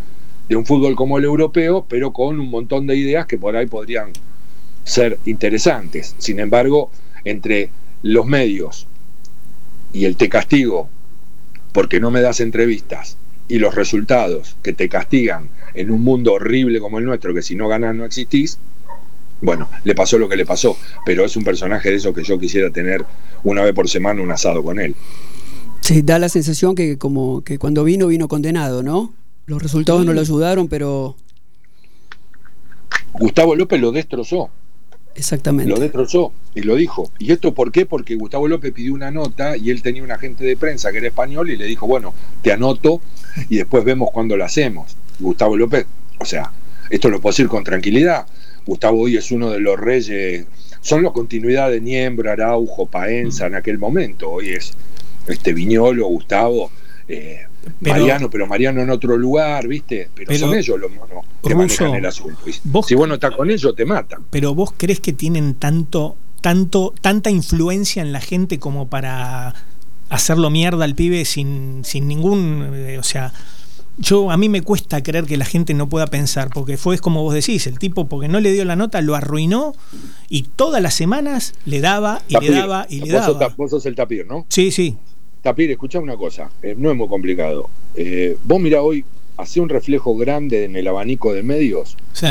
de 0.48 0.56
un 0.56 0.68
fútbol 0.68 0.96
como 0.96 1.18
el 1.18 1.24
europeo, 1.24 1.84
pero 1.90 2.14
con 2.14 2.40
un 2.40 2.52
montón 2.52 2.86
de 2.86 2.96
ideas 2.96 3.26
que 3.26 3.40
por 3.40 3.56
ahí 3.56 3.66
podrían 3.66 4.12
ser 4.84 5.18
interesantes. 5.26 6.14
Sin 6.20 6.40
embargo, 6.40 6.92
entre 7.26 7.72
los 8.04 8.28
medios 8.28 8.86
y 9.94 10.06
el 10.06 10.16
te 10.16 10.30
castigo 10.30 10.90
porque 11.72 12.00
no 12.00 12.12
me 12.12 12.22
das 12.22 12.40
entrevistas 12.40 13.18
y 13.48 13.60
los 13.60 13.76
resultados 13.76 14.56
que 14.64 14.74
te 14.74 14.90
castigan 14.90 15.50
en 15.74 15.92
un 15.92 16.02
mundo 16.02 16.34
horrible 16.34 16.80
como 16.80 17.00
el 17.00 17.06
nuestro, 17.06 17.34
que 17.34 17.42
si 17.42 17.56
no 17.56 17.68
ganas 17.68 17.96
no 17.96 18.06
existís, 18.06 18.58
bueno, 19.42 19.70
le 19.84 19.94
pasó 19.94 20.18
lo 20.18 20.30
que 20.30 20.38
le 20.38 20.46
pasó, 20.46 20.78
pero 21.06 21.26
es 21.26 21.36
un 21.36 21.44
personaje 21.44 21.90
de 21.90 21.98
eso 21.98 22.14
que 22.14 22.24
yo 22.24 22.40
quisiera 22.40 22.70
tener 22.70 23.06
una 23.44 23.62
vez 23.62 23.74
por 23.74 23.90
semana 23.90 24.22
un 24.22 24.32
asado 24.32 24.64
con 24.64 24.80
él. 24.80 24.96
Sí, 25.82 26.02
da 26.02 26.18
la 26.18 26.30
sensación 26.30 26.76
que 26.76 26.98
como 26.98 27.44
que 27.44 27.60
cuando 27.60 27.84
vino 27.84 28.08
vino 28.08 28.30
condenado, 28.30 28.84
¿no? 28.84 29.14
Los 29.46 29.62
resultados 29.62 30.06
no 30.06 30.14
lo 30.14 30.22
ayudaron, 30.22 30.70
pero 30.70 31.18
Gustavo 33.14 33.56
López 33.56 33.82
lo 33.82 33.92
destrozó. 33.92 34.50
Exactamente. 35.16 35.70
Lo 35.70 35.80
destrozó 35.80 36.32
y 36.56 36.62
lo 36.62 36.76
dijo. 36.76 37.12
¿Y 37.20 37.32
esto 37.32 37.54
por 37.54 37.72
qué? 37.72 37.86
Porque 37.86 38.16
Gustavo 38.16 38.48
López 38.48 38.72
pidió 38.74 38.94
una 38.94 39.12
nota 39.12 39.58
y 39.58 39.70
él 39.70 39.82
tenía 39.82 40.04
un 40.04 40.12
agente 40.12 40.44
de 40.44 40.58
prensa 40.58 40.92
que 40.92 40.98
era 41.00 41.08
español 41.08 41.52
y 41.52 41.58
le 41.58 41.66
dijo, 41.66 41.86
bueno, 41.86 42.14
te 42.42 42.52
anoto 42.52 43.02
y 43.50 43.58
después 43.58 43.84
vemos 43.84 44.10
cuándo 44.12 44.38
lo 44.38 44.46
hacemos. 44.46 44.96
Gustavo 45.20 45.58
López, 45.58 45.86
o 46.20 46.26
sea, 46.26 46.52
esto 46.90 47.10
lo 47.10 47.22
puedo 47.22 47.34
decir 47.34 47.48
con 47.48 47.64
tranquilidad. 47.64 48.26
Gustavo 48.66 49.02
hoy 49.02 49.18
es 49.18 49.32
uno 49.32 49.50
de 49.50 49.60
los 49.60 49.80
reyes, 49.80 50.46
son 50.82 51.04
la 51.04 51.12
continuidad 51.12 51.70
de 51.70 51.82
Niembro, 51.82 52.32
Araujo, 52.32 52.86
Paenza 52.86 53.48
en 53.48 53.56
aquel 53.56 53.78
momento. 53.78 54.30
Hoy 54.30 54.50
es 54.50 54.74
este 55.28 55.54
Viñolo, 55.54 56.08
Gustavo, 56.08 56.72
eh, 57.08 57.42
Mariano, 57.80 58.30
pero 58.30 58.48
Mariano 58.48 58.82
en 58.82 58.90
otro 58.90 59.18
lugar, 59.18 59.68
¿viste? 59.68 60.10
Pero, 60.14 60.36
son 60.38 60.54
ellos 60.54 60.80
los 60.80 60.92
monos 60.92 61.26
que 61.42 61.56
manejan 61.56 61.96
el 61.96 62.06
asunto. 62.06 62.40
si 62.86 62.96
vos 62.96 63.08
no 63.08 63.16
estás 63.16 63.36
con 63.36 63.50
ellos, 63.50 63.76
te 63.76 63.86
matan. 63.86 64.26
Pero 64.30 64.54
vos 64.54 64.74
crees 64.76 65.00
que 65.00 65.14
tienen 65.14 65.56
tanto, 65.56 66.18
tanto, 66.42 66.94
tanta 67.02 67.30
influencia 67.30 68.02
en 68.02 68.12
la 68.12 68.22
gente 68.22 68.60
como 68.60 68.88
para 68.90 69.56
hacerlo 70.14 70.50
mierda 70.50 70.86
al 70.86 70.96
pibe 70.96 71.26
sin, 71.26 71.82
sin 71.84 72.08
ningún. 72.08 72.72
Eh, 72.74 72.98
o 73.00 73.04
sea. 73.04 73.34
Yo 74.00 74.32
a 74.32 74.38
mí 74.38 74.50
me 74.50 74.64
cuesta 74.64 75.04
creer 75.04 75.26
que 75.26 75.38
la 75.38 75.46
gente 75.46 75.76
no 75.76 75.88
pueda 75.88 76.08
pensar, 76.08 76.50
porque 76.52 76.78
fue 76.78 76.98
como 76.98 77.22
vos 77.22 77.36
decís, 77.36 77.68
el 77.68 77.78
tipo 77.78 78.08
porque 78.08 78.28
no 78.28 78.40
le 78.40 78.52
dio 78.52 78.66
la 78.66 78.76
nota 78.76 79.02
lo 79.02 79.14
arruinó 79.14 79.76
y 80.30 80.48
todas 80.56 80.82
las 80.82 80.96
semanas 80.96 81.54
le 81.66 81.80
daba 81.80 82.24
y 82.28 82.40
le 82.40 82.50
daba 82.50 82.88
y 82.90 83.02
le 83.02 83.12
daba. 83.12 83.54
vos 83.56 83.70
sos 83.70 83.86
el 83.86 83.94
tapir, 83.94 84.26
¿no? 84.26 84.48
Sí, 84.50 84.72
sí. 84.72 84.98
Tapir, 85.44 85.70
escucha 85.70 86.00
una 86.00 86.18
cosa, 86.18 86.50
eh, 86.64 86.74
no 86.76 86.90
es 86.90 86.98
muy 86.98 87.08
complicado. 87.08 87.70
Eh, 87.94 88.36
vos 88.46 88.60
mira 88.60 88.82
hoy, 88.82 89.06
hace 89.38 89.62
un 89.62 89.70
reflejo 89.70 90.18
grande 90.18 90.64
en 90.64 90.76
el 90.76 90.88
abanico 90.88 91.32
de 91.32 91.44
medios. 91.44 91.96
Sí. 92.14 92.26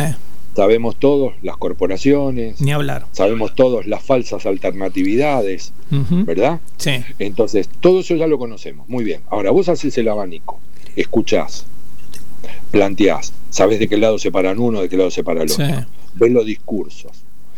Sabemos 0.54 0.96
todos 0.96 1.32
las 1.42 1.56
corporaciones. 1.56 2.60
Ni 2.60 2.72
hablar. 2.72 3.06
Sabemos 3.12 3.54
todos 3.54 3.86
las 3.86 4.02
falsas 4.02 4.44
alternatividades, 4.44 5.72
¿verdad? 5.90 6.60
Sí. 6.76 7.02
Entonces, 7.18 7.68
todo 7.80 8.00
eso 8.00 8.14
ya 8.16 8.26
lo 8.26 8.38
conocemos. 8.38 8.88
Muy 8.88 9.02
bien. 9.04 9.22
Ahora, 9.30 9.50
vos 9.50 9.68
haces 9.68 9.96
el 9.96 10.08
abanico, 10.08 10.60
escuchás, 10.94 11.64
planteás, 12.70 13.32
sabés 13.50 13.78
de 13.78 13.88
qué 13.88 13.96
lado 13.96 14.18
se 14.18 14.30
paran 14.30 14.58
uno, 14.58 14.82
de 14.82 14.88
qué 14.88 14.96
lado 14.96 15.10
se 15.10 15.24
para 15.24 15.42
el 15.42 15.50
otro. 15.50 15.64
Ves 16.14 16.32
los 16.32 16.44
discursos, 16.44 17.12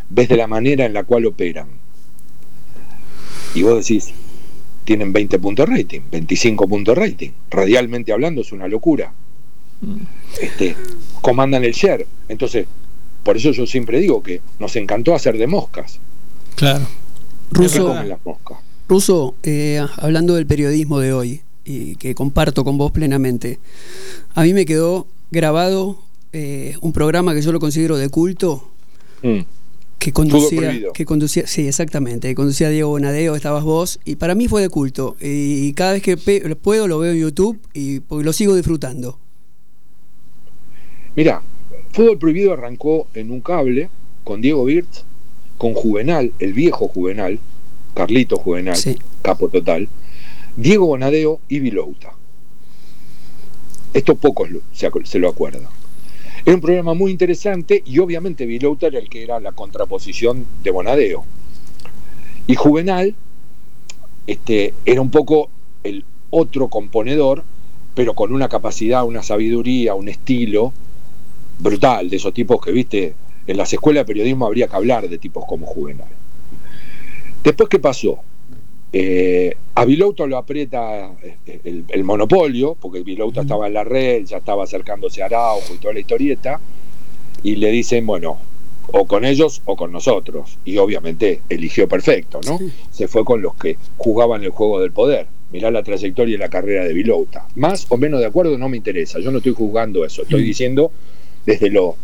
ves 0.09 0.29
de 0.29 0.37
la 0.37 0.47
manera 0.47 0.85
en 0.85 0.93
la 0.93 1.03
cual 1.05 1.27
operan. 1.27 1.67
Y 3.55 3.63
vos 3.63 3.77
decís, 3.77 4.13
tienen 4.85 5.13
20 5.13 5.39
puntos 5.39 5.69
rating, 5.69 6.01
25 6.11 6.69
puntos 6.69 6.97
rating. 6.97 7.31
Radialmente 7.51 8.13
hablando 8.13 8.43
es 8.43 8.53
una 8.53 8.69
locura. 8.69 9.13
Este, 10.41 10.77
comandan 11.21 11.65
el 11.65 11.73
share. 11.73 12.07
Entonces, 12.29 12.67
por 13.25 13.37
eso 13.37 13.51
yo 13.51 13.67
siempre 13.67 13.99
digo 14.01 14.23
que 14.23 14.41
nos 14.59 14.77
encantó 14.77 15.15
hacer 15.15 15.37
de 15.39 15.47
moscas. 15.47 15.99
Claro. 16.55 16.87
Ruso, 17.51 17.95
Ruso 18.89 19.35
eh, 19.43 19.85
hablando 19.97 20.35
del 20.35 20.47
periodismo 20.47 21.01
de 21.01 21.13
hoy, 21.13 21.41
y 21.65 21.97
que 21.97 22.15
comparto 22.15 22.65
con 22.65 22.79
vos 22.79 22.93
plenamente, 22.93 23.59
a 24.35 24.43
mí 24.43 24.53
me 24.53 24.67
quedó 24.67 25.07
grabado 25.31 25.99
eh, 26.33 26.77
un 26.81 26.93
programa 26.93 27.35
que 27.35 27.43
yo 27.43 27.53
lo 27.53 27.61
considero 27.61 27.97
de 27.97 28.09
culto. 28.09 28.71
Mm 29.23 29.41
que 30.05 30.13
conducía, 30.13 30.93
que 30.93 31.07
conducía, 31.07 31.47
sí, 31.47 31.67
exactamente, 31.67 32.29
que 32.29 32.35
conducía 32.35 32.69
Diego 32.69 32.91
Bonadeo, 32.91 33.37
estabas 33.37 33.65
vos, 33.65 34.01
y 34.05 34.17
para 34.17 34.35
mí 34.35 34.49
fue 34.49 34.61
de 34.61 34.69
culto. 34.69 35.17
Y 35.19 35.73
cada 35.73 35.93
vez 35.93 36.03
que 36.03 36.19
puedo 36.19 36.87
lo 36.87 36.99
veo 36.99 37.13
en 37.13 37.21
YouTube 37.21 37.59
y 37.73 38.03
lo 38.11 38.33
sigo 38.35 38.55
disfrutando. 38.55 39.19
Mira, 41.17 41.41
Fútbol 41.95 42.19
Prohibido 42.19 42.53
arrancó 42.53 43.07
en 43.15 43.31
un 43.31 43.41
cable 43.41 43.89
con 44.25 44.41
Diego 44.41 44.65
Birtz, 44.65 45.05
con 45.59 45.75
Juvenal, 45.75 46.33
el 46.41 46.53
viejo 46.53 46.89
Juvenal, 46.89 47.39
Carlito 47.95 48.37
Juvenal, 48.37 48.77
capo 49.23 49.49
total, 49.49 49.89
Diego 50.57 50.87
Bonadeo 50.87 51.39
y 51.49 51.61
Vilouta. 51.61 52.13
Esto 53.93 54.17
pocos 54.17 54.49
se, 54.73 54.91
se 55.05 55.19
lo 55.21 55.29
acuerdan. 55.29 55.69
Era 56.45 56.57
un 56.57 56.61
programa 56.61 56.95
muy 56.95 57.13
interesante 57.13 57.85
y 57.87 58.01
obviamente 58.01 58.45
Vilouta 58.45 58.89
era 58.89 58.99
el 58.99 59.09
que 59.09 59.23
era 59.23 59.39
la 59.39 59.53
contraposición 59.53 60.47
de 60.65 60.73
Bonadeo. 60.73 61.25
Y 62.49 62.57
Juvenal 62.57 63.15
este, 64.27 64.75
era 64.85 65.01
un 65.01 65.13
poco 65.13 65.49
el 65.85 66.05
otro 66.31 66.67
componedor, 66.67 67.45
pero 67.95 68.15
con 68.15 68.35
una 68.35 68.49
capacidad, 68.49 69.05
una 69.05 69.23
sabiduría, 69.23 69.95
un 69.95 70.09
estilo 70.09 70.73
brutal, 71.59 72.11
de 72.11 72.17
esos 72.17 72.35
tipos 72.35 72.61
que, 72.61 72.73
viste, 72.73 73.15
en 73.47 73.57
las 73.57 73.73
escuelas 73.73 74.03
de 74.03 74.07
periodismo 74.07 74.47
habría 74.47 74.69
que 74.69 74.77
hablar 74.77 75.09
de 75.09 75.19
tipos 75.19 75.45
como 75.47 75.67
Juvenal. 75.67 76.09
Después, 77.43 77.69
¿qué 77.69 77.79
pasó? 77.79 78.21
Eh, 78.93 79.55
a 79.75 79.85
Vilouta 79.85 80.25
lo 80.27 80.39
aprieta 80.39 81.11
eh, 81.23 81.83
el, 81.89 82.05
monopolio, 82.05 82.77
porque 82.81 83.03
Vilouta 83.03 83.43
estaba 83.43 83.67
en 83.67 83.75
la 83.75 83.85
red, 83.85 84.25
ya 84.25 84.39
estaba 84.39 84.65
acercándose 84.65 85.23
a 85.23 85.27
Araujo 85.27 85.75
y 85.75 85.79
toda 85.79 85.95
la 85.95 86.01
historieta, 86.01 86.61
y 87.43 87.57
le 87.57 87.71
dicen, 87.71 88.07
bueno, 88.07 88.39
o 88.93 89.07
con 89.07 89.25
ellos 89.25 89.63
o 89.65 89.77
con 89.77 89.93
nosotros. 89.93 90.59
Y 90.65 90.79
obviamente 90.79 91.41
eligió 91.49 91.89
perfecto, 91.89 92.41
¿no? 92.47 92.59
Se 92.91 93.09
fue 93.09 93.25
con 93.25 93.43
los 93.43 93.57
que 93.57 93.77
jugaban 93.97 94.45
el 94.45 94.51
juego 94.51 94.81
del 94.81 94.93
poder. 94.93 95.27
Mirá 95.51 95.71
la 95.71 95.83
trayectoria 95.83 96.37
y 96.37 96.39
la 96.39 96.49
carrera 96.49 96.85
de 96.85 96.93
Vilouta. 96.93 97.47
Más 97.57 97.87
o 97.91 97.97
menos 97.97 98.21
de 98.21 98.27
acuerdo 98.27 98.57
no 98.57 98.69
me 98.69 98.77
interesa, 98.77 99.19
yo 99.19 99.31
no 99.31 99.39
estoy 99.39 99.53
juzgando 99.53 100.05
eso, 100.05 100.23
estoy 100.23 100.43
diciendo 100.43 100.93
desde 101.47 101.71
lo 101.71 101.97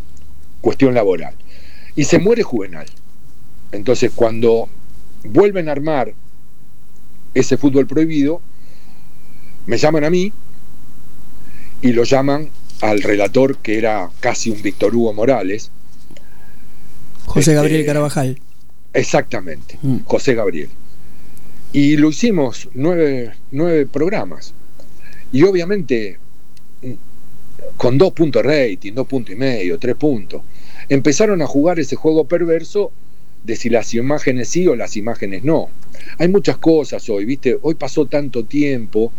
cuestión 0.61 0.95
laboral. 0.95 1.35
Y 1.97 2.05
se 2.05 2.19
muere 2.19 2.43
Juvenal. 2.43 2.87
Entonces 3.73 4.13
cuando 4.15 4.69
vuelven 5.25 5.69
a 5.69 5.73
armar 5.73 6.15
ese 7.35 7.57
fútbol 7.57 7.87
prohibido, 7.87 8.41
me 9.67 9.79
llaman 9.79 10.05
a 10.05 10.11
mí 10.11 10.33
y 11.83 11.93
lo 11.93 12.05
llaman 12.05 12.51
al 12.81 13.03
relator 13.03 13.59
que 13.59 13.79
era 13.79 14.11
casi 14.21 14.51
un 14.51 14.63
Víctor 14.63 14.95
Hugo 14.95 15.13
Morales. 15.13 15.71
José 17.27 17.55
Gabriel 17.55 17.81
este, 17.81 17.87
Carabajal. 17.87 18.41
Exactamente, 18.93 19.79
mm. 19.83 19.99
José 20.05 20.35
Gabriel. 20.35 20.69
Y 21.73 21.97
lo 21.97 22.09
hicimos 22.09 22.69
nueve, 22.75 23.33
nueve 23.53 23.87
programas. 23.87 24.55
Y 25.31 25.45
obviamente 25.45 26.19
con 27.81 27.97
dos 27.97 28.13
puntos 28.13 28.45
rating, 28.45 28.93
dos 28.93 29.07
puntos 29.07 29.35
y 29.35 29.39
medio, 29.39 29.79
tres 29.79 29.97
puntos. 29.97 30.43
Empezaron 30.91 31.41
a 31.41 31.47
jugar 31.47 31.81
ese 31.81 31.97
juego 31.97 32.25
perverso 32.25 32.93
de 33.43 33.57
si 33.57 33.71
las 33.71 33.95
imágenes 33.95 34.51
sí 34.51 34.67
o 34.67 34.77
las 34.77 34.99
imágenes 34.99 35.45
no. 35.45 35.71
Hay 36.19 36.29
muchas 36.29 36.59
cosas 36.59 37.09
hoy, 37.09 37.25
¿viste? 37.25 37.57
Hoy 37.63 37.77
pasó 37.77 38.05
tanto 38.05 38.45
tiempo, 38.45 39.11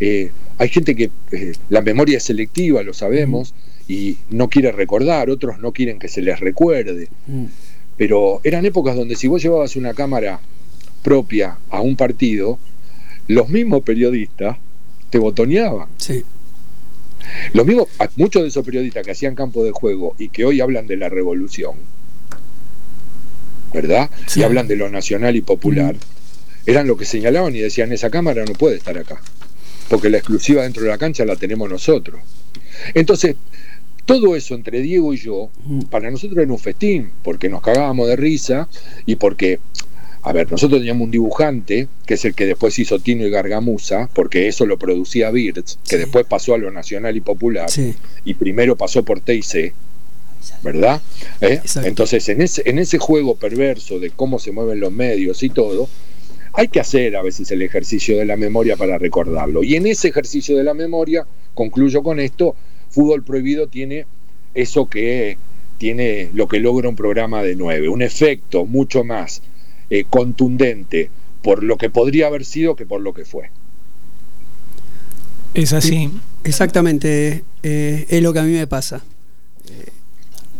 eh, 0.00 0.32
hay 0.58 0.68
gente 0.70 0.96
que 0.96 1.12
eh, 1.30 1.52
la 1.68 1.82
memoria 1.82 2.16
es 2.16 2.24
selectiva, 2.24 2.82
lo 2.82 2.94
sabemos, 2.94 3.54
y 3.86 4.16
no 4.30 4.50
quiere 4.50 4.72
recordar, 4.72 5.30
otros 5.30 5.60
no 5.60 5.70
quieren 5.70 6.00
que 6.00 6.08
se 6.08 6.20
les 6.20 6.40
recuerde. 6.40 7.06
Mm. 7.28 7.44
Pero 7.96 8.40
eran 8.42 8.66
épocas 8.66 8.96
donde 8.96 9.14
si 9.14 9.28
vos 9.28 9.40
llevabas 9.40 9.76
una 9.76 9.94
cámara 9.94 10.40
propia 11.04 11.58
a 11.68 11.80
un 11.80 11.94
partido, 11.94 12.58
los 13.28 13.50
mismos 13.50 13.84
periodistas 13.84 14.56
te 15.10 15.18
botoneaban. 15.18 15.86
Sí. 15.96 16.24
Lo 17.52 17.64
mismo, 17.64 17.88
muchos 18.16 18.42
de 18.42 18.48
esos 18.48 18.64
periodistas 18.64 19.04
que 19.04 19.12
hacían 19.12 19.34
campo 19.34 19.64
de 19.64 19.72
juego 19.72 20.14
y 20.18 20.28
que 20.28 20.44
hoy 20.44 20.60
hablan 20.60 20.86
de 20.86 20.96
la 20.96 21.08
revolución, 21.08 21.76
¿verdad? 23.72 24.10
Y 24.34 24.42
hablan 24.42 24.68
de 24.68 24.76
lo 24.76 24.88
nacional 24.88 25.36
y 25.36 25.40
popular, 25.40 25.94
mm. 25.94 26.70
eran 26.70 26.86
lo 26.86 26.96
que 26.96 27.04
señalaban 27.04 27.54
y 27.54 27.60
decían, 27.60 27.92
esa 27.92 28.10
cámara 28.10 28.44
no 28.44 28.52
puede 28.52 28.76
estar 28.76 28.96
acá, 28.98 29.20
porque 29.88 30.10
la 30.10 30.18
exclusiva 30.18 30.62
dentro 30.62 30.82
de 30.82 30.90
la 30.90 30.98
cancha 30.98 31.24
la 31.24 31.36
tenemos 31.36 31.68
nosotros. 31.70 32.20
Entonces, 32.94 33.36
todo 34.06 34.34
eso 34.34 34.54
entre 34.54 34.80
Diego 34.80 35.14
y 35.14 35.18
yo, 35.18 35.50
mm. 35.64 35.82
para 35.82 36.10
nosotros 36.10 36.38
era 36.38 36.52
un 36.52 36.58
festín, 36.58 37.10
porque 37.22 37.48
nos 37.48 37.62
cagábamos 37.62 38.08
de 38.08 38.16
risa 38.16 38.68
y 39.06 39.16
porque 39.16 39.60
a 40.22 40.32
ver, 40.32 40.50
nosotros 40.50 40.80
teníamos 40.80 41.06
un 41.06 41.10
dibujante, 41.10 41.88
que 42.06 42.14
es 42.14 42.24
el 42.24 42.34
que 42.34 42.46
después 42.46 42.78
hizo 42.78 42.98
Tino 42.98 43.26
y 43.26 43.30
Gargamusa, 43.30 44.10
porque 44.12 44.48
eso 44.48 44.66
lo 44.66 44.78
producía 44.78 45.30
Birds, 45.30 45.78
que 45.88 45.96
después 45.96 46.26
pasó 46.26 46.54
a 46.54 46.58
lo 46.58 46.70
nacional 46.70 47.16
y 47.16 47.20
popular, 47.20 47.70
y 48.24 48.34
primero 48.34 48.76
pasó 48.76 49.02
por 49.02 49.20
TIC, 49.20 49.72
¿verdad? 50.62 51.00
¿Eh? 51.40 51.60
Entonces, 51.84 52.28
en 52.28 52.42
ese, 52.42 52.62
en 52.66 52.78
ese 52.78 52.98
juego 52.98 53.36
perverso 53.36 53.98
de 53.98 54.10
cómo 54.10 54.38
se 54.38 54.52
mueven 54.52 54.80
los 54.80 54.92
medios 54.92 55.42
y 55.42 55.48
todo, 55.48 55.88
hay 56.52 56.68
que 56.68 56.80
hacer 56.80 57.16
a 57.16 57.22
veces 57.22 57.50
el 57.50 57.62
ejercicio 57.62 58.18
de 58.18 58.26
la 58.26 58.36
memoria 58.36 58.76
para 58.76 58.98
recordarlo. 58.98 59.62
Y 59.62 59.76
en 59.76 59.86
ese 59.86 60.08
ejercicio 60.08 60.56
de 60.56 60.64
la 60.64 60.74
memoria, 60.74 61.24
concluyo 61.54 62.02
con 62.02 62.20
esto, 62.20 62.56
Fútbol 62.90 63.22
Prohibido 63.22 63.68
tiene 63.68 64.04
eso 64.54 64.88
que 64.90 65.38
tiene 65.78 66.28
lo 66.34 66.46
que 66.46 66.58
logra 66.58 66.88
un 66.88 66.96
programa 66.96 67.42
de 67.42 67.56
nueve, 67.56 67.88
un 67.88 68.02
efecto 68.02 68.66
mucho 68.66 69.02
más 69.02 69.42
eh, 69.90 70.04
contundente 70.08 71.10
por 71.42 71.62
lo 71.62 71.76
que 71.76 71.90
podría 71.90 72.26
haber 72.26 72.44
sido 72.44 72.76
que 72.76 72.86
por 72.86 73.00
lo 73.00 73.12
que 73.12 73.24
fue. 73.24 73.50
Es 75.54 75.72
así. 75.72 76.10
Exactamente, 76.44 77.44
eh, 77.62 78.06
es 78.08 78.22
lo 78.22 78.32
que 78.32 78.38
a 78.38 78.42
mí 78.42 78.52
me 78.52 78.66
pasa. 78.66 79.02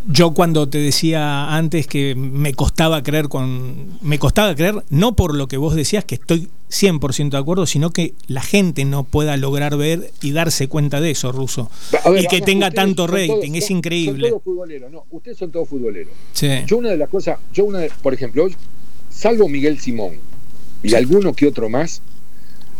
Yo 0.06 0.32
cuando 0.32 0.68
te 0.68 0.78
decía 0.78 1.54
antes 1.54 1.86
que 1.86 2.14
me 2.14 2.54
costaba 2.54 3.02
creer 3.02 3.28
con 3.28 3.98
me 4.00 4.18
costaba 4.18 4.54
creer 4.54 4.82
no 4.88 5.14
por 5.14 5.34
lo 5.34 5.46
que 5.46 5.58
vos 5.58 5.74
decías 5.74 6.04
que 6.04 6.14
estoy 6.14 6.48
100% 6.70 7.30
de 7.30 7.36
acuerdo, 7.36 7.66
sino 7.66 7.90
que 7.90 8.14
la 8.26 8.40
gente 8.40 8.84
no 8.84 9.04
pueda 9.04 9.36
lograr 9.36 9.76
ver 9.76 10.10
y 10.22 10.32
darse 10.32 10.68
cuenta 10.68 11.00
de 11.00 11.10
eso, 11.10 11.32
Ruso. 11.32 11.70
y 12.16 12.26
que 12.28 12.40
tenga 12.40 12.70
tanto 12.70 13.06
rating, 13.06 13.54
es 13.54 13.70
increíble. 13.70 14.30
Son 14.30 14.30
todos 14.30 14.44
futboleros, 14.44 14.90
no, 14.90 15.04
ustedes 15.10 15.36
son 15.36 15.50
todos 15.50 15.68
futboleros. 15.68 16.12
Yo 16.66 16.78
una 16.78 16.90
de 16.90 16.96
las 16.96 17.08
cosas, 17.08 17.38
yo 17.52 17.64
una 17.64 17.80
de, 17.80 17.90
por 18.02 18.14
ejemplo, 18.14 18.48
salvo 19.10 19.48
Miguel 19.48 19.78
Simón 19.78 20.12
y 20.82 20.94
alguno 20.94 21.34
que 21.34 21.46
otro 21.46 21.68
más, 21.68 22.00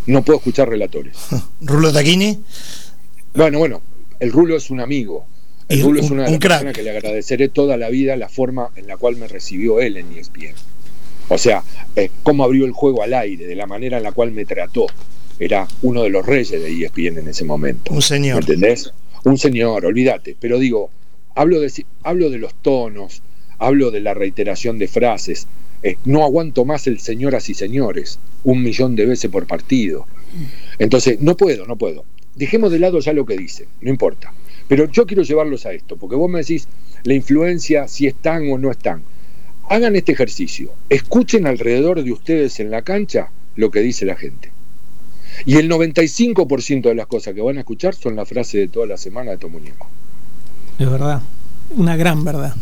no 0.06 0.22
puedo 0.22 0.38
escuchar 0.38 0.68
relatores. 0.68 1.16
¿Rulo 1.60 1.92
Taquini? 1.92 2.40
Bueno, 3.34 3.58
bueno, 3.58 3.82
el 4.18 4.32
Rulo 4.32 4.56
es 4.56 4.70
un 4.70 4.80
amigo. 4.80 5.26
El 5.68 5.82
Rulo 5.82 6.00
es 6.00 6.10
una 6.10 6.24
de 6.24 6.30
las 6.32 6.40
personas 6.40 6.74
que 6.74 6.82
le 6.82 6.90
agradeceré 6.90 7.48
toda 7.48 7.76
la 7.76 7.90
vida 7.90 8.16
la 8.16 8.28
forma 8.28 8.70
en 8.74 8.88
la 8.88 8.96
cual 8.96 9.16
me 9.16 9.28
recibió 9.28 9.80
él 9.80 9.98
en 9.98 10.12
ESPN. 10.16 10.54
O 11.28 11.38
sea, 11.38 11.62
eh, 11.94 12.10
cómo 12.24 12.42
abrió 12.42 12.64
el 12.64 12.72
juego 12.72 13.04
al 13.04 13.14
aire, 13.14 13.46
de 13.46 13.54
la 13.54 13.66
manera 13.66 13.98
en 13.98 14.02
la 14.02 14.10
cual 14.10 14.32
me 14.32 14.44
trató. 14.44 14.86
Era 15.38 15.68
uno 15.82 16.02
de 16.02 16.10
los 16.10 16.26
reyes 16.26 16.60
de 16.60 16.84
ESPN 16.84 17.18
en 17.18 17.28
ese 17.28 17.44
momento. 17.44 17.92
Un 17.92 18.02
señor. 18.02 18.34
¿Me 18.34 18.40
entendés? 18.40 18.92
Un 19.24 19.38
señor, 19.38 19.84
olvídate. 19.86 20.36
Pero 20.40 20.58
digo, 20.58 20.90
hablo 21.36 21.60
de, 21.60 21.86
hablo 22.02 22.30
de 22.30 22.38
los 22.38 22.52
tonos, 22.54 23.22
hablo 23.58 23.92
de 23.92 24.00
la 24.00 24.12
reiteración 24.12 24.78
de 24.78 24.88
frases, 24.88 25.46
eh, 25.82 25.96
no 26.04 26.24
aguanto 26.24 26.64
más 26.64 26.86
el 26.86 27.00
señoras 27.00 27.48
y 27.48 27.54
señores, 27.54 28.18
un 28.44 28.62
millón 28.62 28.96
de 28.96 29.06
veces 29.06 29.30
por 29.30 29.46
partido. 29.46 30.06
Entonces, 30.78 31.20
no 31.20 31.36
puedo, 31.36 31.66
no 31.66 31.76
puedo. 31.76 32.04
Dejemos 32.34 32.70
de 32.70 32.78
lado 32.78 33.00
ya 33.00 33.12
lo 33.12 33.26
que 33.26 33.36
dice, 33.36 33.66
no 33.80 33.90
importa. 33.90 34.32
Pero 34.68 34.90
yo 34.90 35.06
quiero 35.06 35.22
llevarlos 35.22 35.66
a 35.66 35.72
esto, 35.72 35.96
porque 35.96 36.16
vos 36.16 36.30
me 36.30 36.40
decís 36.40 36.68
la 37.02 37.14
influencia, 37.14 37.88
si 37.88 38.06
están 38.06 38.50
o 38.50 38.58
no 38.58 38.70
están. 38.70 39.02
Hagan 39.68 39.96
este 39.96 40.12
ejercicio, 40.12 40.72
escuchen 40.88 41.46
alrededor 41.46 42.02
de 42.02 42.12
ustedes 42.12 42.60
en 42.60 42.70
la 42.70 42.82
cancha 42.82 43.30
lo 43.56 43.70
que 43.70 43.80
dice 43.80 44.04
la 44.04 44.16
gente. 44.16 44.52
Y 45.46 45.56
el 45.56 45.70
95% 45.70 46.82
de 46.82 46.94
las 46.94 47.06
cosas 47.06 47.34
que 47.34 47.40
van 47.40 47.56
a 47.56 47.60
escuchar 47.60 47.94
son 47.94 48.16
la 48.16 48.26
frase 48.26 48.58
de 48.58 48.68
toda 48.68 48.86
la 48.86 48.96
semana 48.96 49.32
de 49.32 49.38
tu 49.38 49.48
muñeco. 49.48 49.88
Es 50.78 50.90
verdad, 50.90 51.22
una 51.76 51.96
gran 51.96 52.24
verdad. 52.24 52.54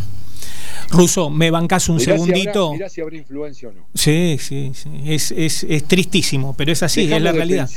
Ruso, 0.90 1.28
¿me 1.30 1.50
bancas 1.50 1.88
un 1.88 2.00
segundito? 2.00 2.72
mirá 2.72 2.88
si 2.88 3.00
habrá 3.00 3.16
influencia 3.16 3.68
o 3.68 3.72
no. 3.72 3.86
Sí, 3.94 4.36
sí, 4.40 4.72
sí. 4.74 4.88
Es, 5.04 5.30
es, 5.32 5.64
es 5.64 5.84
tristísimo, 5.84 6.54
pero 6.56 6.72
es 6.72 6.82
así, 6.82 7.12
es 7.12 7.22
la 7.22 7.32
realidad. 7.32 7.68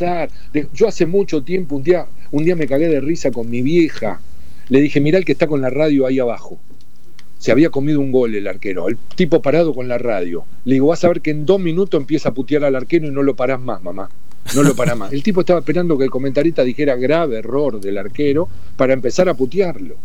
yo 0.74 0.88
hace 0.88 1.06
mucho 1.06 1.44
tiempo, 1.44 1.76
un 1.76 1.84
día, 1.84 2.06
un 2.32 2.46
día 2.46 2.56
me 2.56 2.68
cagué 2.68 2.88
de 2.88 3.02
risa 3.02 3.32
con 3.32 3.50
mi 3.50 3.62
vieja. 3.62 4.22
Le 4.70 4.80
dije, 4.80 5.02
mirá 5.02 5.18
el 5.18 5.26
que 5.26 5.34
está 5.34 5.48
con 5.48 5.62
la 5.62 5.70
radio 5.70 6.06
ahí 6.06 6.20
abajo. 6.20 6.58
Se 7.40 7.52
había 7.52 7.70
comido 7.70 8.00
un 8.00 8.12
gol 8.12 8.36
el 8.36 8.48
arquero, 8.48 8.88
el 8.88 8.98
tipo 9.16 9.42
parado 9.42 9.74
con 9.74 9.88
la 9.88 9.98
radio. 9.98 10.46
Le 10.64 10.76
digo, 10.76 10.88
vas 10.88 11.04
a 11.04 11.08
ver 11.08 11.22
que 11.22 11.32
en 11.32 11.46
dos 11.46 11.60
minutos 11.60 12.00
empieza 12.00 12.30
a 12.30 12.34
putear 12.34 12.64
al 12.64 12.76
arquero 12.76 13.08
y 13.08 13.12
no 13.12 13.24
lo 13.24 13.36
parás 13.36 13.60
más, 13.60 13.82
mamá. 13.82 14.10
No 14.56 14.64
lo 14.64 14.76
parás 14.76 14.98
más. 14.98 15.12
El 15.12 15.24
tipo 15.24 15.42
estaba 15.42 15.60
esperando 15.60 15.98
que 15.98 16.04
el 16.04 16.10
comentarista 16.10 16.64
dijera 16.64 16.96
grave 16.96 17.38
error 17.38 17.82
del 17.82 17.98
arquero 17.98 18.48
para 18.78 18.94
empezar 18.94 19.28
a 19.28 19.34
putearlo 19.34 19.96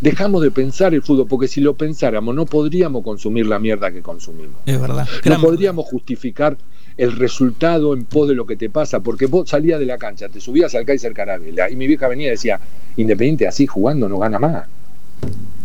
dejamos 0.00 0.42
de 0.42 0.50
pensar 0.50 0.94
el 0.94 1.02
fútbol, 1.02 1.26
porque 1.28 1.48
si 1.48 1.60
lo 1.60 1.74
pensáramos 1.74 2.34
no 2.34 2.46
podríamos 2.46 3.02
consumir 3.02 3.46
la 3.46 3.58
mierda 3.58 3.92
que 3.92 4.02
consumimos. 4.02 4.56
Es 4.66 4.80
verdad. 4.80 5.06
No 5.24 5.40
podríamos 5.40 5.86
justificar 5.86 6.56
el 6.96 7.12
resultado 7.12 7.94
en 7.94 8.04
pos 8.04 8.28
de 8.28 8.34
lo 8.34 8.46
que 8.46 8.56
te 8.56 8.70
pasa, 8.70 9.00
porque 9.00 9.26
vos 9.26 9.48
salías 9.48 9.80
de 9.80 9.86
la 9.86 9.98
cancha, 9.98 10.28
te 10.28 10.40
subías 10.40 10.74
al 10.74 10.84
Kaiser 10.84 11.12
Carabela 11.12 11.68
y 11.68 11.76
mi 11.76 11.86
vieja 11.86 12.06
venía 12.06 12.28
y 12.28 12.30
decía, 12.30 12.60
Independiente 12.96 13.48
así 13.48 13.66
jugando 13.66 14.08
no 14.08 14.18
gana 14.18 14.38
más. 14.38 14.66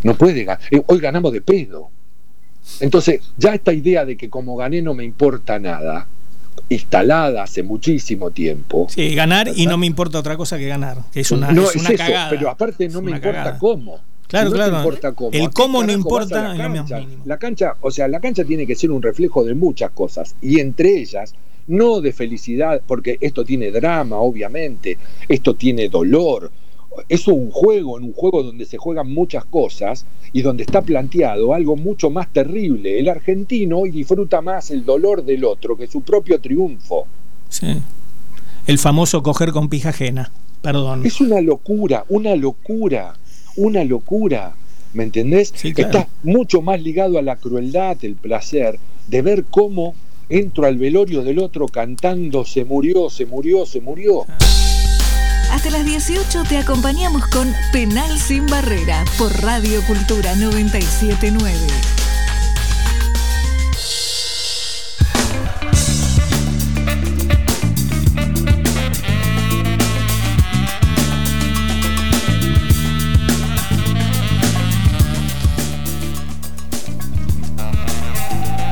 No 0.04 0.16
puede 0.16 0.44
ganar. 0.44 0.62
Eh, 0.72 0.82
hoy 0.88 1.00
ganamos 1.00 1.32
de 1.32 1.42
pedo. 1.42 1.90
Entonces, 2.80 3.22
ya 3.38 3.54
esta 3.54 3.74
idea 3.74 4.06
de 4.06 4.16
que 4.18 4.30
como 4.30 4.56
gané 4.56 4.82
no 4.82 4.94
me 4.94 5.04
importa 5.04 5.60
nada, 5.60 6.08
instalada 6.70 7.44
hace 7.44 7.64
muchísimo 7.64 8.32
tiempo. 8.32 8.88
Sí, 8.90 9.14
ganar 9.16 9.50
y 9.54 9.66
no 9.66 9.78
me 9.78 9.86
importa 9.86 10.20
otra 10.20 10.38
cosa 10.38 10.58
que 10.58 10.68
ganar, 10.68 10.98
que 11.12 11.22
es 11.22 11.32
una, 11.32 11.52
no, 11.52 11.70
es 11.70 11.76
una 11.76 11.94
cagada. 11.96 12.30
Pero 12.30 12.50
aparte 12.50 12.90
no 12.90 13.02
me 13.02 13.12
importa 13.12 13.58
cómo. 13.60 14.00
Claro, 14.30 14.52
claro. 14.52 14.88
El 15.32 15.50
cómo 15.50 15.84
no 15.84 15.92
importa 15.92 16.54
la 17.26 17.40
cancha, 17.40 17.76
o 17.82 17.90
sea, 17.90 18.08
la 18.08 18.20
cancha 18.20 18.44
tiene 18.44 18.68
que 18.68 18.76
ser 18.76 18.92
un 18.92 19.02
reflejo 19.02 19.44
de 19.44 19.56
muchas 19.56 19.90
cosas 19.90 20.36
y 20.40 20.60
entre 20.60 21.00
ellas 21.00 21.34
no 21.66 22.00
de 22.00 22.14
felicidad, 22.14 22.80
porque 22.86 23.18
esto 23.22 23.44
tiene 23.44 23.72
drama, 23.72 24.18
obviamente, 24.18 25.00
esto 25.28 25.56
tiene 25.56 25.90
dolor. 25.90 26.52
Es 27.08 27.28
un 27.28 27.50
juego, 27.50 27.98
en 27.98 28.06
un 28.06 28.14
juego 28.14 28.44
donde 28.44 28.66
se 28.66 28.78
juegan 28.78 29.12
muchas 29.12 29.46
cosas 29.46 30.06
y 30.32 30.44
donde 30.44 30.62
está 30.62 30.84
planteado 30.84 31.56
algo 31.56 31.76
mucho 31.76 32.12
más 32.12 32.32
terrible. 32.32 33.00
El 33.00 33.10
argentino 33.10 33.80
hoy 33.80 33.90
disfruta 33.90 34.42
más 34.42 34.70
el 34.70 34.86
dolor 34.86 35.24
del 35.24 35.44
otro 35.44 35.76
que 35.76 35.88
su 35.88 36.02
propio 36.02 36.40
triunfo. 36.40 37.08
Sí. 37.50 37.82
El 38.68 38.78
famoso 38.78 39.24
coger 39.24 39.52
con 39.52 39.70
pija 39.70 39.90
ajena. 39.90 40.32
Perdón. 40.62 41.04
Es 41.06 41.20
una 41.20 41.42
locura, 41.42 42.06
una 42.10 42.36
locura 42.36 43.16
una 43.56 43.84
locura, 43.84 44.56
¿me 44.94 45.04
entendés? 45.04 45.54
Está 45.64 46.08
mucho 46.24 46.62
más 46.62 46.82
ligado 46.82 47.18
a 47.18 47.22
la 47.22 47.36
crueldad, 47.36 47.98
el 48.04 48.16
placer, 48.16 48.80
de 49.08 49.22
ver 49.22 49.46
cómo 49.50 49.96
entro 50.30 50.66
al 50.66 50.78
velorio 50.78 51.24
del 51.24 51.40
otro 51.40 51.68
cantando 51.68 52.46
se 52.46 52.64
murió, 52.64 53.10
se 53.10 53.26
murió, 53.26 53.66
se 53.66 53.82
murió. 53.82 54.26
Hasta 55.52 55.72
las 55.72 55.86
18 55.86 56.44
te 56.48 56.58
acompañamos 56.58 57.26
con 57.28 57.52
Penal 57.74 58.18
sin 58.20 58.46
Barrera 58.46 59.04
por 59.18 59.32
Radio 59.42 59.82
Cultura 59.88 60.36
979. 60.36 61.99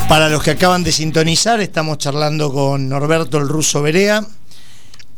Para 0.08 0.30
los 0.30 0.41
que 0.41 0.51
acaban 0.51 0.86
de 0.86 0.93
sintonizar, 0.93 1.60
estamos 1.60 1.97
charlando 1.97 2.51
con 2.53 2.88
Norberto 2.88 3.39
el 3.39 3.49
Ruso 3.49 3.82
Berea. 3.82 4.26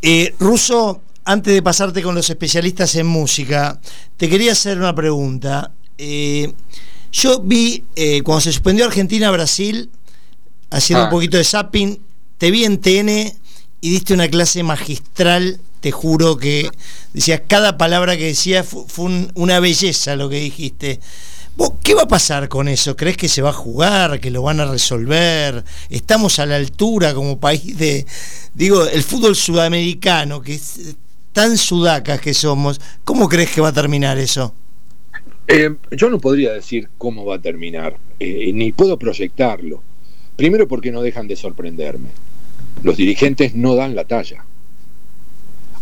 Eh, 0.02 0.34
Ruso, 0.40 1.02
antes 1.26 1.54
de 1.54 1.62
pasarte 1.62 2.02
con 2.02 2.16
los 2.16 2.28
especialistas 2.28 2.96
en 2.96 3.06
música, 3.06 3.80
te 4.18 4.28
quería 4.28 4.54
hacer 4.54 4.80
una 4.80 4.96
pregunta. 4.96 5.72
Eh, 6.00 6.52
yo 7.12 7.40
vi, 7.40 7.84
eh, 7.96 8.24
cuando 8.24 8.42
se 8.42 8.52
suspendió 8.52 8.86
Argentina-Brasil, 8.86 9.92
haciendo 10.72 11.04
un 11.04 11.08
ah. 11.10 11.12
poquito 11.12 11.38
de 11.38 11.44
zapping, 11.44 12.00
te 12.40 12.50
vi 12.50 12.66
en 12.66 12.80
TN 12.80 13.32
y 13.82 13.90
diste 13.92 14.16
una 14.16 14.28
clase 14.28 14.64
magistral, 14.64 15.60
te 15.82 15.92
juro 15.92 16.38
que 16.38 16.68
decías, 17.14 17.42
cada 17.48 17.78
palabra 17.78 18.18
que 18.18 18.26
decías 18.26 18.66
fue, 18.66 19.28
una 19.36 19.60
belleza 19.60 20.16
lo 20.16 20.30
que 20.30 20.40
dijiste. 20.40 21.00
¿Qué 21.84 21.96
va 21.96 22.04
a 22.04 22.08
pasar 22.08 22.48
con 22.50 22.68
eso? 22.68 22.96
¿Crees 22.96 23.18
que 23.18 23.28
se 23.28 23.42
va 23.42 23.50
a 23.50 23.54
jugar, 23.54 24.20
que 24.20 24.30
lo 24.30 24.44
van 24.44 24.60
a 24.60 24.66
resolver? 24.66 25.64
¿Estamos 25.90 26.38
a 26.38 26.46
la 26.46 26.56
altura 26.56 27.14
como 27.14 27.40
país 27.40 27.78
de, 27.78 28.06
digo, 28.54 28.86
el 28.86 29.02
fútbol 29.02 29.36
sudamericano, 29.36 30.40
que 30.40 30.54
es 30.54 30.96
tan 31.34 31.58
sudacas 31.58 32.22
que 32.22 32.34
somos, 32.34 32.80
¿cómo 33.04 33.28
crees 33.28 33.52
que 33.52 33.62
va 33.62 33.70
a 33.70 33.74
terminar 33.74 34.18
eso? 34.18 34.54
Eh, 35.48 35.76
yo 35.92 36.10
no 36.10 36.20
podría 36.20 36.54
decir 36.54 36.90
cómo 36.98 37.26
va 37.26 37.38
a 37.38 37.42
terminar, 37.42 37.98
eh, 38.20 38.52
ni 38.54 38.72
puedo 38.72 39.00
proyectarlo. 39.00 39.82
Primero 40.36 40.68
porque 40.68 40.92
no 40.92 41.02
dejan 41.02 41.28
de 41.28 41.36
sorprenderme. 41.36 42.10
Los 42.84 42.98
dirigentes 42.98 43.56
no 43.56 43.76
dan 43.76 43.96
la 43.96 44.06
talla. 44.06 44.46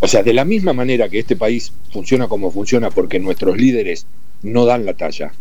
O 0.00 0.08
sea, 0.08 0.22
de 0.22 0.32
la 0.32 0.44
misma 0.44 0.72
manera 0.72 1.08
que 1.08 1.18
este 1.18 1.36
país 1.36 1.72
funciona 1.92 2.28
como 2.28 2.50
funciona 2.50 2.90
porque 2.90 3.18
nuestros 3.18 3.56
líderes 3.58 4.06
no 4.42 4.64
dan 4.64 4.86
la 4.86 4.94
talla, 4.94 5.32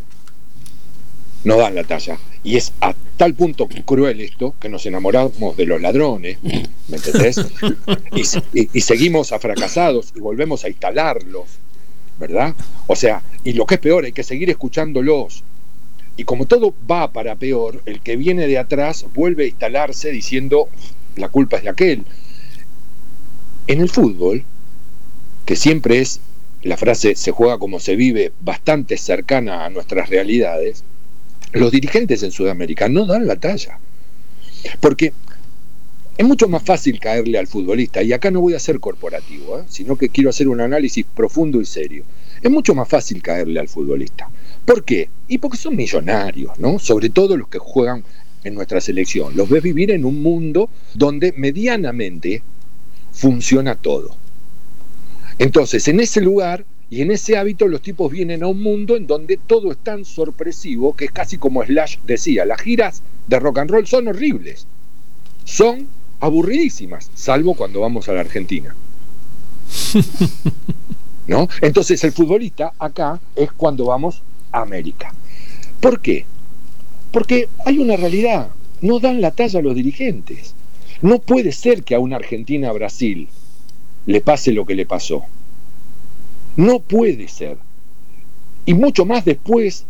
no 1.43 1.57
dan 1.57 1.75
la 1.75 1.83
talla. 1.83 2.19
Y 2.43 2.57
es 2.57 2.73
a 2.81 2.93
tal 3.17 3.33
punto 3.33 3.67
cruel 3.85 4.21
esto 4.21 4.55
que 4.59 4.69
nos 4.69 4.85
enamoramos 4.85 5.57
de 5.57 5.65
los 5.65 5.81
ladrones, 5.81 6.37
¿me 6.43 6.97
entendés? 6.97 7.37
Y, 8.13 8.81
seguimos 8.81 9.31
a 9.31 9.39
fracasados 9.39 10.13
y 10.15 10.19
volvemos 10.19 10.63
a 10.63 10.69
instalarlos, 10.69 11.45
¿verdad? 12.19 12.53
O 12.87 12.95
sea, 12.95 13.21
y 13.43 13.53
lo 13.53 13.65
que 13.65 13.75
es 13.75 13.81
peor, 13.81 14.05
hay 14.05 14.11
que 14.11 14.23
seguir 14.23 14.49
escuchándolos. 14.49 15.43
Y 16.15 16.23
como 16.23 16.45
todo 16.45 16.73
va 16.89 17.11
para 17.11 17.35
peor, 17.35 17.81
el 17.85 18.01
que 18.01 18.15
viene 18.15 18.47
de 18.47 18.57
atrás 18.57 19.05
vuelve 19.13 19.45
a 19.45 19.47
instalarse 19.47 20.11
diciendo 20.11 20.69
la 21.15 21.29
culpa 21.29 21.57
es 21.57 21.63
de 21.63 21.69
aquel. 21.69 22.05
En 23.67 23.81
el 23.81 23.89
fútbol, 23.89 24.43
que 25.45 25.55
siempre 25.55 25.99
es, 25.99 26.19
la 26.63 26.77
frase 26.77 27.15
se 27.15 27.31
juega 27.31 27.59
como 27.59 27.79
se 27.79 27.95
vive, 27.95 28.31
bastante 28.41 28.97
cercana 28.97 29.65
a 29.65 29.69
nuestras 29.69 30.09
realidades, 30.09 30.83
los 31.53 31.71
dirigentes 31.71 32.23
en 32.23 32.31
Sudamérica 32.31 32.89
no 32.89 33.05
dan 33.05 33.27
la 33.27 33.35
talla. 33.35 33.79
Porque 34.79 35.13
es 36.17 36.25
mucho 36.25 36.47
más 36.47 36.63
fácil 36.63 36.99
caerle 36.99 37.37
al 37.37 37.47
futbolista, 37.47 38.01
y 38.01 38.11
acá 38.11 38.31
no 38.31 38.41
voy 38.41 38.55
a 38.55 38.59
ser 38.59 38.79
corporativo, 38.79 39.59
¿eh? 39.59 39.63
sino 39.69 39.95
que 39.95 40.09
quiero 40.09 40.31
hacer 40.31 40.47
un 40.47 40.61
análisis 40.61 41.05
profundo 41.15 41.61
y 41.61 41.65
serio. 41.65 42.03
Es 42.41 42.49
mucho 42.49 42.73
más 42.73 42.87
fácil 42.87 43.21
caerle 43.21 43.59
al 43.59 43.67
futbolista. 43.67 44.29
¿Por 44.65 44.83
qué? 44.83 45.09
Y 45.27 45.37
porque 45.37 45.57
son 45.57 45.75
millonarios, 45.75 46.57
¿no? 46.59 46.79
Sobre 46.79 47.09
todo 47.09 47.37
los 47.37 47.47
que 47.47 47.59
juegan 47.59 48.03
en 48.43 48.55
nuestra 48.55 48.81
selección. 48.81 49.35
Los 49.35 49.49
ves 49.49 49.61
vivir 49.61 49.91
en 49.91 50.05
un 50.05 50.21
mundo 50.21 50.69
donde 50.93 51.33
medianamente 51.33 52.41
funciona 53.11 53.75
todo. 53.75 54.15
Entonces, 55.39 55.87
en 55.87 55.99
ese 55.99 56.21
lugar 56.21 56.65
y 56.89 57.01
en 57.01 57.11
ese 57.11 57.37
hábito 57.37 57.67
los 57.67 57.81
tipos 57.81 58.11
vienen 58.11 58.43
a 58.43 58.47
un 58.47 58.61
mundo 58.61 58.95
en 58.95 59.07
donde 59.07 59.37
todo 59.37 59.71
es 59.71 59.77
tan 59.77 60.05
sorpresivo 60.05 60.95
que 60.95 61.05
es 61.05 61.11
casi 61.11 61.37
como 61.37 61.63
Slash 61.63 61.97
decía, 62.05 62.45
las 62.45 62.61
giras 62.61 63.01
de 63.27 63.39
rock 63.39 63.59
and 63.59 63.71
roll 63.71 63.87
son 63.87 64.07
horribles, 64.07 64.65
son 65.43 65.87
aburridísimas, 66.19 67.11
salvo 67.13 67.55
cuando 67.55 67.81
vamos 67.81 68.07
a 68.07 68.13
la 68.13 68.21
Argentina. 68.21 68.75
¿No? 71.27 71.49
Entonces 71.61 72.01
el 72.05 72.13
futbolista 72.13 72.71
acá 72.79 73.19
es 73.35 73.51
cuando 73.51 73.85
vamos 73.85 74.21
a 74.53 74.61
América. 74.61 75.13
¿Por 75.81 75.99
qué? 75.99 76.25
Porque 77.11 77.49
hay 77.65 77.79
una 77.79 77.97
realidad, 77.97 78.49
no 78.81 78.99
dan 78.99 79.19
la 79.19 79.31
talla 79.31 79.59
a 79.59 79.63
los 79.63 79.75
dirigentes. 79.75 80.55
No 81.01 81.19
puede 81.19 81.51
ser 81.51 81.83
que 81.83 81.95
a 81.95 81.99
una 81.99 82.15
Argentina-Brasil 82.15 83.27
le 84.05 84.21
pase 84.21 84.53
lo 84.53 84.65
que 84.65 84.75
le 84.75 84.85
pasó. 84.85 85.25
No 86.57 86.79
puede 86.79 87.27
ser. 87.27 87.57
Y 88.65 88.73
mucho 88.73 89.05
más 89.05 89.23
después 89.23 89.85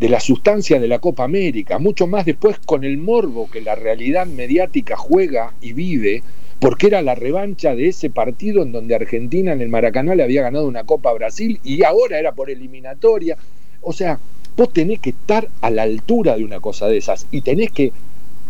de 0.00 0.08
la 0.08 0.18
sustancia 0.18 0.80
de 0.80 0.88
la 0.88 0.98
Copa 0.98 1.22
América, 1.22 1.78
mucho 1.78 2.08
más 2.08 2.26
después 2.26 2.58
con 2.58 2.82
el 2.82 2.98
morbo 2.98 3.48
que 3.48 3.60
la 3.60 3.76
realidad 3.76 4.26
mediática 4.26 4.96
juega 4.96 5.54
y 5.60 5.72
vive, 5.72 6.24
porque 6.58 6.88
era 6.88 7.02
la 7.02 7.14
revancha 7.14 7.76
de 7.76 7.86
ese 7.86 8.10
partido 8.10 8.62
en 8.62 8.72
donde 8.72 8.96
Argentina 8.96 9.52
en 9.52 9.60
el 9.60 9.68
Maracaná 9.68 10.16
le 10.16 10.24
había 10.24 10.42
ganado 10.42 10.66
una 10.66 10.82
Copa 10.82 11.10
a 11.10 11.14
Brasil 11.14 11.60
y 11.62 11.84
ahora 11.84 12.18
era 12.18 12.32
por 12.32 12.50
eliminatoria. 12.50 13.36
O 13.80 13.92
sea, 13.92 14.18
vos 14.56 14.72
tenés 14.72 14.98
que 14.98 15.10
estar 15.10 15.48
a 15.60 15.70
la 15.70 15.82
altura 15.82 16.36
de 16.36 16.44
una 16.44 16.58
cosa 16.58 16.88
de 16.88 16.96
esas 16.96 17.28
y 17.30 17.42
tenés 17.42 17.70
que 17.70 17.92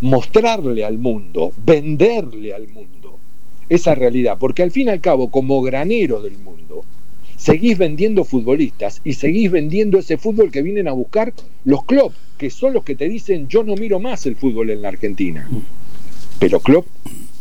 mostrarle 0.00 0.86
al 0.86 0.96
mundo, 0.96 1.52
venderle 1.66 2.54
al 2.54 2.68
mundo 2.68 3.18
esa 3.68 3.94
realidad, 3.94 4.38
porque 4.40 4.62
al 4.62 4.70
fin 4.70 4.88
y 4.88 4.90
al 4.90 5.02
cabo, 5.02 5.30
como 5.30 5.60
granero 5.60 6.22
del 6.22 6.38
mundo, 6.38 6.84
seguís 7.42 7.76
vendiendo 7.76 8.24
futbolistas 8.24 9.00
y 9.02 9.14
seguís 9.14 9.50
vendiendo 9.50 9.98
ese 9.98 10.16
fútbol 10.16 10.52
que 10.52 10.62
vienen 10.62 10.86
a 10.86 10.92
buscar 10.92 11.32
los 11.64 11.84
clubs, 11.84 12.14
que 12.38 12.50
son 12.50 12.72
los 12.72 12.84
que 12.84 12.94
te 12.94 13.08
dicen 13.08 13.48
yo 13.48 13.64
no 13.64 13.74
miro 13.74 13.98
más 13.98 14.26
el 14.26 14.36
fútbol 14.36 14.70
en 14.70 14.80
la 14.82 14.88
Argentina. 14.88 15.48
Pero 16.38 16.60
Klopp, 16.60 16.86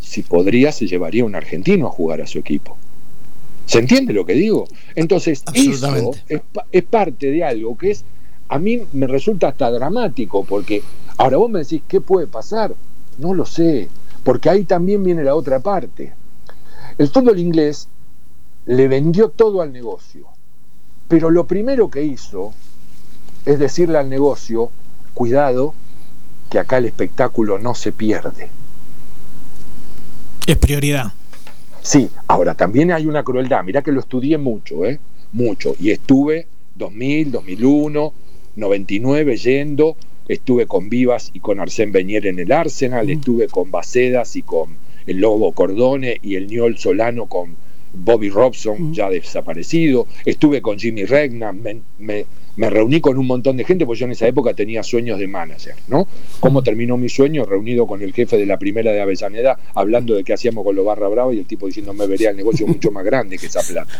si 0.01 0.23
podría, 0.23 0.71
se 0.71 0.87
llevaría 0.87 1.21
a 1.21 1.27
un 1.27 1.35
argentino 1.35 1.85
a 1.85 1.91
jugar 1.91 2.19
a 2.19 2.25
su 2.25 2.39
equipo. 2.39 2.77
¿Se 3.67 3.77
entiende 3.77 4.11
lo 4.11 4.25
que 4.25 4.33
digo? 4.33 4.67
Entonces, 4.95 5.43
eso 5.53 6.15
es, 6.27 6.41
es 6.71 6.83
parte 6.83 7.29
de 7.29 7.43
algo 7.43 7.77
que 7.77 7.91
es 7.91 8.03
a 8.49 8.57
mí 8.57 8.81
me 8.93 9.05
resulta 9.05 9.49
hasta 9.49 9.69
dramático, 9.69 10.43
porque 10.43 10.81
ahora 11.17 11.37
vos 11.37 11.49
me 11.49 11.59
decís, 11.59 11.83
¿qué 11.87 12.01
puede 12.01 12.25
pasar? 12.25 12.73
No 13.19 13.35
lo 13.35 13.45
sé, 13.45 13.87
porque 14.23 14.49
ahí 14.49 14.63
también 14.63 15.03
viene 15.03 15.23
la 15.23 15.35
otra 15.35 15.59
parte. 15.59 16.11
El 16.97 17.07
fútbol 17.07 17.39
inglés 17.39 17.87
le 18.71 18.87
vendió 18.87 19.27
todo 19.27 19.61
al 19.61 19.73
negocio, 19.73 20.27
pero 21.09 21.29
lo 21.29 21.45
primero 21.45 21.91
que 21.91 22.03
hizo 22.03 22.53
es 23.45 23.59
decirle 23.59 23.97
al 23.97 24.09
negocio, 24.09 24.71
cuidado, 25.13 25.73
que 26.49 26.57
acá 26.57 26.77
el 26.77 26.85
espectáculo 26.85 27.59
no 27.59 27.75
se 27.75 27.91
pierde. 27.91 28.47
Es 30.47 30.55
prioridad. 30.55 31.11
Sí, 31.81 32.09
ahora 32.27 32.55
también 32.55 32.93
hay 32.93 33.07
una 33.07 33.23
crueldad, 33.23 33.61
mirá 33.65 33.81
que 33.81 33.91
lo 33.91 33.99
estudié 33.99 34.37
mucho, 34.37 34.85
¿eh? 34.85 34.99
Mucho, 35.33 35.75
y 35.77 35.91
estuve 35.91 36.47
2000, 36.75 37.31
2001, 37.31 38.13
99 38.55 39.35
yendo, 39.35 39.97
estuve 40.29 40.65
con 40.65 40.87
Vivas 40.89 41.31
y 41.33 41.41
con 41.41 41.57
Arsène 41.59 41.91
Beñer 41.91 42.25
en 42.25 42.39
el 42.39 42.53
Arsenal, 42.53 43.09
estuve 43.09 43.49
con 43.49 43.69
Bacedas 43.69 44.37
y 44.37 44.43
con 44.43 44.77
el 45.07 45.17
Lobo 45.17 45.51
Cordone 45.51 46.19
y 46.21 46.35
el 46.35 46.47
Niol 46.47 46.77
Solano 46.77 47.25
con 47.25 47.57
Bobby 47.93 48.29
Robson, 48.29 48.93
ya 48.93 49.09
desaparecido, 49.09 50.07
estuve 50.25 50.61
con 50.61 50.79
Jimmy 50.79 51.05
Regna, 51.05 51.51
me, 51.51 52.25
reuní 52.57 53.01
con 53.01 53.17
un 53.17 53.27
montón 53.27 53.57
de 53.57 53.63
gente, 53.63 53.85
porque 53.85 53.99
yo 53.99 54.05
en 54.05 54.11
esa 54.11 54.27
época 54.27 54.53
tenía 54.53 54.83
sueños 54.83 55.19
de 55.19 55.27
manager, 55.27 55.75
¿no? 55.87 56.07
¿Cómo 56.39 56.63
terminó 56.63 56.97
mi 56.97 57.09
sueño? 57.09 57.45
Reunido 57.45 57.87
con 57.87 58.01
el 58.01 58.13
jefe 58.13 58.37
de 58.37 58.45
la 58.45 58.57
primera 58.57 58.91
de 58.91 59.01
Avellaneda, 59.01 59.57
hablando 59.75 60.15
de 60.15 60.23
qué 60.23 60.33
hacíamos 60.33 60.63
con 60.63 60.75
los 60.75 60.85
Barra 60.85 61.07
Brava 61.07 61.33
y 61.33 61.39
el 61.39 61.45
tipo 61.45 61.67
diciendo, 61.67 61.93
me 61.93 62.07
vería 62.07 62.29
el 62.29 62.37
negocio 62.37 62.67
mucho 62.67 62.91
más 62.91 63.03
grande 63.03 63.37
que 63.37 63.47
esa 63.47 63.61
plata. 63.61 63.91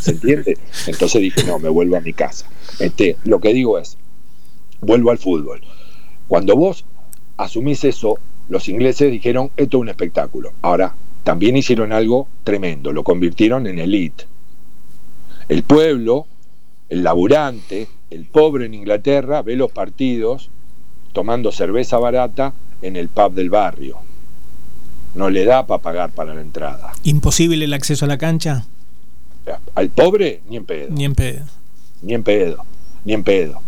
¿Se 0.00 0.12
entiende? 0.12 0.58
Entonces 0.86 1.20
dije, 1.20 1.44
no, 1.44 1.58
me 1.58 1.68
vuelvo 1.68 1.96
a 1.96 2.00
mi 2.00 2.12
casa. 2.12 2.48
Este, 2.78 3.16
lo 3.24 3.40
que 3.40 3.52
digo 3.52 3.78
es, 3.78 3.96
vuelvo 4.80 5.10
al 5.10 5.18
fútbol. 5.18 5.60
Cuando 6.28 6.56
vos 6.56 6.84
asumís 7.36 7.84
eso, 7.84 8.18
los 8.48 8.68
ingleses 8.68 9.10
dijeron, 9.10 9.50
esto 9.56 9.78
es 9.78 9.80
un 9.80 9.88
espectáculo. 9.88 10.52
Ahora, 10.62 10.94
también 11.24 11.56
hicieron 11.56 11.92
algo 11.92 12.28
tremendo, 12.44 12.92
lo 12.92 13.04
convirtieron 13.04 13.66
en 13.66 13.78
elite. 13.78 14.24
El 15.48 15.62
pueblo, 15.62 16.26
el 16.88 17.02
laburante, 17.02 17.88
el 18.10 18.24
pobre 18.24 18.66
en 18.66 18.74
Inglaterra 18.74 19.42
ve 19.42 19.56
los 19.56 19.70
partidos 19.70 20.50
tomando 21.12 21.52
cerveza 21.52 21.98
barata 21.98 22.52
en 22.82 22.96
el 22.96 23.08
pub 23.08 23.32
del 23.32 23.50
barrio. 23.50 23.98
No 25.14 25.30
le 25.30 25.44
da 25.44 25.66
para 25.66 25.82
pagar 25.82 26.10
para 26.10 26.34
la 26.34 26.40
entrada. 26.40 26.92
¿Imposible 27.02 27.64
el 27.64 27.72
acceso 27.72 28.04
a 28.04 28.08
la 28.08 28.18
cancha? 28.18 28.66
Al 29.74 29.88
pobre, 29.88 30.42
ni 30.48 30.56
en 30.56 30.64
pedo. 30.66 30.88
Ni 30.90 31.04
en 31.04 31.14
pedo. 31.14 31.44
Ni 32.02 32.14
en 32.14 32.22
pedo. 32.22 32.64
Ni 33.04 33.12
en 33.14 33.24
pedo 33.24 33.62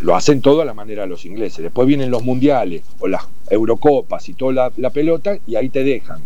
lo 0.00 0.16
hacen 0.16 0.40
todo 0.40 0.62
a 0.62 0.64
la 0.64 0.74
manera 0.74 1.02
de 1.02 1.08
los 1.08 1.24
ingleses. 1.24 1.62
Después 1.62 1.86
vienen 1.88 2.10
los 2.10 2.22
mundiales 2.22 2.82
o 2.98 3.08
las 3.08 3.24
Eurocopas 3.48 4.28
y 4.28 4.34
toda 4.34 4.72
la, 4.76 4.90
pelota 4.90 5.38
y 5.46 5.56
ahí 5.56 5.68
te 5.68 5.84
dejan. 5.84 6.20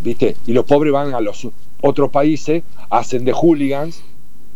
¿Viste? 0.00 0.36
Y 0.46 0.52
los 0.52 0.64
pobres 0.64 0.92
van 0.92 1.14
a 1.14 1.20
los 1.20 1.48
otros 1.80 2.10
países, 2.10 2.62
hacen 2.90 3.24
de 3.24 3.32
hooligans, 3.32 4.02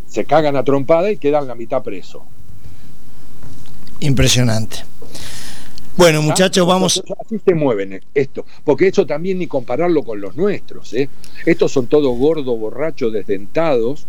se 0.07 0.25
cagan 0.25 0.57
a 0.57 0.65
trompada 0.65 1.11
y 1.11 1.17
quedan 1.17 1.47
la 1.47 1.55
mitad 1.55 1.83
preso. 1.83 2.25
Impresionante. 4.01 4.79
Bueno, 5.97 6.23
muchachos, 6.23 6.67
vamos. 6.67 7.03
Así 7.21 7.39
se 7.45 7.55
mueven 7.55 8.01
esto, 8.15 8.47
porque 8.65 8.89
eso 8.89 9.07
también 9.07 9.39
ni 9.39 9.47
compararlo 9.47 10.03
con 10.03 10.21
los 10.21 10.37
nuestros. 10.37 10.95
¿eh? 10.95 11.11
Estos 11.45 11.73
son 11.73 11.89
todos 11.89 12.17
gordos, 12.17 12.59
borrachos, 12.59 13.13
desdentados, 13.13 14.07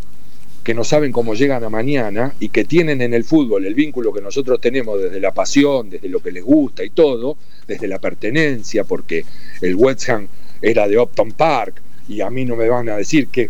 que 0.64 0.74
no 0.74 0.84
saben 0.84 1.12
cómo 1.12 1.34
llegan 1.34 1.64
a 1.64 1.70
mañana 1.70 2.34
y 2.40 2.50
que 2.50 2.66
tienen 2.66 3.02
en 3.02 3.14
el 3.14 3.24
fútbol 3.24 3.66
el 3.66 3.74
vínculo 3.74 4.14
que 4.14 4.22
nosotros 4.22 4.62
tenemos 4.62 5.02
desde 5.02 5.20
la 5.20 5.34
pasión, 5.34 5.90
desde 5.90 6.08
lo 6.08 6.22
que 6.22 6.32
les 6.32 6.44
gusta 6.44 6.84
y 6.84 6.92
todo, 6.92 7.36
desde 7.68 7.88
la 7.88 8.00
pertenencia, 8.00 8.84
porque 8.84 9.26
el 9.62 9.76
West 9.76 10.08
Ham 10.10 10.28
era 10.62 10.88
de 10.88 11.00
Upton 11.00 11.32
Park 11.32 11.82
y 12.08 12.22
a 12.22 12.30
mí 12.30 12.46
no 12.46 12.56
me 12.56 12.68
van 12.68 12.90
a 12.90 12.98
decir 12.98 13.28
que 13.28 13.50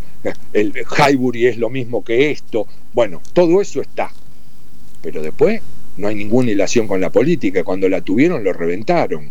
el 0.54 0.74
Highbury 0.76 1.48
es 1.48 1.58
lo 1.58 1.70
mismo 1.70 2.04
que 2.04 2.32
esto. 2.32 2.68
Bueno, 2.94 3.22
todo 3.34 3.62
eso 3.62 3.82
está. 3.82 4.12
Pero 5.02 5.22
después 5.22 5.62
no 5.98 6.08
hay 6.08 6.16
ninguna 6.16 6.52
hilación 6.52 6.88
con 6.88 7.02
la 7.02 7.10
política. 7.10 7.64
Cuando 7.64 7.90
la 7.90 8.02
tuvieron 8.02 8.44
lo 8.44 8.54
reventaron. 8.54 9.30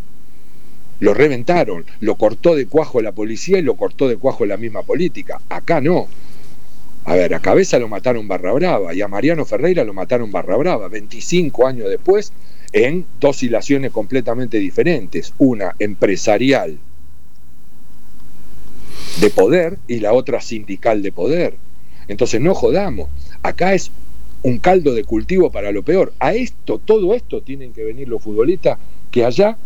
Lo 0.99 1.15
reventaron. 1.15 1.85
Lo 2.01 2.17
cortó 2.17 2.57
de 2.57 2.67
cuajo 2.67 3.01
la 3.03 3.13
policía 3.13 3.59
y 3.59 3.63
lo 3.63 3.77
cortó 3.77 4.09
de 4.09 4.17
cuajo 4.17 4.47
la 4.47 4.57
misma 4.57 4.83
política. 4.83 5.41
Acá 5.49 5.81
no 5.81 6.09
A 7.05 7.15
ver, 7.15 7.33
a 7.33 7.41
Cabeza 7.41 7.79
lo 7.79 7.87
mataron 7.87 8.27
Barra 8.27 8.53
Brava 8.53 8.93
y 8.95 9.01
a 9.01 9.09
Mariano 9.09 9.45
Ferreira 9.45 9.85
lo 9.85 9.95
mataron 9.95 10.33
Barra 10.33 10.57
Brava, 10.57 10.89
25 10.89 11.67
años 11.67 11.89
después, 11.89 12.33
en 12.73 13.07
dos 13.21 13.43
hilaciones 13.45 13.93
completamente 13.93 14.59
diferentes. 14.59 15.35
Una 15.39 15.77
empresarial 15.79 16.79
de 19.21 19.31
poder 19.31 19.79
y 19.87 20.01
la 20.01 20.13
otra 20.13 20.41
sindical 20.41 21.03
de 21.03 21.13
poder. 21.13 21.55
Entonces 22.09 22.41
no 22.41 22.55
jodamos. 22.55 23.09
Acá 23.43 23.75
es 23.75 23.91
un 24.43 24.59
caldo 24.59 24.95
de 24.95 25.05
cultivo 25.05 25.51
para 25.51 25.71
lo 25.73 25.83
peor. 25.83 26.13
A 26.19 26.35
esto, 26.35 26.81
todo 26.85 27.15
esto 27.15 27.43
tienen 27.43 27.73
que 27.73 27.85
venir 27.85 28.09
los 28.09 28.23
futbolistas 28.23 28.79
que 29.11 29.25
allá 29.25 29.57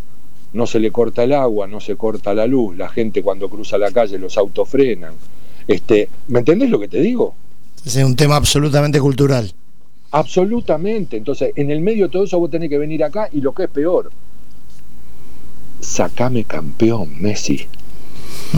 no 0.53 0.67
se 0.67 0.79
le 0.79 0.91
corta 0.91 1.23
el 1.23 1.33
agua, 1.33 1.67
no 1.67 1.79
se 1.79 1.95
corta 1.95 2.33
la 2.33 2.45
luz, 2.47 2.77
la 2.77 2.89
gente 2.89 3.21
cuando 3.23 3.49
cruza 3.49 3.77
la 3.77 3.91
calle 3.91 4.19
los 4.19 4.37
autos 4.37 4.69
frenan. 4.69 5.13
Este, 5.67 6.09
¿Me 6.27 6.39
entendés 6.39 6.69
lo 6.69 6.79
que 6.79 6.87
te 6.87 6.99
digo? 7.01 7.35
Es 7.85 7.95
un 7.97 8.15
tema 8.15 8.35
absolutamente 8.35 8.99
cultural. 8.99 9.51
Absolutamente. 10.11 11.17
Entonces, 11.17 11.51
en 11.55 11.71
el 11.71 11.81
medio 11.81 12.05
de 12.05 12.11
todo 12.11 12.23
eso 12.23 12.39
vos 12.39 12.49
tenés 12.49 12.69
que 12.69 12.77
venir 12.77 13.03
acá 13.03 13.29
y 13.31 13.41
lo 13.41 13.53
que 13.53 13.63
es 13.63 13.69
peor, 13.69 14.11
sacame 15.79 16.43
campeón, 16.43 17.21
Messi. 17.21 17.67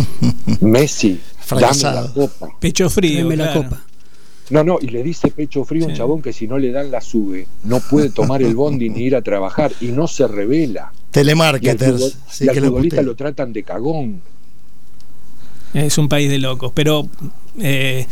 Messi, 0.61 1.19
dame 1.49 1.77
la 1.83 2.11
copa. 2.13 2.49
Pecho 2.59 2.89
frío. 2.89 3.19
Dame 3.23 3.37
la 3.37 3.53
copa. 3.53 3.81
No, 4.49 4.63
no, 4.63 4.77
y 4.81 4.87
le 4.87 5.03
dice 5.03 5.29
pecho 5.29 5.65
frío 5.65 5.83
a 5.83 5.87
un 5.87 5.91
Sí. 5.91 5.97
chabón 5.97 6.21
que 6.21 6.31
si 6.31 6.47
no 6.47 6.57
le 6.57 6.71
dan 6.71 6.89
la 6.89 7.01
sube, 7.01 7.47
no 7.65 7.81
puede 7.81 8.09
tomar 8.09 8.41
el 8.41 8.55
bondi 8.55 8.89
ni 8.89 9.01
ir 9.03 9.15
a 9.15 9.21
trabajar 9.21 9.73
y 9.81 9.87
no 9.87 10.07
se 10.07 10.25
revela. 10.27 10.91
Y 10.93 10.95
al, 10.95 11.11
Telemarketers. 11.11 12.17
sí 12.29 12.45
y 12.45 12.49
al 12.49 12.53
que 12.55 12.61
lo 12.61 12.67
futbolista 12.67 13.01
lo 13.01 13.15
tratan 13.15 13.51
de 13.51 13.63
cagón. 13.63 14.21
Es 15.73 15.97
un 15.97 16.07
país 16.07 16.29
de 16.29 16.39
locos. 16.39 16.71
Pero 16.73 17.07
eh, 17.59 18.07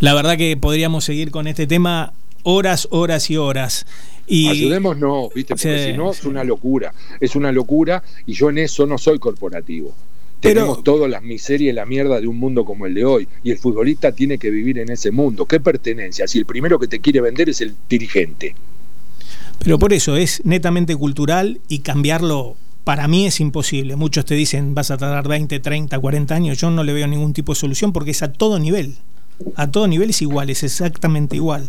la 0.00 0.12
verdad 0.14 0.36
que 0.36 0.56
podríamos 0.56 1.04
seguir 1.04 1.30
con 1.30 1.46
este 1.46 1.66
tema 1.66 2.12
horas, 2.42 2.86
horas 2.90 3.30
y 3.30 3.36
horas. 3.38 3.86
Y 4.26 4.48
Ayudemos 4.48 4.96
no, 4.98 5.28
¿viste? 5.34 5.54
Porque 5.54 5.78
Sí, 5.86 5.90
si 5.92 5.96
no 5.96 6.10
es 6.10 6.18
sí. 6.18 6.28
una 6.28 6.44
locura. 6.44 6.92
Es 7.20 7.36
una 7.36 7.50
locura 7.52 8.02
y 8.26 8.34
yo 8.34 8.50
en 8.50 8.58
eso 8.58 8.86
no 8.86 8.98
soy 8.98 9.18
corporativo. 9.18 9.94
Pero- 10.40 10.60
Tenemos 10.62 10.82
todas 10.84 11.10
las 11.10 11.22
miserias 11.22 11.72
y 11.72 11.74
la 11.74 11.84
mierda 11.86 12.20
de 12.20 12.26
un 12.26 12.38
mundo 12.38 12.64
como 12.64 12.86
el 12.86 12.94
de 12.94 13.04
hoy. 13.04 13.28
Y 13.44 13.50
el 13.50 13.58
futbolista 13.58 14.12
tiene 14.12 14.38
que 14.38 14.50
vivir 14.50 14.78
en 14.78 14.90
ese 14.90 15.10
mundo. 15.10 15.44
¿Qué 15.46 15.60
pertenencia? 15.60 16.26
Si 16.26 16.38
el 16.38 16.46
primero 16.46 16.78
que 16.78 16.88
te 16.88 17.00
quiere 17.00 17.20
vender 17.20 17.50
es 17.50 17.60
el 17.60 17.74
dirigente. 17.88 18.54
Pero 19.62 19.78
por 19.78 19.92
eso 19.92 20.16
es 20.16 20.40
netamente 20.44 20.96
cultural 20.96 21.60
y 21.68 21.80
cambiarlo 21.80 22.56
para 22.84 23.06
mí 23.08 23.26
es 23.26 23.40
imposible. 23.40 23.96
Muchos 23.96 24.24
te 24.24 24.34
dicen 24.34 24.74
vas 24.74 24.90
a 24.90 24.96
tardar 24.96 25.28
20, 25.28 25.60
30, 25.60 25.98
40 25.98 26.34
años. 26.34 26.58
Yo 26.58 26.70
no 26.70 26.82
le 26.84 26.94
veo 26.94 27.06
ningún 27.06 27.34
tipo 27.34 27.52
de 27.52 27.60
solución 27.60 27.92
porque 27.92 28.12
es 28.12 28.22
a 28.22 28.32
todo 28.32 28.58
nivel. 28.58 28.96
A 29.56 29.70
todo 29.70 29.86
nivel 29.88 30.10
es 30.10 30.22
igual, 30.22 30.48
es 30.48 30.62
exactamente 30.62 31.36
igual. 31.36 31.68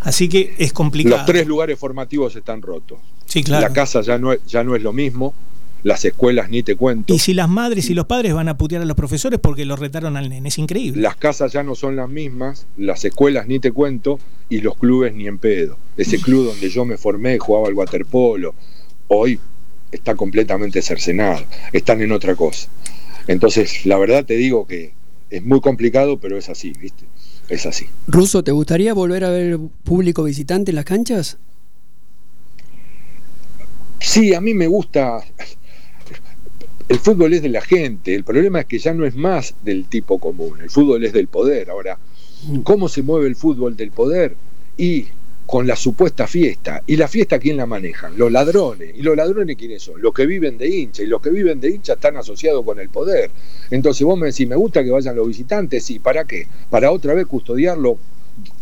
Así 0.00 0.28
que 0.28 0.54
es 0.58 0.72
complicado. 0.72 1.16
Los 1.18 1.26
tres 1.26 1.46
lugares 1.46 1.78
formativos 1.78 2.34
están 2.36 2.62
rotos. 2.62 2.98
Sí, 3.26 3.42
claro. 3.42 3.66
La 3.66 3.72
casa 3.74 4.00
ya 4.00 4.18
no, 4.18 4.34
ya 4.46 4.62
no 4.64 4.74
es 4.76 4.82
lo 4.82 4.92
mismo. 4.92 5.34
Las 5.82 6.04
escuelas 6.04 6.50
ni 6.50 6.62
te 6.62 6.74
cuento. 6.74 7.14
Y 7.14 7.18
si 7.18 7.32
las 7.32 7.48
madres 7.48 7.90
y 7.90 7.94
los 7.94 8.06
padres 8.06 8.34
van 8.34 8.48
a 8.48 8.56
putear 8.56 8.82
a 8.82 8.84
los 8.84 8.96
profesores 8.96 9.38
porque 9.40 9.64
los 9.64 9.78
retaron 9.78 10.16
al 10.16 10.28
nene, 10.28 10.48
es 10.48 10.58
increíble. 10.58 11.00
Las 11.00 11.16
casas 11.16 11.52
ya 11.52 11.62
no 11.62 11.74
son 11.74 11.94
las 11.96 12.08
mismas, 12.08 12.66
las 12.76 13.04
escuelas 13.04 13.46
ni 13.46 13.60
te 13.60 13.70
cuento, 13.70 14.18
y 14.48 14.60
los 14.60 14.76
clubes 14.76 15.14
ni 15.14 15.26
en 15.26 15.38
pedo. 15.38 15.78
Ese 15.96 16.18
club 16.18 16.46
donde 16.46 16.68
yo 16.70 16.84
me 16.84 16.96
formé, 16.96 17.38
jugaba 17.38 17.68
al 17.68 17.74
waterpolo, 17.74 18.54
hoy 19.08 19.38
está 19.92 20.14
completamente 20.14 20.82
cercenado, 20.82 21.44
están 21.72 22.00
en 22.00 22.12
otra 22.12 22.34
cosa. 22.34 22.68
Entonces, 23.28 23.86
la 23.86 23.98
verdad 23.98 24.24
te 24.24 24.34
digo 24.34 24.66
que 24.66 24.92
es 25.30 25.44
muy 25.44 25.60
complicado, 25.60 26.18
pero 26.18 26.36
es 26.36 26.48
así, 26.48 26.72
¿viste? 26.80 27.04
Es 27.48 27.66
así. 27.66 27.86
Ruso, 28.06 28.42
¿te 28.42 28.52
gustaría 28.52 28.94
volver 28.94 29.24
a 29.24 29.30
ver 29.30 29.58
público 29.84 30.24
visitante 30.24 30.70
en 30.70 30.76
las 30.76 30.84
canchas? 30.84 31.38
Sí, 34.00 34.34
a 34.34 34.40
mí 34.40 34.54
me 34.54 34.66
gusta. 34.66 35.24
El 36.88 37.00
fútbol 37.00 37.32
es 37.34 37.42
de 37.42 37.48
la 37.48 37.60
gente, 37.60 38.14
el 38.14 38.22
problema 38.22 38.60
es 38.60 38.66
que 38.66 38.78
ya 38.78 38.94
no 38.94 39.04
es 39.04 39.16
más 39.16 39.54
del 39.64 39.86
tipo 39.86 40.18
común, 40.20 40.60
el 40.60 40.70
fútbol 40.70 41.04
es 41.04 41.12
del 41.12 41.26
poder. 41.26 41.68
Ahora, 41.68 41.98
¿cómo 42.62 42.88
se 42.88 43.02
mueve 43.02 43.26
el 43.26 43.34
fútbol 43.34 43.76
del 43.76 43.90
poder? 43.90 44.36
Y 44.76 45.06
con 45.46 45.66
la 45.66 45.76
supuesta 45.76 46.26
fiesta. 46.26 46.82
¿Y 46.86 46.96
la 46.96 47.08
fiesta 47.08 47.38
quién 47.38 47.56
la 47.56 47.66
manejan? 47.66 48.18
Los 48.18 48.30
ladrones. 48.30 48.92
¿Y 48.96 49.02
los 49.02 49.16
ladrones 49.16 49.56
quiénes 49.56 49.82
son? 49.82 50.02
Los 50.02 50.12
que 50.12 50.26
viven 50.26 50.58
de 50.58 50.68
hincha. 50.68 51.02
Y 51.02 51.06
los 51.06 51.22
que 51.22 51.30
viven 51.30 51.60
de 51.60 51.70
hincha 51.70 51.94
están 51.94 52.16
asociados 52.16 52.64
con 52.64 52.80
el 52.80 52.88
poder. 52.88 53.30
Entonces 53.70 54.04
vos 54.04 54.18
me 54.18 54.26
decís, 54.26 54.46
me 54.48 54.56
gusta 54.56 54.82
que 54.82 54.90
vayan 54.90 55.14
los 55.16 55.28
visitantes. 55.28 55.84
Sí, 55.84 56.00
¿para 56.00 56.24
qué? 56.24 56.48
Para 56.68 56.90
otra 56.90 57.14
vez 57.14 57.26
custodiarlo 57.26 57.98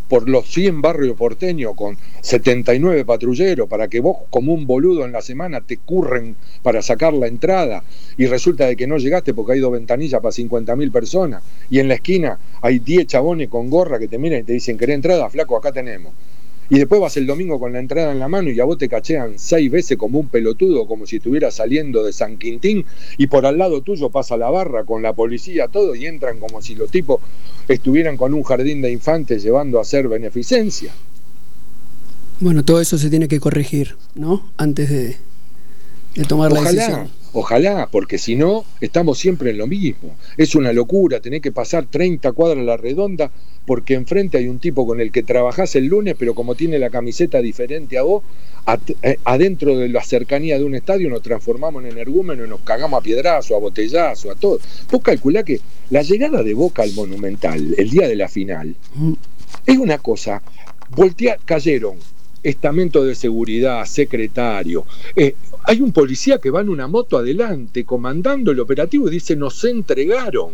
por 0.09 0.29
los 0.29 0.47
100 0.51 0.83
barrios 0.83 1.17
porteños 1.17 1.75
con 1.75 1.97
79 2.21 3.05
patrulleros 3.05 3.69
para 3.69 3.89
que 3.89 4.01
vos 4.01 4.19
como 4.31 4.53
un 4.53 4.67
boludo 4.67 5.05
en 5.05 5.13
la 5.13 5.23
semana 5.23 5.61
te 5.61 5.77
curren 5.79 6.37
para 6.63 6.83
sacar 6.83 7.13
la 7.13 7.27
entrada. 7.27 7.85
Y 8.17 8.27
resulta 8.27 8.67
de 8.67 8.77
que 8.77 8.87
no 8.87 8.99
llegaste 8.99 9.35
porque 9.35 9.53
hay 9.53 9.61
dos 9.61 9.73
ventanillas 9.73 10.21
para 10.21 10.33
50.000 10.33 10.93
personas. 10.93 11.43
Y 11.71 11.79
en 11.79 11.89
la 11.89 11.95
esquina 11.95 12.39
hay 12.61 12.79
10 12.79 13.07
chabones 13.07 13.49
con 13.49 13.71
gorra 13.71 13.99
que 13.99 14.09
te 14.09 14.19
miran 14.19 14.41
y 14.41 14.45
te 14.45 14.53
dicen 14.53 14.79
querés 14.79 14.95
entrada, 14.95 15.29
flaco, 15.31 15.57
acá 15.57 15.73
tenemos. 15.73 16.13
Y 16.71 16.79
después 16.79 17.01
vas 17.01 17.17
el 17.17 17.27
domingo 17.27 17.61
con 17.61 17.73
la 17.73 17.79
entrada 17.79 18.13
en 18.13 18.19
la 18.19 18.29
mano 18.29 18.51
y 18.51 18.59
a 18.59 18.65
vos 18.65 18.79
te 18.79 18.89
cachean 18.89 19.35
seis 19.37 19.71
veces 19.71 19.99
como 19.99 20.19
un 20.19 20.29
pelotudo, 20.29 20.87
como 20.87 21.07
si 21.07 21.17
estuvieras 21.17 21.55
saliendo 21.55 22.03
de 22.05 22.13
San 22.13 22.39
Quintín, 22.39 22.85
y 23.19 23.27
por 23.27 23.45
al 23.45 23.59
lado 23.59 23.83
tuyo 23.83 24.11
pasa 24.11 24.37
la 24.37 24.51
barra 24.51 24.85
con 24.85 25.03
la 25.03 25.13
policía, 25.13 25.69
todo, 25.69 25.95
y 25.95 26.07
entran 26.07 26.41
como 26.41 26.63
si 26.63 26.75
los 26.75 26.91
tipos 26.91 27.21
estuvieran 27.69 28.17
con 28.17 28.35
un 28.35 28.43
jardín 28.43 28.81
de 28.83 28.91
infantes 28.91 29.43
llevando 29.43 29.79
a 29.79 29.83
hacer 29.83 30.09
beneficencia. 30.09 30.93
Bueno, 32.41 32.65
todo 32.65 32.81
eso 32.81 32.99
se 32.99 33.11
tiene 33.11 33.29
que 33.29 33.41
corregir, 33.41 33.97
¿no? 34.15 34.51
Antes 34.57 34.91
de, 34.91 35.17
de 36.15 36.25
tomar 36.25 36.53
la 36.53 36.63
decisión. 36.63 37.09
Ojalá, 37.35 37.89
porque 37.91 38.17
si 38.17 38.37
no, 38.37 38.65
estamos 38.81 39.19
siempre 39.19 39.51
en 39.51 39.59
lo 39.59 39.67
mismo. 39.67 40.17
Es 40.37 40.55
una 40.55 40.73
locura 40.73 41.21
tener 41.21 41.41
que 41.41 41.53
pasar 41.53 41.87
30 41.87 42.33
cuadras 42.33 42.61
a 42.61 42.63
la 42.63 42.77
redonda 42.77 43.31
porque 43.67 43.95
enfrente 43.95 44.39
hay 44.39 44.49
un 44.49 44.59
tipo 44.59 44.87
con 44.87 45.01
el 45.01 45.11
que 45.11 45.23
trabajás 45.23 45.75
el 45.77 45.87
lunes, 45.87 46.17
pero 46.19 46.35
como 46.35 46.55
tiene 46.55 46.79
la 46.79 46.91
camiseta 46.91 47.39
diferente 47.43 47.99
a 47.99 48.03
vos, 48.03 48.23
eh, 49.03 49.19
adentro 49.25 49.77
de 49.77 49.89
la 49.89 50.03
cercanía 50.03 50.59
de 50.59 50.65
un 50.65 50.75
estadio 50.75 51.11
nos 51.11 51.23
transformamos 51.23 51.85
en 51.85 51.91
energúmeno 51.91 52.45
y 52.45 52.49
nos 52.49 52.61
cagamos 52.61 53.01
a 53.01 53.03
piedrazo, 53.03 53.57
a 53.57 53.59
botellazo, 53.59 54.31
a 54.31 54.35
todo. 54.35 54.59
Vos 54.91 55.03
calculá 55.03 55.43
que 55.43 55.61
la 55.91 56.03
llegada 56.03 56.43
de 56.43 56.55
Boca 56.55 56.83
al 56.83 56.93
Monumental, 56.93 57.75
el 57.77 57.91
día 57.91 58.09
de 58.09 58.17
la 58.17 58.29
final, 58.29 58.75
Mm. 58.95 59.13
es 59.67 59.79
una 59.79 59.99
cosa, 59.99 60.43
voltea, 60.91 61.37
cayeron 61.45 61.97
estamento 62.43 63.03
de 63.03 63.15
seguridad, 63.15 63.85
secretario, 63.87 64.85
eh, 65.17 65.35
hay 65.65 65.81
un 65.81 65.93
policía 65.93 66.39
que 66.39 66.51
va 66.51 66.61
en 66.61 66.69
una 66.69 66.87
moto 66.87 67.17
adelante 67.19 67.85
comandando 67.85 68.51
el 68.51 68.61
operativo 68.61 69.09
y 69.09 69.13
dice 69.13 69.35
nos 69.35 69.65
entregaron. 69.65 70.53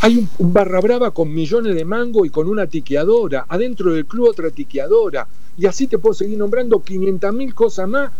Hay 0.00 0.16
un, 0.16 0.28
un 0.38 0.52
barra 0.52 0.80
brava 0.80 1.12
con 1.12 1.32
millones 1.32 1.74
de 1.74 1.84
mango 1.84 2.24
y 2.24 2.30
con 2.30 2.48
una 2.48 2.66
tiqueadora, 2.66 3.46
adentro 3.48 3.92
del 3.92 4.06
club 4.06 4.28
otra 4.28 4.50
tiqueadora, 4.50 5.26
y 5.56 5.66
así 5.66 5.86
te 5.86 5.98
puedo 5.98 6.14
seguir 6.14 6.38
nombrando 6.38 6.82
500 6.82 7.34
mil 7.34 7.54
cosas 7.54 7.88
más. 7.88 8.10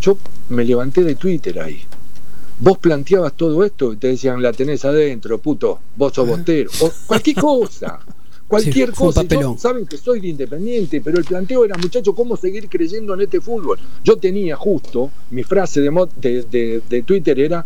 Yo 0.00 0.18
me 0.48 0.64
levanté 0.64 1.04
de 1.04 1.14
Twitter 1.14 1.60
ahí. 1.60 1.80
Vos 2.58 2.78
planteabas 2.78 3.34
todo 3.34 3.64
esto 3.64 3.92
y 3.92 3.96
te 3.96 4.08
decían, 4.08 4.42
la 4.42 4.52
tenés 4.52 4.84
adentro, 4.84 5.38
puto, 5.38 5.80
vos 5.96 6.12
sos 6.12 6.26
bostero, 6.26 6.70
o 6.80 6.92
cualquier 7.06 7.36
cosa. 7.36 8.00
Cualquier 8.52 8.90
Sí, 8.90 8.94
cosa. 8.96 9.22
Yo- 9.24 9.56
saben 9.58 9.86
que 9.86 9.96
soy 9.96 10.20
de 10.20 10.28
independiente, 10.28 11.00
pero 11.00 11.16
el 11.18 11.24
planteo 11.24 11.64
era, 11.64 11.74
muchachos, 11.78 12.14
¿cómo 12.14 12.36
seguir 12.36 12.68
creyendo 12.68 13.14
en 13.14 13.22
este 13.22 13.40
fútbol? 13.40 13.78
Yo 14.04 14.16
tenía 14.18 14.56
justo, 14.56 15.10
mi 15.30 15.42
frase 15.42 15.80
de, 15.80 15.90
mo- 15.90 16.06
de, 16.20 16.42
de- 16.42 16.82
de 16.86 17.02
Twitter 17.02 17.40
era, 17.40 17.64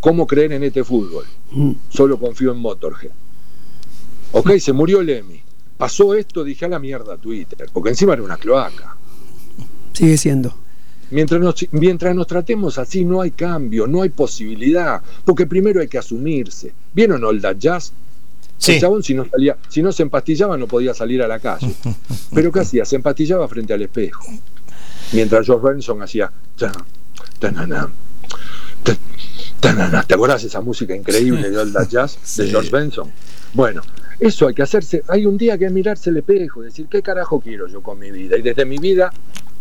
¿cómo 0.00 0.26
creer 0.26 0.52
en 0.52 0.64
este 0.64 0.84
fútbol? 0.84 1.24
Mm. 1.52 1.72
Solo 1.88 2.18
confío 2.18 2.52
en 2.52 2.58
Motorhead. 2.58 3.10
Ok, 4.32 4.50
se 4.58 4.74
murió 4.74 5.00
Lemmy. 5.02 5.40
Pasó 5.78 6.12
esto, 6.14 6.44
dije 6.44 6.66
a 6.66 6.68
la 6.68 6.78
mierda 6.78 7.16
Twitter, 7.16 7.66
porque 7.72 7.88
encima 7.88 8.12
era 8.12 8.22
una 8.22 8.36
cloaca. 8.36 8.96
Sigue 9.94 10.18
siendo. 10.18 10.54
Mientras 11.10 11.40
nos, 11.40 11.54
mientras 11.72 12.14
nos 12.14 12.26
tratemos 12.26 12.76
así, 12.76 13.02
no 13.02 13.22
hay 13.22 13.30
cambio, 13.30 13.86
no 13.86 14.02
hay 14.02 14.10
posibilidad, 14.10 15.00
porque 15.24 15.46
primero 15.46 15.80
hay 15.80 15.88
que 15.88 15.96
asumirse. 15.96 16.74
¿Vieron 16.92 17.24
Old 17.24 17.58
Jazz? 17.58 17.94
Sí. 18.58 18.72
El 18.72 18.80
chabón, 18.80 19.02
si 19.02 19.14
no, 19.14 19.24
salía, 19.24 19.56
si 19.68 19.82
no 19.82 19.92
se 19.92 20.02
empastillaba, 20.02 20.56
no 20.56 20.66
podía 20.66 20.92
salir 20.92 21.22
a 21.22 21.28
la 21.28 21.38
calle. 21.38 21.72
Pero 22.34 22.50
¿qué 22.52 22.60
hacía? 22.60 22.84
Se 22.84 22.96
empastillaba 22.96 23.46
frente 23.48 23.72
al 23.72 23.82
espejo. 23.82 24.24
Mientras 25.12 25.46
George 25.46 25.66
Benson 25.66 26.02
hacía. 26.02 26.30
tanana, 27.38 27.88
tanana. 29.60 30.02
¿Te 30.02 30.14
acordás 30.14 30.44
esa 30.44 30.60
música 30.60 30.94
increíble 30.94 31.50
de 31.50 31.58
Old 31.58 31.88
Jazz 31.88 32.14
de 32.36 32.44
Sí. 32.44 32.50
George 32.50 32.70
Benson? 32.70 33.10
Bueno, 33.54 33.82
eso 34.20 34.46
hay 34.48 34.54
que 34.54 34.62
hacerse. 34.62 35.02
Hay 35.08 35.26
un 35.26 35.36
día 35.38 35.56
que 35.58 35.68
mirarse 35.70 36.10
el 36.10 36.18
espejo, 36.18 36.62
decir, 36.62 36.86
¿qué 36.90 37.02
carajo 37.02 37.40
quiero 37.40 37.66
yo 37.68 37.82
con 37.82 37.98
mi 37.98 38.10
vida? 38.10 38.36
Y 38.36 38.42
desde 38.42 38.64
mi 38.64 38.78
vida, 38.78 39.10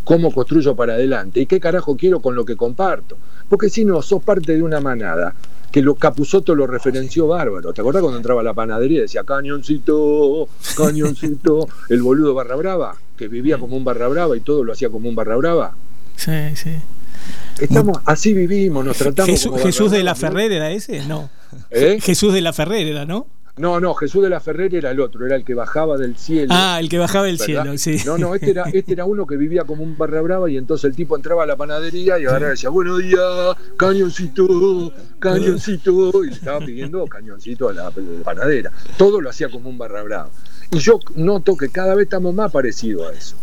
¿cómo 0.03 0.33
construyo 0.33 0.75
para 0.75 0.93
adelante? 0.93 1.39
¿Y 1.39 1.45
qué 1.45 1.59
carajo 1.59 1.95
quiero 1.95 2.19
con 2.19 2.35
lo 2.35 2.43
que 2.45 2.55
comparto? 2.55 3.17
Porque 3.49 3.69
si 3.69 3.85
no, 3.85 4.01
sos 4.01 4.21
parte 4.23 4.55
de 4.55 4.61
una 4.61 4.81
manada 4.81 5.33
que 5.71 5.81
lo 5.81 5.95
Capuzoto 5.95 6.55
lo 6.55 6.67
referenció 6.67 7.27
bárbaro. 7.27 7.73
¿Te 7.73 7.81
acordás 7.81 8.01
cuando 8.01 8.17
entraba 8.17 8.41
a 8.41 8.43
la 8.43 8.53
panadería 8.53 8.99
y 8.99 9.01
decía 9.01 9.23
cañoncito, 9.23 10.47
cañoncito, 10.75 11.67
el 11.89 12.01
boludo 12.01 12.33
barra 12.33 12.55
brava, 12.55 12.95
que 13.17 13.27
vivía 13.27 13.57
como 13.57 13.75
un 13.75 13.83
barra 13.83 14.07
brava 14.07 14.35
y 14.37 14.41
todo 14.41 14.63
lo 14.63 14.73
hacía 14.73 14.89
como 14.89 15.09
un 15.09 15.15
barra 15.15 15.35
brava? 15.35 15.75
Sí, 16.15 16.55
sí. 16.55 16.71
Estamos, 17.59 17.99
así 18.05 18.33
vivimos, 18.33 18.85
nos 18.85 18.97
tratamos 18.97 19.31
Jesús, 19.31 19.51
como 19.51 19.63
Jesús 19.63 19.91
de 19.91 20.03
la 20.03 20.15
Ferrer 20.15 20.51
era 20.51 20.71
ese, 20.71 21.05
no. 21.07 21.29
¿Eh? 21.71 21.99
Jesús 22.01 22.33
de 22.33 22.41
la 22.41 22.53
Ferrer 22.53 22.87
era, 22.87 23.05
¿no? 23.05 23.27
No, 23.57 23.79
no, 23.79 23.93
Jesús 23.95 24.23
de 24.23 24.29
la 24.29 24.39
Ferrer 24.39 24.75
era 24.75 24.91
el 24.91 24.99
otro, 24.99 25.25
era 25.25 25.35
el 25.35 25.43
que 25.43 25.53
bajaba 25.53 25.97
del 25.97 26.15
cielo. 26.15 26.53
Ah, 26.55 26.77
el 26.79 26.89
que 26.89 26.99
bajaba 26.99 27.25
del 27.25 27.37
¿verdad? 27.37 27.45
cielo, 27.45 27.77
sí. 27.77 27.97
No, 28.05 28.17
no, 28.17 28.35
este 28.35 28.51
era, 28.51 28.63
este 28.73 28.93
era 28.93 29.05
uno 29.05 29.25
que 29.25 29.35
vivía 29.35 29.63
como 29.63 29.83
un 29.83 29.97
barra 29.97 30.21
brava 30.21 30.49
y 30.49 30.57
entonces 30.57 30.85
el 30.85 30.95
tipo 30.95 31.15
entraba 31.15 31.43
a 31.43 31.45
la 31.45 31.55
panadería 31.55 32.19
y 32.19 32.23
y 32.23 32.25
decía, 32.25 32.69
buenos 32.69 32.99
días, 32.99 33.21
cañoncito, 33.77 34.93
cañoncito, 35.19 36.23
y 36.23 36.27
le 36.27 36.33
estaba 36.33 36.59
pidiendo 36.59 37.05
cañoncito 37.07 37.69
a 37.69 37.73
la, 37.73 37.91
panadera. 38.23 38.71
Todo 38.97 39.21
lo 39.21 39.29
hacía 39.29 39.49
como 39.49 39.69
un 39.69 39.77
barra 39.77 40.03
brava. 40.03 40.29
Y 40.71 40.79
yo 40.79 40.99
noto 41.15 41.55
que 41.57 41.69
cada 41.69 41.95
vez 41.95 42.05
estamos 42.05 42.33
más 42.35 42.51
parecidos 42.51 43.09
a 43.09 43.13
eso. 43.13 43.35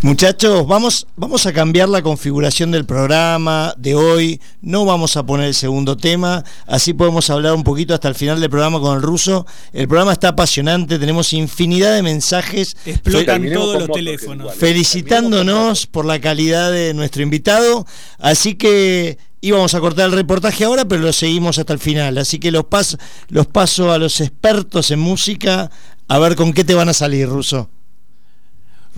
Muchachos, 0.00 0.64
vamos, 0.68 1.08
vamos 1.16 1.44
a 1.46 1.52
cambiar 1.52 1.88
la 1.88 2.02
configuración 2.02 2.70
del 2.70 2.84
programa 2.84 3.74
de 3.76 3.96
hoy. 3.96 4.40
No 4.62 4.84
vamos 4.84 5.16
a 5.16 5.26
poner 5.26 5.48
el 5.48 5.54
segundo 5.54 5.96
tema. 5.96 6.44
Así 6.68 6.94
podemos 6.94 7.28
hablar 7.30 7.54
un 7.54 7.64
poquito 7.64 7.94
hasta 7.94 8.06
el 8.06 8.14
final 8.14 8.40
del 8.40 8.48
programa 8.48 8.78
con 8.78 8.94
el 8.94 9.02
ruso. 9.02 9.44
El 9.72 9.88
programa 9.88 10.12
está 10.12 10.28
apasionante. 10.28 11.00
Tenemos 11.00 11.32
infinidad 11.32 11.96
de 11.96 12.02
mensajes. 12.04 12.76
Explotan 12.86 13.52
todos 13.52 13.80
los 13.80 13.90
teléfonos. 13.90 14.54
felicitándonos 14.54 15.88
por 15.88 16.04
la 16.04 16.20
calidad 16.20 16.70
de 16.70 16.94
nuestro 16.94 17.24
invitado. 17.24 17.84
Así 18.20 18.54
que 18.54 19.18
íbamos 19.40 19.74
a 19.74 19.80
cortar 19.80 20.06
el 20.06 20.12
reportaje 20.12 20.62
ahora, 20.62 20.84
pero 20.84 21.02
lo 21.02 21.12
seguimos 21.12 21.58
hasta 21.58 21.72
el 21.72 21.80
final. 21.80 22.18
Así 22.18 22.38
que 22.38 22.52
los, 22.52 22.66
pas 22.66 22.96
los 23.30 23.48
paso 23.48 23.90
a 23.90 23.98
los 23.98 24.20
expertos 24.20 24.92
en 24.92 25.00
música 25.00 25.72
a 26.06 26.18
ver 26.20 26.36
con 26.36 26.52
qué 26.52 26.62
te 26.62 26.74
van 26.74 26.88
a 26.88 26.94
salir, 26.94 27.28
Ruso. 27.28 27.68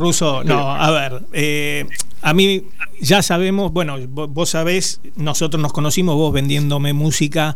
Ruso, 0.00 0.42
no, 0.44 0.70
a 0.72 0.90
ver, 0.90 1.22
eh, 1.32 1.86
a 2.22 2.34
mí 2.34 2.64
ya 3.00 3.22
sabemos, 3.22 3.72
bueno, 3.72 3.96
vos, 4.08 4.50
sabés, 4.50 5.00
nosotros 5.16 5.60
nos 5.62 5.72
conocimos, 5.72 6.16
vos 6.16 6.32
vendiéndome 6.32 6.92
música 6.92 7.54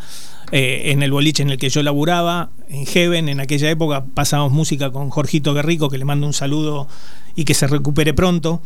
eh, 0.53 0.83
en 0.93 1.03
el 1.03 1.11
boliche 1.11 1.43
en 1.43 1.51
el 1.51 1.59
que 1.59 1.69
yo 1.71 1.83
laburaba, 1.83 2.51
en 2.69 2.87
Heaven, 2.87 3.29
en 3.29 3.41
aquella 3.41 3.69
época 3.71 4.05
pasábamos 4.15 4.53
música 4.53 4.91
con 4.93 5.11
Jorgito 5.11 5.53
Guerrico, 5.55 5.89
que 5.91 5.99
le 5.99 6.05
mando 6.05 6.27
un 6.27 6.33
saludo 6.33 6.87
y 7.35 7.45
que 7.45 7.55
se 7.55 7.67
recupere 7.67 8.15
pronto. 8.15 8.63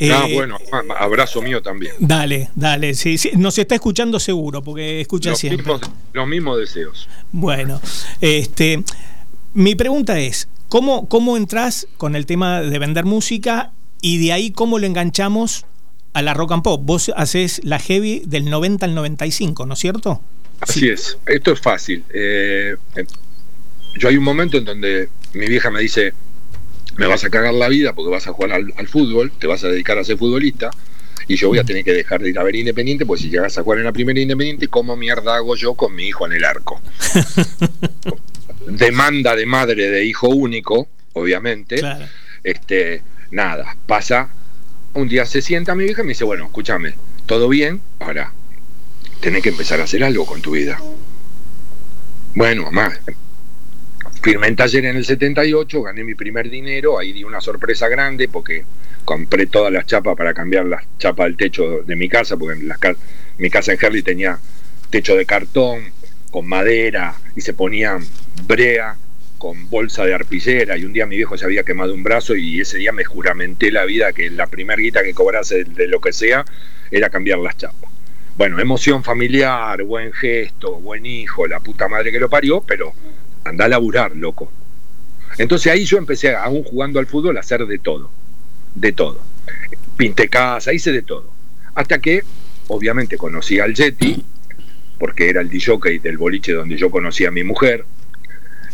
ah, 0.00 0.26
Eh, 0.28 0.34
bueno, 0.34 0.56
abrazo 0.98 1.42
mío 1.42 1.60
también. 1.60 1.92
Dale, 1.98 2.50
dale, 2.54 2.94
sí, 2.94 3.18
sí, 3.18 3.30
nos 3.36 3.58
está 3.58 3.74
escuchando 3.74 4.20
seguro, 4.20 4.62
porque 4.62 5.00
escucha 5.00 5.30
Los 5.30 5.38
siempre. 5.40 5.58
mismos, 5.64 5.80
los 6.12 6.28
mismos 6.28 6.58
deseos. 6.58 7.08
Bueno, 7.32 7.80
este, 8.20 8.82
mi 9.54 9.74
pregunta 9.74 10.18
es, 10.20 10.48
¿cómo, 10.68 11.08
¿cómo 11.08 11.36
entras 11.36 11.86
con 11.96 12.14
el 12.16 12.26
tema 12.26 12.60
de 12.60 12.78
vender 12.78 13.04
música 13.04 13.72
y 14.00 14.24
de 14.24 14.32
ahí 14.32 14.50
cómo 14.50 14.78
lo 14.78 14.86
enganchamos 14.86 15.66
a 16.12 16.22
la 16.22 16.34
rock 16.34 16.52
and 16.52 16.62
pop? 16.62 16.82
Vos 16.84 17.10
haces 17.16 17.60
la 17.64 17.78
heavy 17.78 18.22
del 18.26 18.48
90 18.50 18.86
al 18.86 18.94
95, 18.94 19.66
¿no 19.66 19.74
es 19.74 19.80
cierto? 19.80 20.20
Así 20.60 20.80
Sí. 20.80 20.88
es, 20.88 21.18
esto 21.26 21.52
es 21.52 21.60
fácil. 21.60 22.04
Eh, 22.12 22.76
eh, 22.96 23.04
yo 23.98 24.08
hay 24.08 24.16
un 24.16 24.24
momento 24.24 24.56
en 24.58 24.64
donde 24.64 25.08
mi 25.34 25.46
vieja 25.46 25.70
me 25.70 25.80
dice, 25.80 26.12
me 26.96 27.06
vas 27.06 27.24
a 27.24 27.30
cagar 27.30 27.54
la 27.54 27.68
vida 27.68 27.92
porque 27.94 28.10
vas 28.10 28.26
a 28.26 28.32
jugar 28.32 28.52
al, 28.52 28.72
al 28.76 28.88
fútbol, 28.88 29.32
te 29.38 29.46
vas 29.46 29.62
a 29.64 29.68
dedicar 29.68 29.98
a 29.98 30.04
ser 30.04 30.18
futbolista, 30.18 30.70
y 31.28 31.36
yo 31.36 31.48
voy 31.48 31.58
a 31.58 31.64
tener 31.64 31.84
que 31.84 31.92
dejar 31.92 32.22
de 32.22 32.30
ir 32.30 32.38
a 32.38 32.42
ver 32.42 32.56
Independiente, 32.56 33.04
pues 33.06 33.20
si 33.20 33.28
llegas 33.28 33.56
a 33.58 33.62
jugar 33.62 33.78
en 33.78 33.84
la 33.84 33.92
primera 33.92 34.18
Independiente, 34.18 34.66
¿cómo 34.68 34.96
mierda 34.96 35.36
hago 35.36 35.54
yo 35.56 35.74
con 35.74 35.94
mi 35.94 36.06
hijo 36.08 36.26
en 36.26 36.32
el 36.32 36.44
arco? 36.44 36.80
Demanda 38.76 39.34
de 39.36 39.46
madre 39.46 39.88
de 39.90 40.04
hijo 40.04 40.28
único, 40.28 40.88
obviamente. 41.14 41.76
Claro. 41.78 42.04
Este, 42.44 43.02
nada, 43.30 43.76
pasa, 43.86 44.30
un 44.94 45.08
día 45.08 45.24
se 45.26 45.42
sienta 45.42 45.74
mi 45.74 45.84
vieja 45.84 46.02
y 46.02 46.04
me 46.04 46.10
dice, 46.10 46.24
bueno, 46.24 46.44
escúchame, 46.46 46.94
todo 47.26 47.48
bien, 47.48 47.80
ahora 47.98 48.32
tenés 49.20 49.42
que 49.42 49.48
empezar 49.50 49.80
a 49.80 49.84
hacer 49.84 50.02
algo 50.04 50.24
con 50.26 50.40
tu 50.40 50.52
vida. 50.52 50.78
Bueno, 52.34 52.62
mamá, 52.64 52.92
firmé 54.22 54.46
en 54.48 54.56
taller 54.56 54.84
en 54.86 54.96
el 54.96 55.04
78, 55.04 55.82
gané 55.82 56.04
mi 56.04 56.14
primer 56.14 56.48
dinero, 56.50 56.98
ahí 56.98 57.12
di 57.12 57.24
una 57.24 57.40
sorpresa 57.40 57.88
grande 57.88 58.28
porque 58.28 58.64
compré 59.04 59.46
todas 59.46 59.72
las 59.72 59.86
chapas 59.86 60.16
para 60.16 60.34
cambiar 60.34 60.66
las 60.66 60.84
chapas 60.98 61.26
del 61.26 61.36
techo 61.36 61.82
de 61.84 61.96
mi 61.96 62.08
casa, 62.08 62.36
porque 62.36 62.60
en 62.60 62.68
ca- 62.78 62.96
mi 63.38 63.50
casa 63.50 63.72
en 63.72 63.78
Herley 63.80 64.02
tenía 64.02 64.38
techo 64.90 65.16
de 65.16 65.26
cartón, 65.26 65.92
con 66.30 66.46
madera, 66.46 67.14
y 67.34 67.40
se 67.40 67.54
ponía 67.54 67.98
brea 68.46 68.96
con 69.38 69.70
bolsa 69.70 70.04
de 70.04 70.14
arpillera, 70.14 70.76
y 70.76 70.84
un 70.84 70.92
día 70.92 71.06
mi 71.06 71.16
viejo 71.16 71.38
se 71.38 71.44
había 71.44 71.62
quemado 71.62 71.94
un 71.94 72.02
brazo 72.02 72.34
y 72.34 72.60
ese 72.60 72.78
día 72.78 72.92
me 72.92 73.04
juramenté 73.04 73.70
la 73.70 73.84
vida 73.84 74.12
que 74.12 74.30
la 74.30 74.48
primer 74.48 74.80
guita 74.80 75.02
que 75.02 75.14
cobrase 75.14 75.64
de 75.64 75.86
lo 75.86 76.00
que 76.00 76.12
sea 76.12 76.44
era 76.90 77.08
cambiar 77.08 77.38
las 77.38 77.56
chapas. 77.56 77.90
Bueno, 78.36 78.60
emoción 78.60 79.02
familiar, 79.02 79.82
buen 79.82 80.12
gesto, 80.12 80.80
buen 80.80 81.06
hijo, 81.06 81.46
la 81.46 81.60
puta 81.60 81.88
madre 81.88 82.12
que 82.12 82.20
lo 82.20 82.28
parió, 82.28 82.60
pero 82.60 82.92
anda 83.44 83.64
a 83.64 83.68
laburar, 83.68 84.14
loco. 84.14 84.50
Entonces 85.38 85.72
ahí 85.72 85.84
yo 85.84 85.98
empecé, 85.98 86.34
aún 86.34 86.62
jugando 86.64 86.98
al 86.98 87.06
fútbol, 87.06 87.36
a 87.36 87.40
hacer 87.40 87.66
de 87.66 87.78
todo. 87.78 88.10
De 88.74 88.92
todo. 88.92 89.20
Pinté 89.96 90.28
casa, 90.28 90.72
hice 90.72 90.92
de 90.92 91.02
todo. 91.02 91.32
Hasta 91.74 91.98
que, 92.00 92.22
obviamente, 92.68 93.16
conocí 93.16 93.60
al 93.60 93.74
Yeti, 93.74 94.24
porque 94.98 95.28
era 95.28 95.40
el 95.40 95.48
DJ 95.48 96.00
del 96.02 96.18
boliche 96.18 96.52
donde 96.52 96.76
yo 96.76 96.90
conocí 96.90 97.24
a 97.24 97.30
mi 97.30 97.44
mujer, 97.44 97.84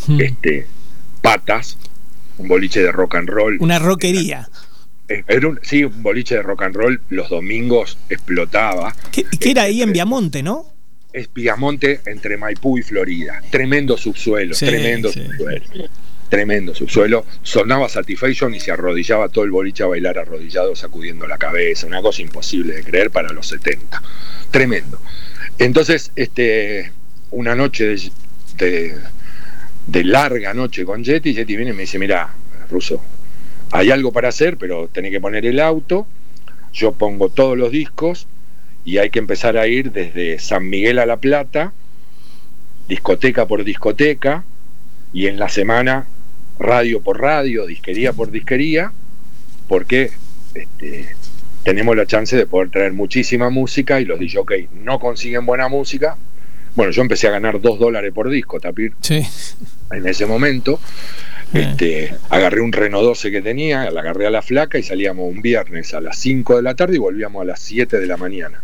Hmm. 0.07 0.21
este, 0.21 0.67
Patas, 1.23 1.79
un 2.39 2.49
boliche 2.49 2.81
de 2.83 2.93
rock 2.93 3.15
and 3.17 3.29
roll. 3.29 3.57
Una 3.61 3.79
rockería. 3.79 4.49
Eh, 5.09 5.23
Era 5.29 5.49
un, 5.49 5.61
sí, 5.63 5.85
un 5.85 6.03
boliche 6.03 6.37
de 6.37 6.43
rock 6.43 6.63
and 6.63 6.77
roll, 6.77 7.01
los 7.11 7.29
domingos 7.31 7.99
explotaba. 8.09 8.95
Que, 9.13 9.25
que 9.25 9.51
era 9.51 9.63
ahí 9.63 9.83
en 9.83 9.93
Viamonte, 9.93 10.43
¿no? 10.43 10.67
Es 11.13 11.29
Piamonte 11.29 12.01
entre 12.07 12.37
Maipú 12.37 12.79
y 12.79 12.83
Florida. 12.83 13.41
Tremendo 13.51 13.97
subsuelo, 13.97 14.55
Sí, 14.55 14.67
tremendo 14.67 15.11
sí. 15.13 15.23
subsuelo. 15.25 15.65
Tremendo 16.29 16.75
subsuelo. 16.75 17.25
Sonaba 17.43 17.89
Satisfaction 17.89 18.53
y 18.55 18.61
se 18.61 18.73
arrodillaba 18.73 19.29
todo 19.29 19.45
el 19.45 19.51
boliche 19.53 19.85
a 19.85 19.87
bailar 19.87 20.19
arrodillado, 20.19 20.75
sacudiendo 20.75 21.27
la 21.29 21.39
cabeza. 21.39 21.87
Una 21.87 22.03
cosa 22.03 22.23
imposible 22.23 22.75
de 22.75 22.83
creer 22.83 23.11
para 23.11 23.33
los 23.33 23.47
70. 23.47 24.03
Tremendo. 24.51 25.01
Entonces, 25.59 26.11
este, 26.17 26.91
una 27.31 27.55
noche 27.55 27.85
de, 27.85 28.11
de- 28.57 28.99
de 29.87 30.05
larga 30.05 30.55
noche 30.55 30.85
con 30.85 31.05
Yeti, 31.05 31.35
Yeti 31.35 31.57
viene 31.57 31.73
y 31.73 31.75
me 31.75 31.83
dice, 31.83 31.99
mira, 31.99 32.31
Ruso, 32.71 33.03
hay 33.71 33.91
algo 33.91 34.13
para 34.13 34.29
hacer, 34.29 34.57
pero 34.57 34.89
tenés 34.89 35.11
que 35.11 35.21
poner 35.21 35.47
el 35.47 35.61
auto, 35.61 36.07
yo 36.73 36.93
pongo 36.93 37.29
todos 37.29 37.57
los 37.57 37.71
discos 37.71 38.27
y 38.85 38.99
hay 38.99 39.11
que 39.11 39.19
empezar 39.19 39.57
a 39.57 39.67
ir 39.67 39.93
desde 39.93 40.39
San 40.39 40.69
Miguel 40.69 40.99
a 40.99 41.07
La 41.07 41.17
Plata, 41.17 41.73
discoteca 42.89 43.47
por 43.47 43.65
discoteca, 43.65 44.45
y 45.13 45.29
en 45.29 45.39
la 45.39 45.49
semana 45.49 46.07
radio 46.59 47.01
por 47.01 47.21
radio, 47.21 47.67
disquería 47.67 48.13
por 48.13 48.31
disquería, 48.31 48.93
porque 49.69 50.11
este, 50.55 51.09
tenemos 51.63 51.97
la 51.97 52.05
chance 52.05 52.37
de 52.37 52.47
poder 52.47 52.71
traer 52.71 52.93
muchísima 52.93 53.49
música 53.49 54.01
y 54.01 54.05
los 54.05 54.19
DJs 54.19 54.73
no 54.73 54.99
consiguen 54.99 55.47
buena 55.47 55.69
música. 55.69 56.17
Bueno, 56.75 56.91
yo 56.93 57.03
empecé 57.03 57.29
a 57.29 57.31
ganar 57.31 57.61
dos 57.61 57.79
dólares 57.79 58.13
por 58.13 58.29
disco, 58.29 58.59
Tapir, 58.61 58.93
Sí. 59.01 59.23
en 59.93 60.07
ese 60.09 60.27
momento. 60.27 60.81
Este, 61.53 62.13
agarré 62.31 62.61
un 62.63 62.73
Renault 62.73 63.05
12 63.05 63.31
que 63.31 63.41
tenía, 63.41 63.89
la 63.93 64.01
agarré 64.01 64.27
a 64.27 64.31
la 64.31 64.43
flaca 64.43 64.77
y 64.77 64.83
salíamos 64.83 65.33
un 65.33 65.41
viernes 65.41 65.95
a 65.95 66.01
las 66.01 66.19
5 66.19 66.57
de 66.57 66.63
la 66.63 66.75
tarde 66.75 66.97
y 66.97 66.99
volvíamos 66.99 67.43
a 67.43 67.45
las 67.45 67.61
7 67.61 67.99
de 68.01 68.07
la 68.09 68.17
mañana. 68.17 68.61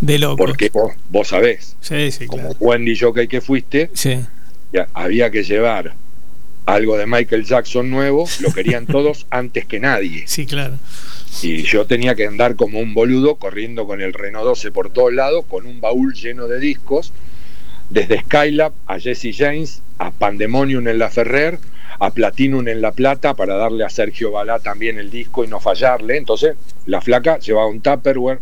De 0.00 0.18
loco. 0.18 0.36
Porque 0.38 0.70
vos, 0.72 0.92
vos 1.10 1.28
sabés, 1.28 1.76
Sí, 1.80 2.10
sí, 2.12 2.26
como 2.26 2.44
claro. 2.44 2.56
buen 2.60 2.84
DJ 2.86 3.28
que 3.28 3.40
fuiste, 3.42 3.90
Sí. 3.92 4.20
ya 4.72 4.88
había 4.94 5.30
que 5.30 5.42
llevar 5.42 5.92
algo 6.68 6.98
de 6.98 7.06
Michael 7.06 7.44
Jackson 7.44 7.90
nuevo, 7.90 8.28
lo 8.40 8.52
querían 8.52 8.86
todos 8.86 9.26
antes 9.30 9.64
que 9.64 9.80
nadie. 9.80 10.24
Sí, 10.26 10.44
claro. 10.44 10.74
Y 11.42 11.62
yo 11.62 11.86
tenía 11.86 12.14
que 12.14 12.26
andar 12.26 12.56
como 12.56 12.78
un 12.78 12.92
boludo 12.92 13.36
corriendo 13.36 13.86
con 13.86 14.02
el 14.02 14.12
Renault 14.12 14.44
12 14.44 14.70
por 14.70 14.90
todos 14.90 15.12
lados, 15.12 15.46
con 15.48 15.66
un 15.66 15.80
baúl 15.80 16.12
lleno 16.12 16.46
de 16.46 16.60
discos, 16.60 17.12
desde 17.88 18.20
Skylab 18.20 18.72
a 18.86 18.98
Jesse 18.98 19.34
James, 19.34 19.82
a 19.98 20.10
Pandemonium 20.10 20.86
en 20.88 20.98
la 20.98 21.08
Ferrer, 21.08 21.58
a 22.00 22.10
Platinum 22.10 22.68
en 22.68 22.82
La 22.82 22.92
Plata, 22.92 23.32
para 23.32 23.56
darle 23.56 23.84
a 23.84 23.88
Sergio 23.88 24.30
Balá 24.30 24.58
también 24.58 24.98
el 24.98 25.10
disco 25.10 25.44
y 25.44 25.48
no 25.48 25.60
fallarle. 25.60 26.18
Entonces, 26.18 26.54
la 26.84 27.00
flaca 27.00 27.38
llevaba 27.38 27.66
un 27.66 27.80
Tupperware, 27.80 28.40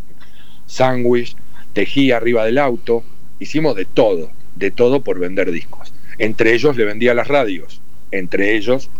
sándwich, 0.67 1.37
tejía 1.73 2.17
arriba 2.17 2.45
del 2.45 2.59
auto, 2.59 3.05
hicimos 3.39 3.77
de 3.77 3.85
todo, 3.85 4.33
de 4.57 4.73
todo 4.73 5.01
por 5.03 5.21
vender 5.21 5.53
discos. 5.53 5.93
Entre 6.19 6.55
ellos 6.55 6.77
le 6.77 6.85
vendía 6.85 7.15
las 7.15 7.29
radios, 7.29 7.81
entre 8.19 8.57
ellos, 8.57 8.91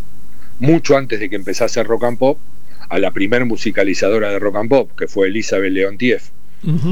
mucho 0.59 0.97
antes 0.97 1.21
de 1.21 1.29
que 1.31 1.37
empezase 1.37 1.83
rock 1.83 2.05
and 2.05 2.19
pop, 2.19 2.39
a 2.89 2.99
la 2.99 3.11
primer 3.11 3.45
musicalizadora 3.45 4.31
de 4.31 4.39
rock 4.39 4.57
and 4.57 4.69
pop, 4.71 4.91
que 4.97 5.07
fue 5.09 5.29
Elizabeth 5.29 5.73
Leontiev, 5.73 6.23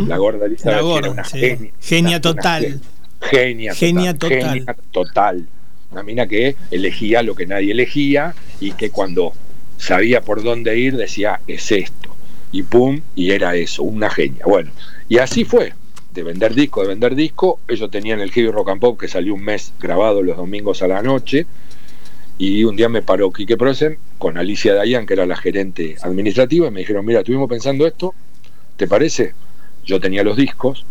La 0.07 0.17
gorda 0.19 0.47
Elizabeth 0.47 0.77
La 0.77 0.83
gorda, 0.83 0.99
era 1.01 1.11
una 1.11 1.25
sí. 1.25 1.39
genia. 1.41 1.71
Genia 1.81 2.11
una- 2.11 2.21
total. 2.21 2.65
una 2.67 2.81
Genia, 3.31 3.75
Genia 3.75 4.13
total, 4.15 4.29
total. 4.39 4.53
genia 4.53 4.77
total. 4.91 5.47
Una 5.93 6.03
mina 6.03 6.27
que 6.27 6.57
elegía 6.71 7.23
lo 7.23 7.35
que 7.35 7.47
nadie 7.47 7.73
elegía 7.73 8.35
y 8.61 8.73
que 8.73 8.91
cuando 8.91 9.33
sabía 9.79 10.21
por 10.21 10.43
dónde 10.43 10.77
ir 10.79 10.97
decía, 10.97 11.41
es 11.47 11.73
esto. 11.73 12.15
Y 12.53 12.65
pum, 12.65 13.01
y 13.17 13.31
era 13.31 13.55
eso, 13.57 13.83
una 13.83 14.11
genia. 14.11 14.45
Bueno, 14.47 14.71
y 15.09 15.19
así 15.19 15.45
fue. 15.45 15.73
De 16.13 16.23
vender 16.23 16.55
disco, 16.55 16.83
de 16.83 16.89
vender 16.89 17.15
disco. 17.17 17.59
Ellos 17.67 17.91
tenían 17.91 18.21
el 18.21 18.31
Heavy 18.31 18.51
Rock 18.51 18.69
and 18.71 18.81
Pop 18.81 19.01
que 19.01 19.09
salió 19.09 19.35
un 19.35 19.43
mes 19.43 19.73
grabado 19.81 20.23
los 20.23 20.37
domingos 20.37 20.83
a 20.83 20.87
la 20.89 21.03
noche. 21.03 21.47
Y 22.37 22.65
un 22.65 22.77
día 22.77 22.89
me 22.89 23.03
paró 23.03 23.33
Quique 23.33 23.57
Prosen 23.57 23.99
con 24.19 24.37
Alicia 24.39 24.75
Dayan, 24.75 25.07
que 25.07 25.15
era 25.15 25.27
la 25.27 25.37
gerente 25.37 25.97
administrativa, 26.03 26.67
y 26.67 26.71
me 26.71 26.81
dijeron, 26.81 27.05
mira, 27.07 27.21
estuvimos 27.21 27.49
pensando 27.49 27.87
esto, 27.87 28.15
¿te 28.77 28.89
parece? 28.89 29.35
Yo 29.85 30.01
tenía 30.01 30.25
los 30.25 30.37
discos, 30.37 30.85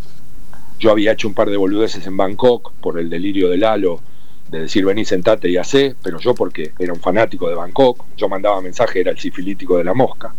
yo 0.80 0.92
había 0.92 1.12
hecho 1.14 1.28
un 1.28 1.34
par 1.34 1.50
de 1.50 1.58
boludeces 1.58 2.06
en 2.08 2.16
Bangkok 2.16 2.74
por 2.82 3.00
el 3.00 3.10
delirio 3.10 3.50
del 3.50 3.64
halo, 3.64 4.02
de 4.50 4.62
decir 4.62 4.86
vení, 4.86 5.04
sentate 5.04 5.50
y 5.50 5.58
hacé, 5.58 5.96
pero 6.02 6.20
yo 6.20 6.36
porque 6.36 6.72
era 6.78 6.94
un 6.94 7.00
fanático 7.00 7.50
de 7.50 7.56
Bangkok, 7.56 8.06
yo 8.16 8.30
mandaba 8.30 8.62
mensaje, 8.62 9.00
era 9.02 9.12
el 9.12 9.20
sifilítico 9.20 9.78
de 9.78 9.84
la 9.84 9.94
mosca. 9.94 10.34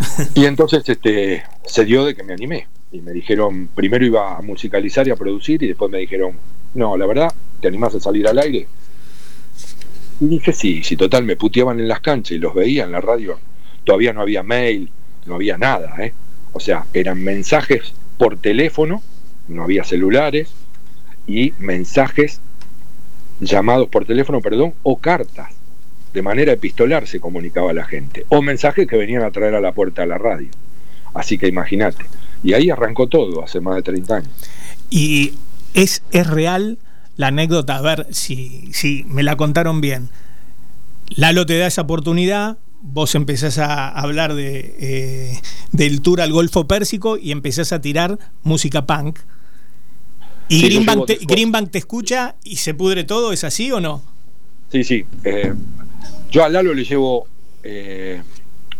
Y 0.34 0.46
entonces 0.46 0.88
este, 0.88 1.44
se 1.64 1.84
dio 1.84 2.04
de 2.04 2.14
que 2.14 2.22
me 2.22 2.32
animé. 2.32 2.68
Y 2.92 3.00
me 3.00 3.12
dijeron, 3.12 3.68
primero 3.74 4.04
iba 4.04 4.36
a 4.36 4.42
musicalizar 4.42 5.06
y 5.06 5.10
a 5.10 5.16
producir, 5.16 5.62
y 5.62 5.68
después 5.68 5.90
me 5.90 5.98
dijeron, 5.98 6.36
no, 6.74 6.96
la 6.96 7.06
verdad, 7.06 7.32
¿te 7.60 7.68
animás 7.68 7.94
a 7.94 8.00
salir 8.00 8.26
al 8.26 8.38
aire? 8.38 8.66
Y 10.20 10.26
dije, 10.26 10.52
sí, 10.52 10.82
si 10.82 10.96
total 10.96 11.24
me 11.24 11.36
puteaban 11.36 11.80
en 11.80 11.88
las 11.88 12.00
canchas 12.00 12.32
y 12.32 12.38
los 12.38 12.54
veía 12.54 12.84
en 12.84 12.92
la 12.92 13.00
radio, 13.00 13.38
todavía 13.84 14.12
no 14.12 14.20
había 14.20 14.42
mail, 14.42 14.90
no 15.26 15.34
había 15.36 15.56
nada, 15.56 15.94
¿eh? 15.98 16.12
O 16.52 16.60
sea, 16.60 16.84
eran 16.92 17.22
mensajes 17.22 17.94
por 18.18 18.38
teléfono, 18.38 19.02
no 19.48 19.62
había 19.64 19.84
celulares, 19.84 20.50
y 21.26 21.54
mensajes 21.58 22.40
llamados 23.40 23.88
por 23.88 24.04
teléfono, 24.04 24.40
perdón, 24.40 24.74
o 24.82 24.98
cartas. 24.98 25.52
De 26.12 26.22
manera 26.22 26.52
epistolar 26.52 27.06
se 27.06 27.20
comunicaba 27.20 27.72
la 27.72 27.84
gente. 27.84 28.26
O 28.28 28.42
mensajes 28.42 28.86
que 28.86 28.96
venían 28.96 29.22
a 29.22 29.30
traer 29.30 29.54
a 29.54 29.60
la 29.60 29.72
puerta 29.72 30.02
de 30.02 30.08
la 30.08 30.18
radio. 30.18 30.48
Así 31.14 31.38
que 31.38 31.46
imagínate. 31.46 32.04
Y 32.42 32.52
ahí 32.52 32.68
arrancó 32.68 33.06
todo 33.06 33.44
hace 33.44 33.60
más 33.60 33.76
de 33.76 33.82
30 33.82 34.16
años. 34.16 34.30
Y 34.90 35.34
es, 35.72 36.02
es 36.10 36.26
real 36.26 36.78
la 37.20 37.26
anécdota, 37.26 37.76
a 37.76 37.82
ver 37.82 38.06
si, 38.12 38.70
si 38.72 39.04
me 39.06 39.22
la 39.22 39.36
contaron 39.36 39.82
bien. 39.82 40.08
Lalo 41.10 41.44
te 41.44 41.58
da 41.58 41.66
esa 41.66 41.82
oportunidad, 41.82 42.56
vos 42.80 43.14
empezás 43.14 43.58
a 43.58 43.90
hablar 43.90 44.32
de, 44.34 44.74
eh, 44.78 45.40
del 45.70 46.00
tour 46.00 46.22
al 46.22 46.32
Golfo 46.32 46.66
Pérsico 46.66 47.18
y 47.18 47.30
empezás 47.30 47.72
a 47.72 47.82
tirar 47.82 48.18
música 48.42 48.86
punk. 48.86 49.18
Y 50.48 50.60
Sí, 50.60 50.66
Greenbank, 50.66 51.06
te. 51.06 51.18
Greenbank 51.20 51.70
te 51.70 51.78
escucha 51.78 52.36
y 52.42 52.56
se 52.56 52.72
pudre 52.72 53.04
todo, 53.04 53.32
¿es 53.32 53.44
así 53.44 53.70
o 53.70 53.80
no? 53.80 54.02
Sí, 54.72 54.82
sí. 54.82 55.04
eh, 55.24 55.52
yo 56.30 56.42
a 56.42 56.48
Lalo 56.48 56.72
le 56.72 56.84
llevo, 56.84 57.26
eh, 57.62 58.22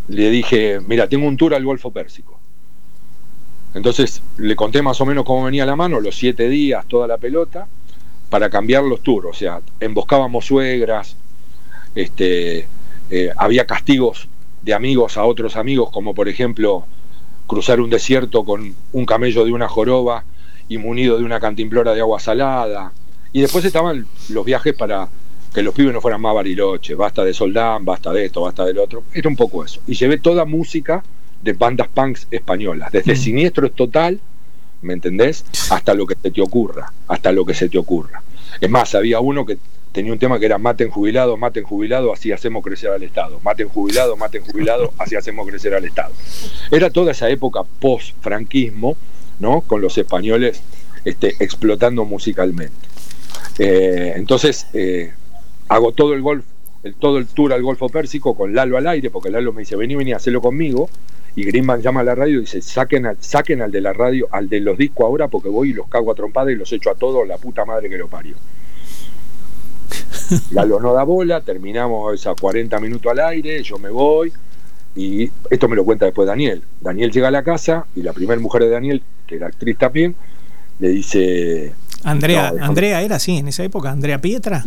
le 0.09 0.31
dije, 0.31 0.81
mira, 0.81 1.09
tengo 1.09 1.29
un 1.29 1.37
tour 1.37 1.55
al 1.55 1.65
Golfo 1.65 1.91
Pérsico. 1.91 2.41
Entonces 3.75 4.23
le 4.39 4.57
conté 4.57 4.81
más 4.81 4.99
o 5.03 5.05
menos 5.05 5.25
cómo 5.27 5.45
venía 5.45 5.67
la 5.67 5.77
mano, 5.77 6.01
los 6.01 6.17
siete 6.17 6.49
días, 6.49 6.87
toda 6.89 7.07
la 7.07 7.19
pelota, 7.19 7.69
para 8.31 8.49
cambiar 8.49 8.85
los 8.85 9.03
tours. 9.03 9.27
O 9.29 9.35
sea, 9.35 9.61
emboscábamos 9.81 10.47
suegras, 10.47 11.17
este, 11.95 12.67
eh, 13.11 13.31
había 13.37 13.67
castigos 13.67 14.29
de 14.63 14.73
amigos 14.75 15.17
a 15.17 15.25
otros 15.25 15.57
amigos, 15.57 15.91
como 15.91 16.15
por 16.15 16.29
ejemplo 16.29 16.87
cruzar 17.47 17.81
un 17.81 17.91
desierto 17.91 18.45
con 18.45 18.75
un 18.93 19.07
camello 19.07 19.45
de 19.45 19.53
una 19.53 19.69
joroba 19.69 20.25
y 20.69 20.79
munido 20.79 21.19
de 21.19 21.25
una 21.25 21.41
cantimplora 21.41 21.93
de 21.93 22.01
agua 22.01 22.21
salada. 22.21 22.93
Y 23.33 23.41
después 23.41 23.65
estaban 23.65 24.07
los 24.29 24.45
viajes 24.45 24.75
para 24.75 25.09
que 25.53 25.63
los 25.63 25.75
pibes 25.75 25.93
no 25.93 26.01
fueran 26.01 26.21
más 26.21 26.35
bariloche, 26.35 26.95
basta 26.95 27.25
de 27.25 27.35
Soldán, 27.35 27.85
basta 27.85 28.13
de 28.13 28.27
esto, 28.27 28.43
basta 28.43 28.65
del 28.65 28.79
otro. 28.79 29.03
Era 29.13 29.29
un 29.29 29.35
poco 29.35 29.65
eso. 29.65 29.81
Y 29.87 29.95
llevé 29.95 30.19
toda 30.19 30.45
música 30.45 31.03
de 31.43 31.53
bandas 31.55 31.89
punks 31.89 32.29
españolas, 32.31 32.93
desde 32.93 33.15
Mm. 33.15 33.17
Siniestro 33.17 33.67
es 33.67 33.73
Total, 33.73 34.21
¿me 34.83 34.95
entendés? 34.95 35.45
Hasta 35.71 35.95
lo 35.95 36.07
que 36.07 36.17
se 36.21 36.31
te 36.31 36.41
ocurra, 36.41 36.93
hasta 37.09 37.33
lo 37.33 37.45
que 37.45 37.55
se 37.55 37.69
te 37.69 37.79
ocurra. 37.79 38.23
Es 38.61 38.71
más, 38.71 38.95
había 38.95 39.21
uno 39.21 39.47
que 39.47 39.59
tenía 39.93 40.13
un 40.13 40.19
tema 40.19 40.39
que 40.39 40.47
era 40.47 40.59
maten 40.59 40.91
jubilado, 40.91 41.37
maten 41.37 41.65
jubilado, 41.65 42.13
así 42.13 42.33
hacemos 42.33 42.63
crecer 42.63 42.91
al 42.91 43.03
Estado. 43.03 43.41
Maten 43.43 43.69
jubilado, 43.69 44.17
maten 44.17 44.43
jubilado, 44.43 44.93
así 44.99 45.17
hacemos 45.17 45.47
crecer 45.47 45.75
al 45.75 45.85
Estado. 45.85 46.13
Era 46.71 46.91
toda 46.91 47.13
esa 47.13 47.29
época 47.29 47.63
post-franquismo, 47.81 48.97
¿no? 49.39 49.63
Con 49.63 49.81
los 49.81 49.97
españoles 49.99 50.63
este, 51.05 51.35
explotando 51.41 52.05
musicalmente. 52.05 52.75
Eh, 53.59 54.15
entonces, 54.17 54.67
eh, 54.73 55.13
hago 55.69 55.93
todo 55.93 56.15
el 56.15 56.23
golf, 56.23 56.45
el, 56.83 56.95
todo 56.95 57.19
el 57.19 57.27
tour 57.27 57.53
al 57.53 57.63
Golfo 57.63 57.89
Pérsico 57.89 58.35
con 58.35 58.55
Lalo 58.55 58.77
al 58.79 58.87
aire, 58.87 59.11
porque 59.11 59.31
Lalo 59.31 59.53
me 59.53 59.61
dice, 59.61 59.77
vení, 59.77 59.97
vení, 59.97 60.13
hacelo 60.13 60.41
conmigo. 60.41 60.89
Y 61.37 61.45
Greenman 61.45 61.81
llama 61.81 62.01
a 62.01 62.05
la 62.05 62.15
radio 62.17 62.39
y 62.39 62.41
dice, 62.41 62.61
saquen, 62.61 63.07
al- 63.07 63.17
saquen 63.21 63.63
al 63.63 63.71
de 63.71 63.81
la 63.81 63.93
radio, 63.93 64.27
al 64.33 64.49
de 64.49 64.61
los 64.61 64.77
discos 64.77 65.05
ahora, 65.05 65.29
porque 65.29 65.49
voy 65.49 65.71
y 65.71 65.73
los 65.75 65.87
cago 65.89 66.11
a 66.11 66.15
trompada 66.15 66.51
y 66.51 66.57
los 66.57 66.73
echo 66.73 66.91
a 66.91 66.95
todos, 66.97 67.27
la 67.29 67.39
puta 67.39 67.65
madre 67.65 67.89
que 67.89 67.97
lo 67.99 68.09
parió. 68.09 68.35
Lalo 70.51 70.81
no 70.81 70.93
da 70.93 71.03
bola, 71.05 71.41
terminamos 71.41 72.15
esos 72.15 72.35
40 72.41 72.79
minutos 72.81 73.11
al 73.13 73.21
aire, 73.21 73.63
yo 73.63 73.79
me 73.79 73.91
voy, 73.91 74.33
y 74.97 75.31
esto 75.51 75.69
me 75.69 75.77
lo 75.77 75.85
cuenta 75.85 76.05
después 76.07 76.27
Daniel. 76.27 76.63
Daniel 76.81 77.11
llega 77.13 77.29
a 77.29 77.33
la 77.33 77.43
casa 77.43 77.87
y 77.95 78.03
la 78.03 78.13
primera 78.13 78.41
mujer 78.41 78.63
de 78.63 78.71
Daniel, 78.71 79.03
que 79.27 79.37
era 79.37 79.47
actriz 79.49 79.79
también, 79.79 80.15
le 80.79 80.89
dice, 80.89 81.73
Andrea, 82.05 82.53
No. 82.57 82.65
Andrea 82.65 83.03
era 83.03 83.17
así 83.17 83.37
en 83.37 83.49
esa 83.49 83.63
época, 83.65 83.91
Andrea 83.91 84.21
Pietra. 84.21 84.65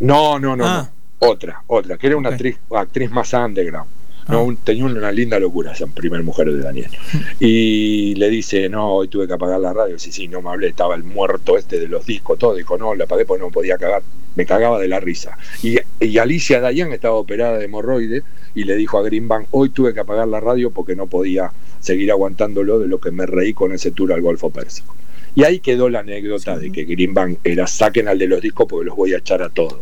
No, 0.00 0.38
no, 0.38 0.56
no, 0.56 0.64
Ah. 0.66 0.88
no. 0.92 0.99
Otra, 1.20 1.62
otra, 1.66 1.96
que 1.98 2.06
era 2.08 2.16
una 2.16 2.30
actriz, 2.30 2.56
actriz 2.74 3.10
más 3.10 3.32
underground. 3.32 3.88
No, 4.28 4.38
Ah. 4.38 4.42
un- 4.42 4.56
tenía 4.58 4.84
una 4.84 5.10
linda 5.10 5.38
locura 5.40 5.72
esa 5.72 5.86
primer 5.86 6.22
mujer 6.22 6.52
de 6.52 6.60
Daniel. 6.62 6.90
Y 7.40 8.14
le 8.16 8.28
dice, 8.30 8.68
no, 8.68 8.92
hoy 8.92 9.08
tuve 9.08 9.26
que 9.26 9.32
apagar 9.32 9.60
la 9.60 9.72
radio. 9.72 9.98
Sí, 9.98 10.12
sí, 10.12 10.28
no 10.28 10.40
me 10.42 10.50
hablé, 10.50 10.68
estaba 10.68 10.94
el 10.94 11.02
muerto 11.04 11.56
este 11.58 11.78
de 11.80 11.88
los 11.88 12.06
discos, 12.06 12.38
todo. 12.38 12.54
Dijo, 12.54 12.76
no, 12.78 12.94
la 12.94 13.04
apagué 13.04 13.24
porque 13.24 13.42
no 13.42 13.50
podía 13.50 13.76
cagar. 13.78 14.02
Me 14.36 14.46
cagaba 14.46 14.78
de 14.78 14.88
la 14.88 15.00
risa. 15.00 15.36
Y, 15.62 15.76
y 15.98 16.18
Alicia 16.18 16.60
Dayan 16.60 16.92
estaba 16.92 17.14
operada 17.16 17.58
de 17.58 17.64
hemorroide 17.64 18.22
y 18.54 18.64
le 18.64 18.76
dijo 18.76 18.98
a 18.98 19.02
Greenbank, 19.02 19.48
hoy 19.50 19.70
tuve 19.70 19.92
que 19.94 20.00
apagar 20.00 20.28
la 20.28 20.38
radio 20.40 20.70
porque 20.70 20.94
no 20.94 21.06
podía 21.06 21.52
seguir 21.80 22.10
aguantándolo 22.12 22.78
de 22.78 22.86
lo 22.88 23.00
que 23.00 23.10
me 23.10 23.26
reí 23.26 23.52
con 23.52 23.72
ese 23.72 23.90
tour 23.90 24.12
al 24.12 24.20
Golfo 24.22 24.50
Pérsico. 24.50 24.94
Y 25.34 25.44
ahí 25.44 25.60
quedó 25.60 25.88
la 25.88 26.00
anécdota 26.00 26.58
de 26.58 26.70
que 26.70 26.84
Greenbank 26.84 27.38
era 27.44 27.66
saquen 27.66 28.06
al 28.08 28.18
de 28.18 28.26
los 28.28 28.40
discos 28.40 28.66
porque 28.68 28.86
los 28.86 28.96
voy 28.96 29.14
a 29.14 29.18
echar 29.18 29.42
a 29.42 29.48
todos. 29.48 29.80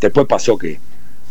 Después 0.00 0.26
pasó 0.26 0.58
que 0.58 0.78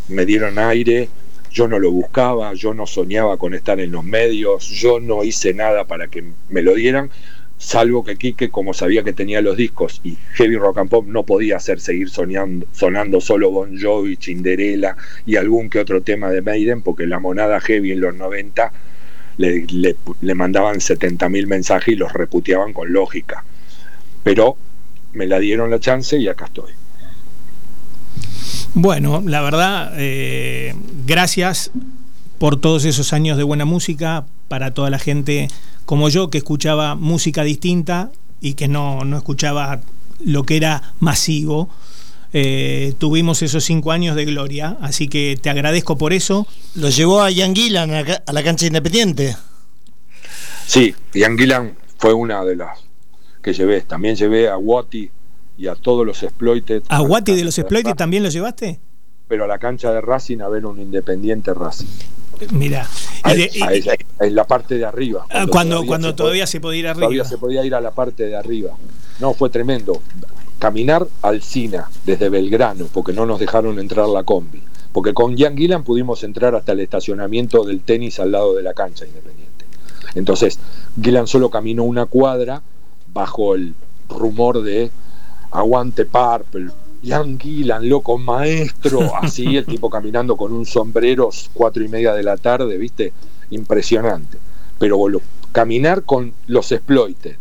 me 0.09 0.25
dieron 0.25 0.59
aire, 0.59 1.09
yo 1.51 1.67
no 1.67 1.79
lo 1.79 1.91
buscaba, 1.91 2.53
yo 2.53 2.73
no 2.73 2.85
soñaba 2.87 3.37
con 3.37 3.53
estar 3.53 3.79
en 3.79 3.91
los 3.91 4.03
medios, 4.03 4.67
yo 4.69 4.99
no 4.99 5.23
hice 5.23 5.53
nada 5.53 5.85
para 5.85 6.07
que 6.07 6.23
me 6.49 6.61
lo 6.61 6.73
dieran, 6.75 7.09
salvo 7.57 8.03
que 8.03 8.17
Quique, 8.17 8.49
como 8.49 8.73
sabía 8.73 9.03
que 9.03 9.13
tenía 9.13 9.41
los 9.41 9.55
discos 9.55 10.01
y 10.03 10.17
Heavy 10.33 10.57
Rock 10.57 10.79
and 10.79 10.89
Pop 10.89 11.05
no 11.07 11.23
podía 11.23 11.57
hacer 11.57 11.79
seguir 11.79 12.09
sonando 12.09 13.21
solo 13.21 13.51
Bon 13.51 13.79
Jovi, 13.79 14.17
Cinderella 14.17 14.95
y 15.25 15.37
algún 15.37 15.69
que 15.69 15.79
otro 15.79 16.01
tema 16.01 16.29
de 16.29 16.41
Maiden, 16.41 16.81
porque 16.81 17.07
la 17.07 17.19
monada 17.19 17.59
Heavy 17.61 17.91
en 17.91 18.01
los 18.01 18.15
90 18.15 18.71
le, 19.37 19.65
le- 19.69 19.95
le 20.21 20.35
mandaban 20.35 20.81
70.000 20.81 21.47
mensajes 21.47 21.93
y 21.93 21.97
los 21.97 22.11
reputeaban 22.13 22.73
con 22.73 22.91
lógica. 22.91 23.43
Pero 24.23 24.57
me 25.13 25.27
la 25.27 25.39
dieron 25.39 25.69
la 25.71 25.79
chance 25.79 26.17
y 26.17 26.27
acá 26.27 26.45
estoy. 26.45 26.71
Bueno, 28.73 29.23
la 29.25 29.41
verdad, 29.41 29.93
eh, 29.97 30.75
gracias 31.05 31.71
por 32.37 32.59
todos 32.59 32.85
esos 32.85 33.13
años 33.13 33.37
de 33.37 33.43
buena 33.43 33.65
música 33.65 34.25
para 34.47 34.73
toda 34.73 34.89
la 34.89 34.99
gente 34.99 35.47
como 35.85 36.09
yo 36.09 36.29
que 36.29 36.39
escuchaba 36.39 36.95
música 36.95 37.43
distinta 37.43 38.11
y 38.41 38.55
que 38.55 38.67
no, 38.67 39.05
no 39.05 39.17
escuchaba 39.17 39.81
lo 40.23 40.43
que 40.43 40.57
era 40.57 40.93
masivo. 40.99 41.69
Eh, 42.33 42.93
tuvimos 42.97 43.41
esos 43.43 43.63
cinco 43.63 43.91
años 43.91 44.15
de 44.15 44.25
gloria, 44.25 44.77
así 44.81 45.07
que 45.07 45.37
te 45.41 45.49
agradezco 45.49 45.97
por 45.97 46.11
eso. 46.11 46.45
Lo 46.73 46.89
llevó 46.89 47.21
a 47.21 47.31
Ian 47.31 47.55
Gillan 47.55 47.91
a, 47.93 48.33
la 48.33 48.43
cancha 48.43 48.65
independiente. 48.65 49.37
Sí, 50.67 50.93
Ian 51.13 51.37
Gillan 51.37 51.77
fue 51.97 52.13
una 52.13 52.43
de 52.43 52.57
las 52.57 52.79
que 53.41 53.53
llevé. 53.53 53.81
También 53.81 54.15
llevé 54.15 54.49
a 54.49 54.57
Watty 54.57 55.09
y 55.57 55.67
a 55.67 55.75
todos 55.75 56.05
los 56.05 56.23
Exploited. 56.23 56.83
¿A 56.89 56.99
Guati 56.99 57.35
de 57.35 57.43
los 57.43 57.57
Exploited 57.57 57.95
también 57.95 58.23
lo 58.23 58.29
llevaste? 58.29 58.79
Pero 59.27 59.45
a 59.45 59.47
la 59.47 59.57
cancha 59.57 59.91
de 59.91 60.01
Racing 60.01 60.39
a 60.41 60.49
ver 60.49 60.65
un 60.65 60.79
Independiente 60.79 61.53
Racing. 61.53 61.87
Mira, 62.51 62.87
en 64.19 64.35
la 64.35 64.43
parte 64.45 64.77
de 64.77 64.85
arriba. 64.85 65.25
ah, 65.31 65.45
cuando, 65.49 65.85
cuando 65.85 66.09
se 66.09 66.15
todavía 66.15 66.47
se 66.47 66.59
podía 66.59 66.79
ir 66.79 66.85
todavía 66.85 67.07
arriba. 67.07 67.25
se 67.25 67.37
podía 67.37 67.65
ir 67.65 67.73
a 67.75 67.81
la 67.81 67.91
parte 67.91 68.25
de 68.27 68.35
arriba. 68.35 68.71
No, 69.19 69.33
fue 69.33 69.49
tremendo. 69.49 70.01
Caminar 70.59 71.07
al 71.21 71.41
Sina 71.41 71.89
desde 72.05 72.29
Belgrano, 72.29 72.87
porque 72.93 73.13
no 73.13 73.25
nos 73.25 73.39
dejaron 73.39 73.79
entrar 73.79 74.07
la 74.09 74.23
combi. 74.23 74.61
Porque 74.91 75.13
con 75.13 75.35
Ian 75.35 75.57
Gillan 75.57 75.83
pudimos 75.83 76.23
entrar 76.23 76.55
hasta 76.55 76.71
el 76.71 76.79
estacionamiento 76.79 77.63
del 77.63 77.81
tenis 77.81 78.19
al 78.19 78.31
lado 78.31 78.55
de 78.55 78.63
la 78.63 78.73
cancha 78.73 79.05
independiente. 79.05 79.65
Entonces, 80.15 80.59
Gillan 81.01 81.27
solo 81.27 81.49
caminó 81.49 81.83
una 81.83 82.05
cuadra 82.05 82.61
bajo 83.13 83.55
el 83.55 83.73
rumor 84.09 84.61
de 84.61 84.91
aguante 85.55 86.05
Purple, 86.05 86.71
Ian 87.03 87.39
Gillan, 87.39 87.87
loco 87.87 88.17
maestro, 88.17 89.11
así 89.21 89.57
el 89.57 89.65
tipo 89.65 89.89
caminando 89.89 90.35
con 90.35 90.53
un 90.53 90.65
sombrero, 90.65 91.29
cuatro 91.53 91.83
y 91.83 91.87
media 91.87 92.13
de 92.13 92.23
la 92.23 92.37
tarde, 92.37 92.77
viste, 92.77 93.13
impresionante. 93.51 94.37
Pero 94.77 94.99
caminar 95.51 96.03
con 96.03 96.33
los 96.47 96.71
exploited, 96.71 97.37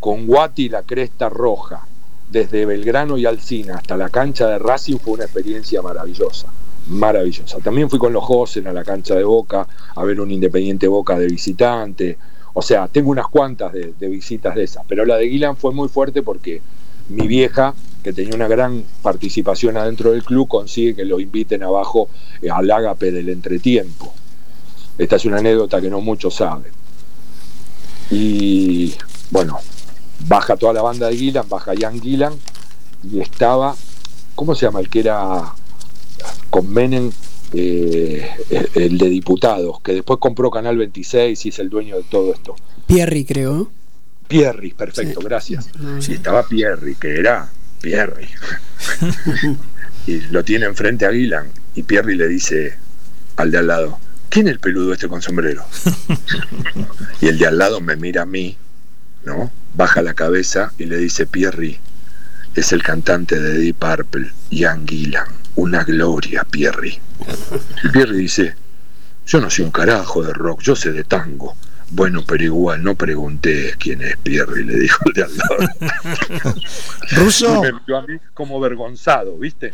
con 0.00 0.26
Guati 0.26 0.68
la 0.68 0.82
cresta 0.82 1.28
roja, 1.28 1.86
desde 2.32 2.64
Belgrano 2.64 3.18
y 3.18 3.26
Alcina 3.26 3.76
hasta 3.76 3.96
la 3.96 4.08
cancha 4.08 4.48
de 4.48 4.58
Racing 4.58 4.96
fue 4.96 5.14
una 5.14 5.24
experiencia 5.24 5.82
maravillosa, 5.82 6.48
maravillosa. 6.88 7.58
También 7.58 7.90
fui 7.90 7.98
con 7.98 8.12
los 8.12 8.24
Josen 8.24 8.66
a 8.66 8.72
la 8.72 8.82
cancha 8.82 9.14
de 9.14 9.22
Boca 9.22 9.68
a 9.94 10.02
ver 10.02 10.18
un 10.18 10.30
Independiente 10.30 10.88
Boca 10.88 11.18
de 11.18 11.26
visitante. 11.26 12.16
O 12.54 12.62
sea, 12.62 12.88
tengo 12.88 13.10
unas 13.10 13.28
cuantas 13.28 13.72
de, 13.72 14.08
visitas 14.08 14.54
de 14.54 14.64
esas, 14.64 14.84
pero 14.88 15.04
la 15.04 15.16
de 15.16 15.26
Guilan 15.26 15.56
fue 15.56 15.72
muy 15.72 15.88
fuerte 15.88 16.22
porque 16.22 16.62
mi 17.14 17.26
vieja, 17.26 17.74
que 18.02 18.12
tenía 18.12 18.34
una 18.34 18.48
gran 18.48 18.84
participación 19.02 19.76
adentro 19.76 20.12
del 20.12 20.24
club, 20.24 20.48
consigue 20.48 20.96
que 20.96 21.04
lo 21.04 21.20
inviten 21.20 21.62
abajo 21.62 22.08
eh, 22.40 22.50
al 22.50 22.70
ágape 22.70 23.12
del 23.12 23.28
entretiempo. 23.28 24.12
Esta 24.98 25.16
es 25.16 25.24
una 25.24 25.38
anécdota 25.38 25.80
que 25.80 25.88
no 25.88 26.00
muchos 26.00 26.34
saben. 26.34 26.72
Y 28.10 28.94
bueno, 29.30 29.58
baja 30.26 30.56
toda 30.56 30.72
la 30.72 30.82
banda 30.82 31.08
de 31.08 31.16
Gillan, 31.16 31.48
baja 31.48 31.72
Jan 31.78 32.00
Gillan 32.00 32.34
y 33.10 33.20
estaba, 33.20 33.74
¿cómo 34.34 34.54
se 34.54 34.66
llama? 34.66 34.80
El 34.80 34.90
que 34.90 35.00
era 35.00 35.54
con 36.50 36.70
Menem, 36.70 37.10
eh, 37.54 38.30
el 38.74 38.98
de 38.98 39.08
diputados, 39.08 39.80
que 39.80 39.94
después 39.94 40.18
compró 40.18 40.50
Canal 40.50 40.76
26 40.76 41.46
y 41.46 41.48
es 41.48 41.58
el 41.58 41.70
dueño 41.70 41.96
de 41.96 42.02
todo 42.04 42.32
esto. 42.32 42.54
Pierri, 42.86 43.24
creo. 43.24 43.70
Pierri, 44.28 44.72
perfecto, 44.72 45.20
gracias. 45.20 45.68
Sí, 46.00 46.14
estaba 46.14 46.46
Pierri, 46.46 46.94
que 46.94 47.18
era 47.18 47.48
Pierri. 47.80 48.28
y 50.06 50.20
lo 50.30 50.44
tiene 50.44 50.66
enfrente 50.66 51.06
a 51.06 51.12
Gillan 51.12 51.46
y 51.74 51.82
Pierri 51.82 52.16
le 52.16 52.28
dice 52.28 52.76
al 53.36 53.50
de 53.50 53.58
al 53.58 53.66
lado, 53.66 53.98
¿quién 54.28 54.46
es 54.46 54.52
el 54.52 54.60
peludo 54.60 54.92
este 54.92 55.08
con 55.08 55.22
sombrero? 55.22 55.64
y 57.20 57.28
el 57.28 57.38
de 57.38 57.46
al 57.46 57.58
lado 57.58 57.80
me 57.80 57.96
mira 57.96 58.22
a 58.22 58.26
mí, 58.26 58.56
¿no? 59.24 59.50
Baja 59.74 60.02
la 60.02 60.14
cabeza 60.14 60.72
y 60.78 60.86
le 60.86 60.96
dice, 60.98 61.26
Pierri, 61.26 61.78
es 62.54 62.72
el 62.72 62.82
cantante 62.82 63.40
de 63.40 63.58
Deep 63.58 63.76
Purple, 63.76 64.32
Ian 64.50 64.86
Gillan, 64.86 65.26
una 65.56 65.84
gloria, 65.84 66.44
Pierri. 66.44 67.00
Y 67.84 67.88
Pierri 67.88 68.18
dice, 68.18 68.54
yo 69.26 69.40
no 69.40 69.48
sé 69.48 69.62
un 69.62 69.70
carajo 69.70 70.22
de 70.22 70.32
rock, 70.32 70.62
yo 70.62 70.76
sé 70.76 70.92
de 70.92 71.04
tango. 71.04 71.56
Bueno, 71.94 72.24
pero 72.26 72.42
igual 72.42 72.82
no 72.82 72.94
pregunté 72.94 73.74
quién 73.78 74.00
es 74.00 74.16
Pierri, 74.16 74.64
le 74.64 74.78
dijo 74.78 74.98
el 75.06 75.12
de 75.12 75.22
al 75.24 75.36
lado. 75.36 76.54
Ruso. 77.10 77.60
Me 77.60 77.68
a 77.68 78.00
mí 78.00 78.18
como 78.32 78.58
vergonzado, 78.60 79.36
¿viste? 79.36 79.72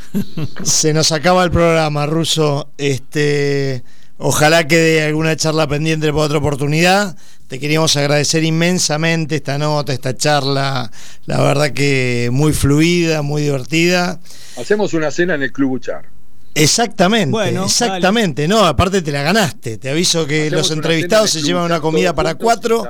Se 0.64 0.92
nos 0.92 1.12
acaba 1.12 1.44
el 1.44 1.52
programa, 1.52 2.06
Ruso. 2.06 2.70
Este, 2.76 3.84
ojalá 4.16 4.66
quede 4.66 5.04
alguna 5.04 5.36
charla 5.36 5.68
pendiente 5.68 6.08
para 6.08 6.24
otra 6.24 6.38
oportunidad. 6.38 7.16
Te 7.46 7.60
queríamos 7.60 7.96
agradecer 7.96 8.42
inmensamente 8.42 9.36
esta 9.36 9.56
nota, 9.56 9.92
esta 9.92 10.16
charla, 10.16 10.90
la 11.26 11.40
verdad 11.40 11.70
que 11.70 12.30
muy 12.32 12.52
fluida, 12.52 13.22
muy 13.22 13.42
divertida. 13.42 14.18
Hacemos 14.56 14.92
una 14.92 15.12
cena 15.12 15.36
en 15.36 15.44
el 15.44 15.52
Club 15.52 15.70
Uchar. 15.72 16.17
Exactamente, 16.54 17.50
exactamente. 17.50 18.48
No, 18.48 18.64
aparte 18.64 19.02
te 19.02 19.12
la 19.12 19.22
ganaste. 19.22 19.78
Te 19.78 19.90
aviso 19.90 20.26
que 20.26 20.50
los 20.50 20.70
entrevistados 20.70 21.30
se 21.30 21.42
llevan 21.42 21.64
una 21.64 21.80
comida 21.80 22.14
para 22.14 22.34
cuatro 22.34 22.84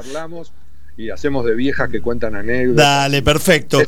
y 0.99 1.11
hacemos 1.11 1.47
de 1.47 1.55
viejas 1.55 1.89
que 1.91 2.01
cuentan 2.01 2.35
anécdotas. 2.35 2.85
Dale, 2.85 3.23
perfecto. 3.23 3.81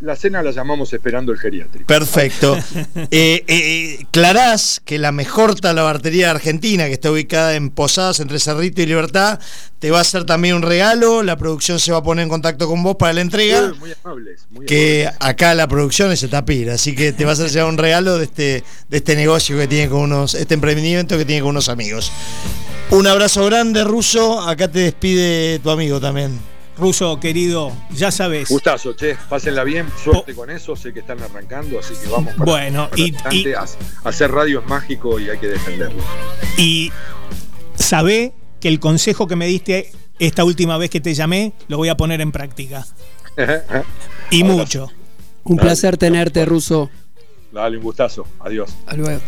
la, 0.00 0.16
cena 0.16 0.40
la 0.40 0.52
llamamos 0.52 0.92
Esperando 0.92 1.32
el 1.32 1.38
Geriátrico. 1.38 1.84
Perfecto. 1.84 2.56
eh, 3.10 3.42
eh, 3.48 4.06
clarás 4.12 4.80
que 4.84 5.00
la 5.00 5.10
mejor 5.10 5.58
talabartería 5.58 6.30
argentina, 6.30 6.86
que 6.86 6.92
está 6.92 7.10
ubicada 7.10 7.56
en 7.56 7.70
Posadas, 7.70 8.20
entre 8.20 8.38
Cerrito 8.38 8.80
y 8.82 8.86
Libertad, 8.86 9.40
te 9.80 9.90
va 9.90 9.98
a 9.98 10.02
hacer 10.02 10.22
también 10.22 10.54
un 10.54 10.62
regalo. 10.62 11.24
La 11.24 11.36
producción 11.36 11.80
se 11.80 11.90
va 11.90 11.98
a 11.98 12.02
poner 12.04 12.22
en 12.22 12.28
contacto 12.28 12.68
con 12.68 12.84
vos 12.84 12.94
para 12.94 13.12
la 13.12 13.22
entrega. 13.22 13.72
Muy, 13.80 13.92
amables. 14.04 14.46
que 14.64 15.10
acá 15.18 15.56
la 15.56 15.66
producción 15.66 16.12
es 16.12 16.24
tapir, 16.30 16.70
así 16.70 16.94
que 16.94 17.12
te 17.12 17.24
vas 17.24 17.40
a 17.40 17.46
hacer 17.46 17.64
un 17.64 17.78
regalo 17.78 18.16
de 18.16 18.24
este, 18.26 18.62
de 18.88 18.96
este 18.96 19.16
negocio 19.16 19.58
que 19.58 19.66
tiene 19.66 19.88
con 19.88 20.02
unos, 20.02 20.36
este 20.36 20.54
emprendimiento 20.54 21.18
que 21.18 21.24
tiene 21.24 21.42
con 21.42 21.50
unos 21.50 21.68
amigos. 21.68 22.12
Un 22.90 23.06
abrazo 23.06 23.44
grande, 23.46 23.84
Ruso. 23.84 24.40
Acá 24.40 24.68
te 24.68 24.80
despide 24.80 25.58
tu 25.58 25.70
amigo 25.70 26.00
también. 26.00 26.38
Ruso, 26.78 27.18
querido, 27.18 27.72
ya 27.90 28.10
sabes. 28.10 28.48
Gustazo, 28.50 28.94
che, 28.94 29.16
pásenla 29.28 29.64
bien, 29.64 29.86
suerte 30.02 30.34
con 30.34 30.50
eso, 30.50 30.76
sé 30.76 30.92
que 30.92 31.00
están 31.00 31.22
arrancando, 31.22 31.78
así 31.78 31.94
que 31.94 32.06
vamos 32.06 32.34
para, 32.34 32.44
bueno, 32.44 32.90
y, 32.96 33.14
hacer 34.04 34.30
radio 34.30 34.60
es 34.60 34.66
mágico 34.66 35.18
y 35.18 35.30
hay 35.30 35.38
que 35.38 35.48
defenderlo. 35.48 36.02
Y 36.58 36.92
sabé 37.76 38.34
que 38.60 38.68
el 38.68 38.78
consejo 38.78 39.26
que 39.26 39.36
me 39.36 39.46
diste 39.46 39.90
esta 40.18 40.44
última 40.44 40.76
vez 40.76 40.90
que 40.90 41.00
te 41.00 41.14
llamé, 41.14 41.54
lo 41.68 41.78
voy 41.78 41.88
a 41.88 41.96
poner 41.96 42.20
en 42.20 42.30
práctica. 42.30 42.86
y 44.30 44.44
mucho. 44.44 44.90
Un 45.44 45.56
placer 45.56 45.96
tenerte, 45.96 46.44
Ruso. 46.44 46.90
Dale, 47.52 47.78
un 47.78 47.82
gustazo. 47.82 48.26
Adiós. 48.40 48.70
luego. 48.96 49.22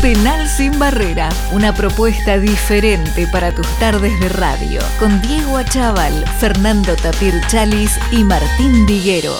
Penal 0.00 0.46
sin 0.46 0.78
barrera, 0.78 1.28
una 1.50 1.74
propuesta 1.74 2.38
diferente 2.38 3.26
para 3.26 3.52
tus 3.52 3.66
tardes 3.80 4.18
de 4.20 4.28
radio, 4.28 4.80
con 5.00 5.20
Diego 5.22 5.56
Achával, 5.56 6.24
Fernando 6.38 6.94
Tapir 6.94 7.34
Chalis 7.48 7.98
y 8.12 8.22
Martín 8.22 8.86
Diguero. 8.86 9.34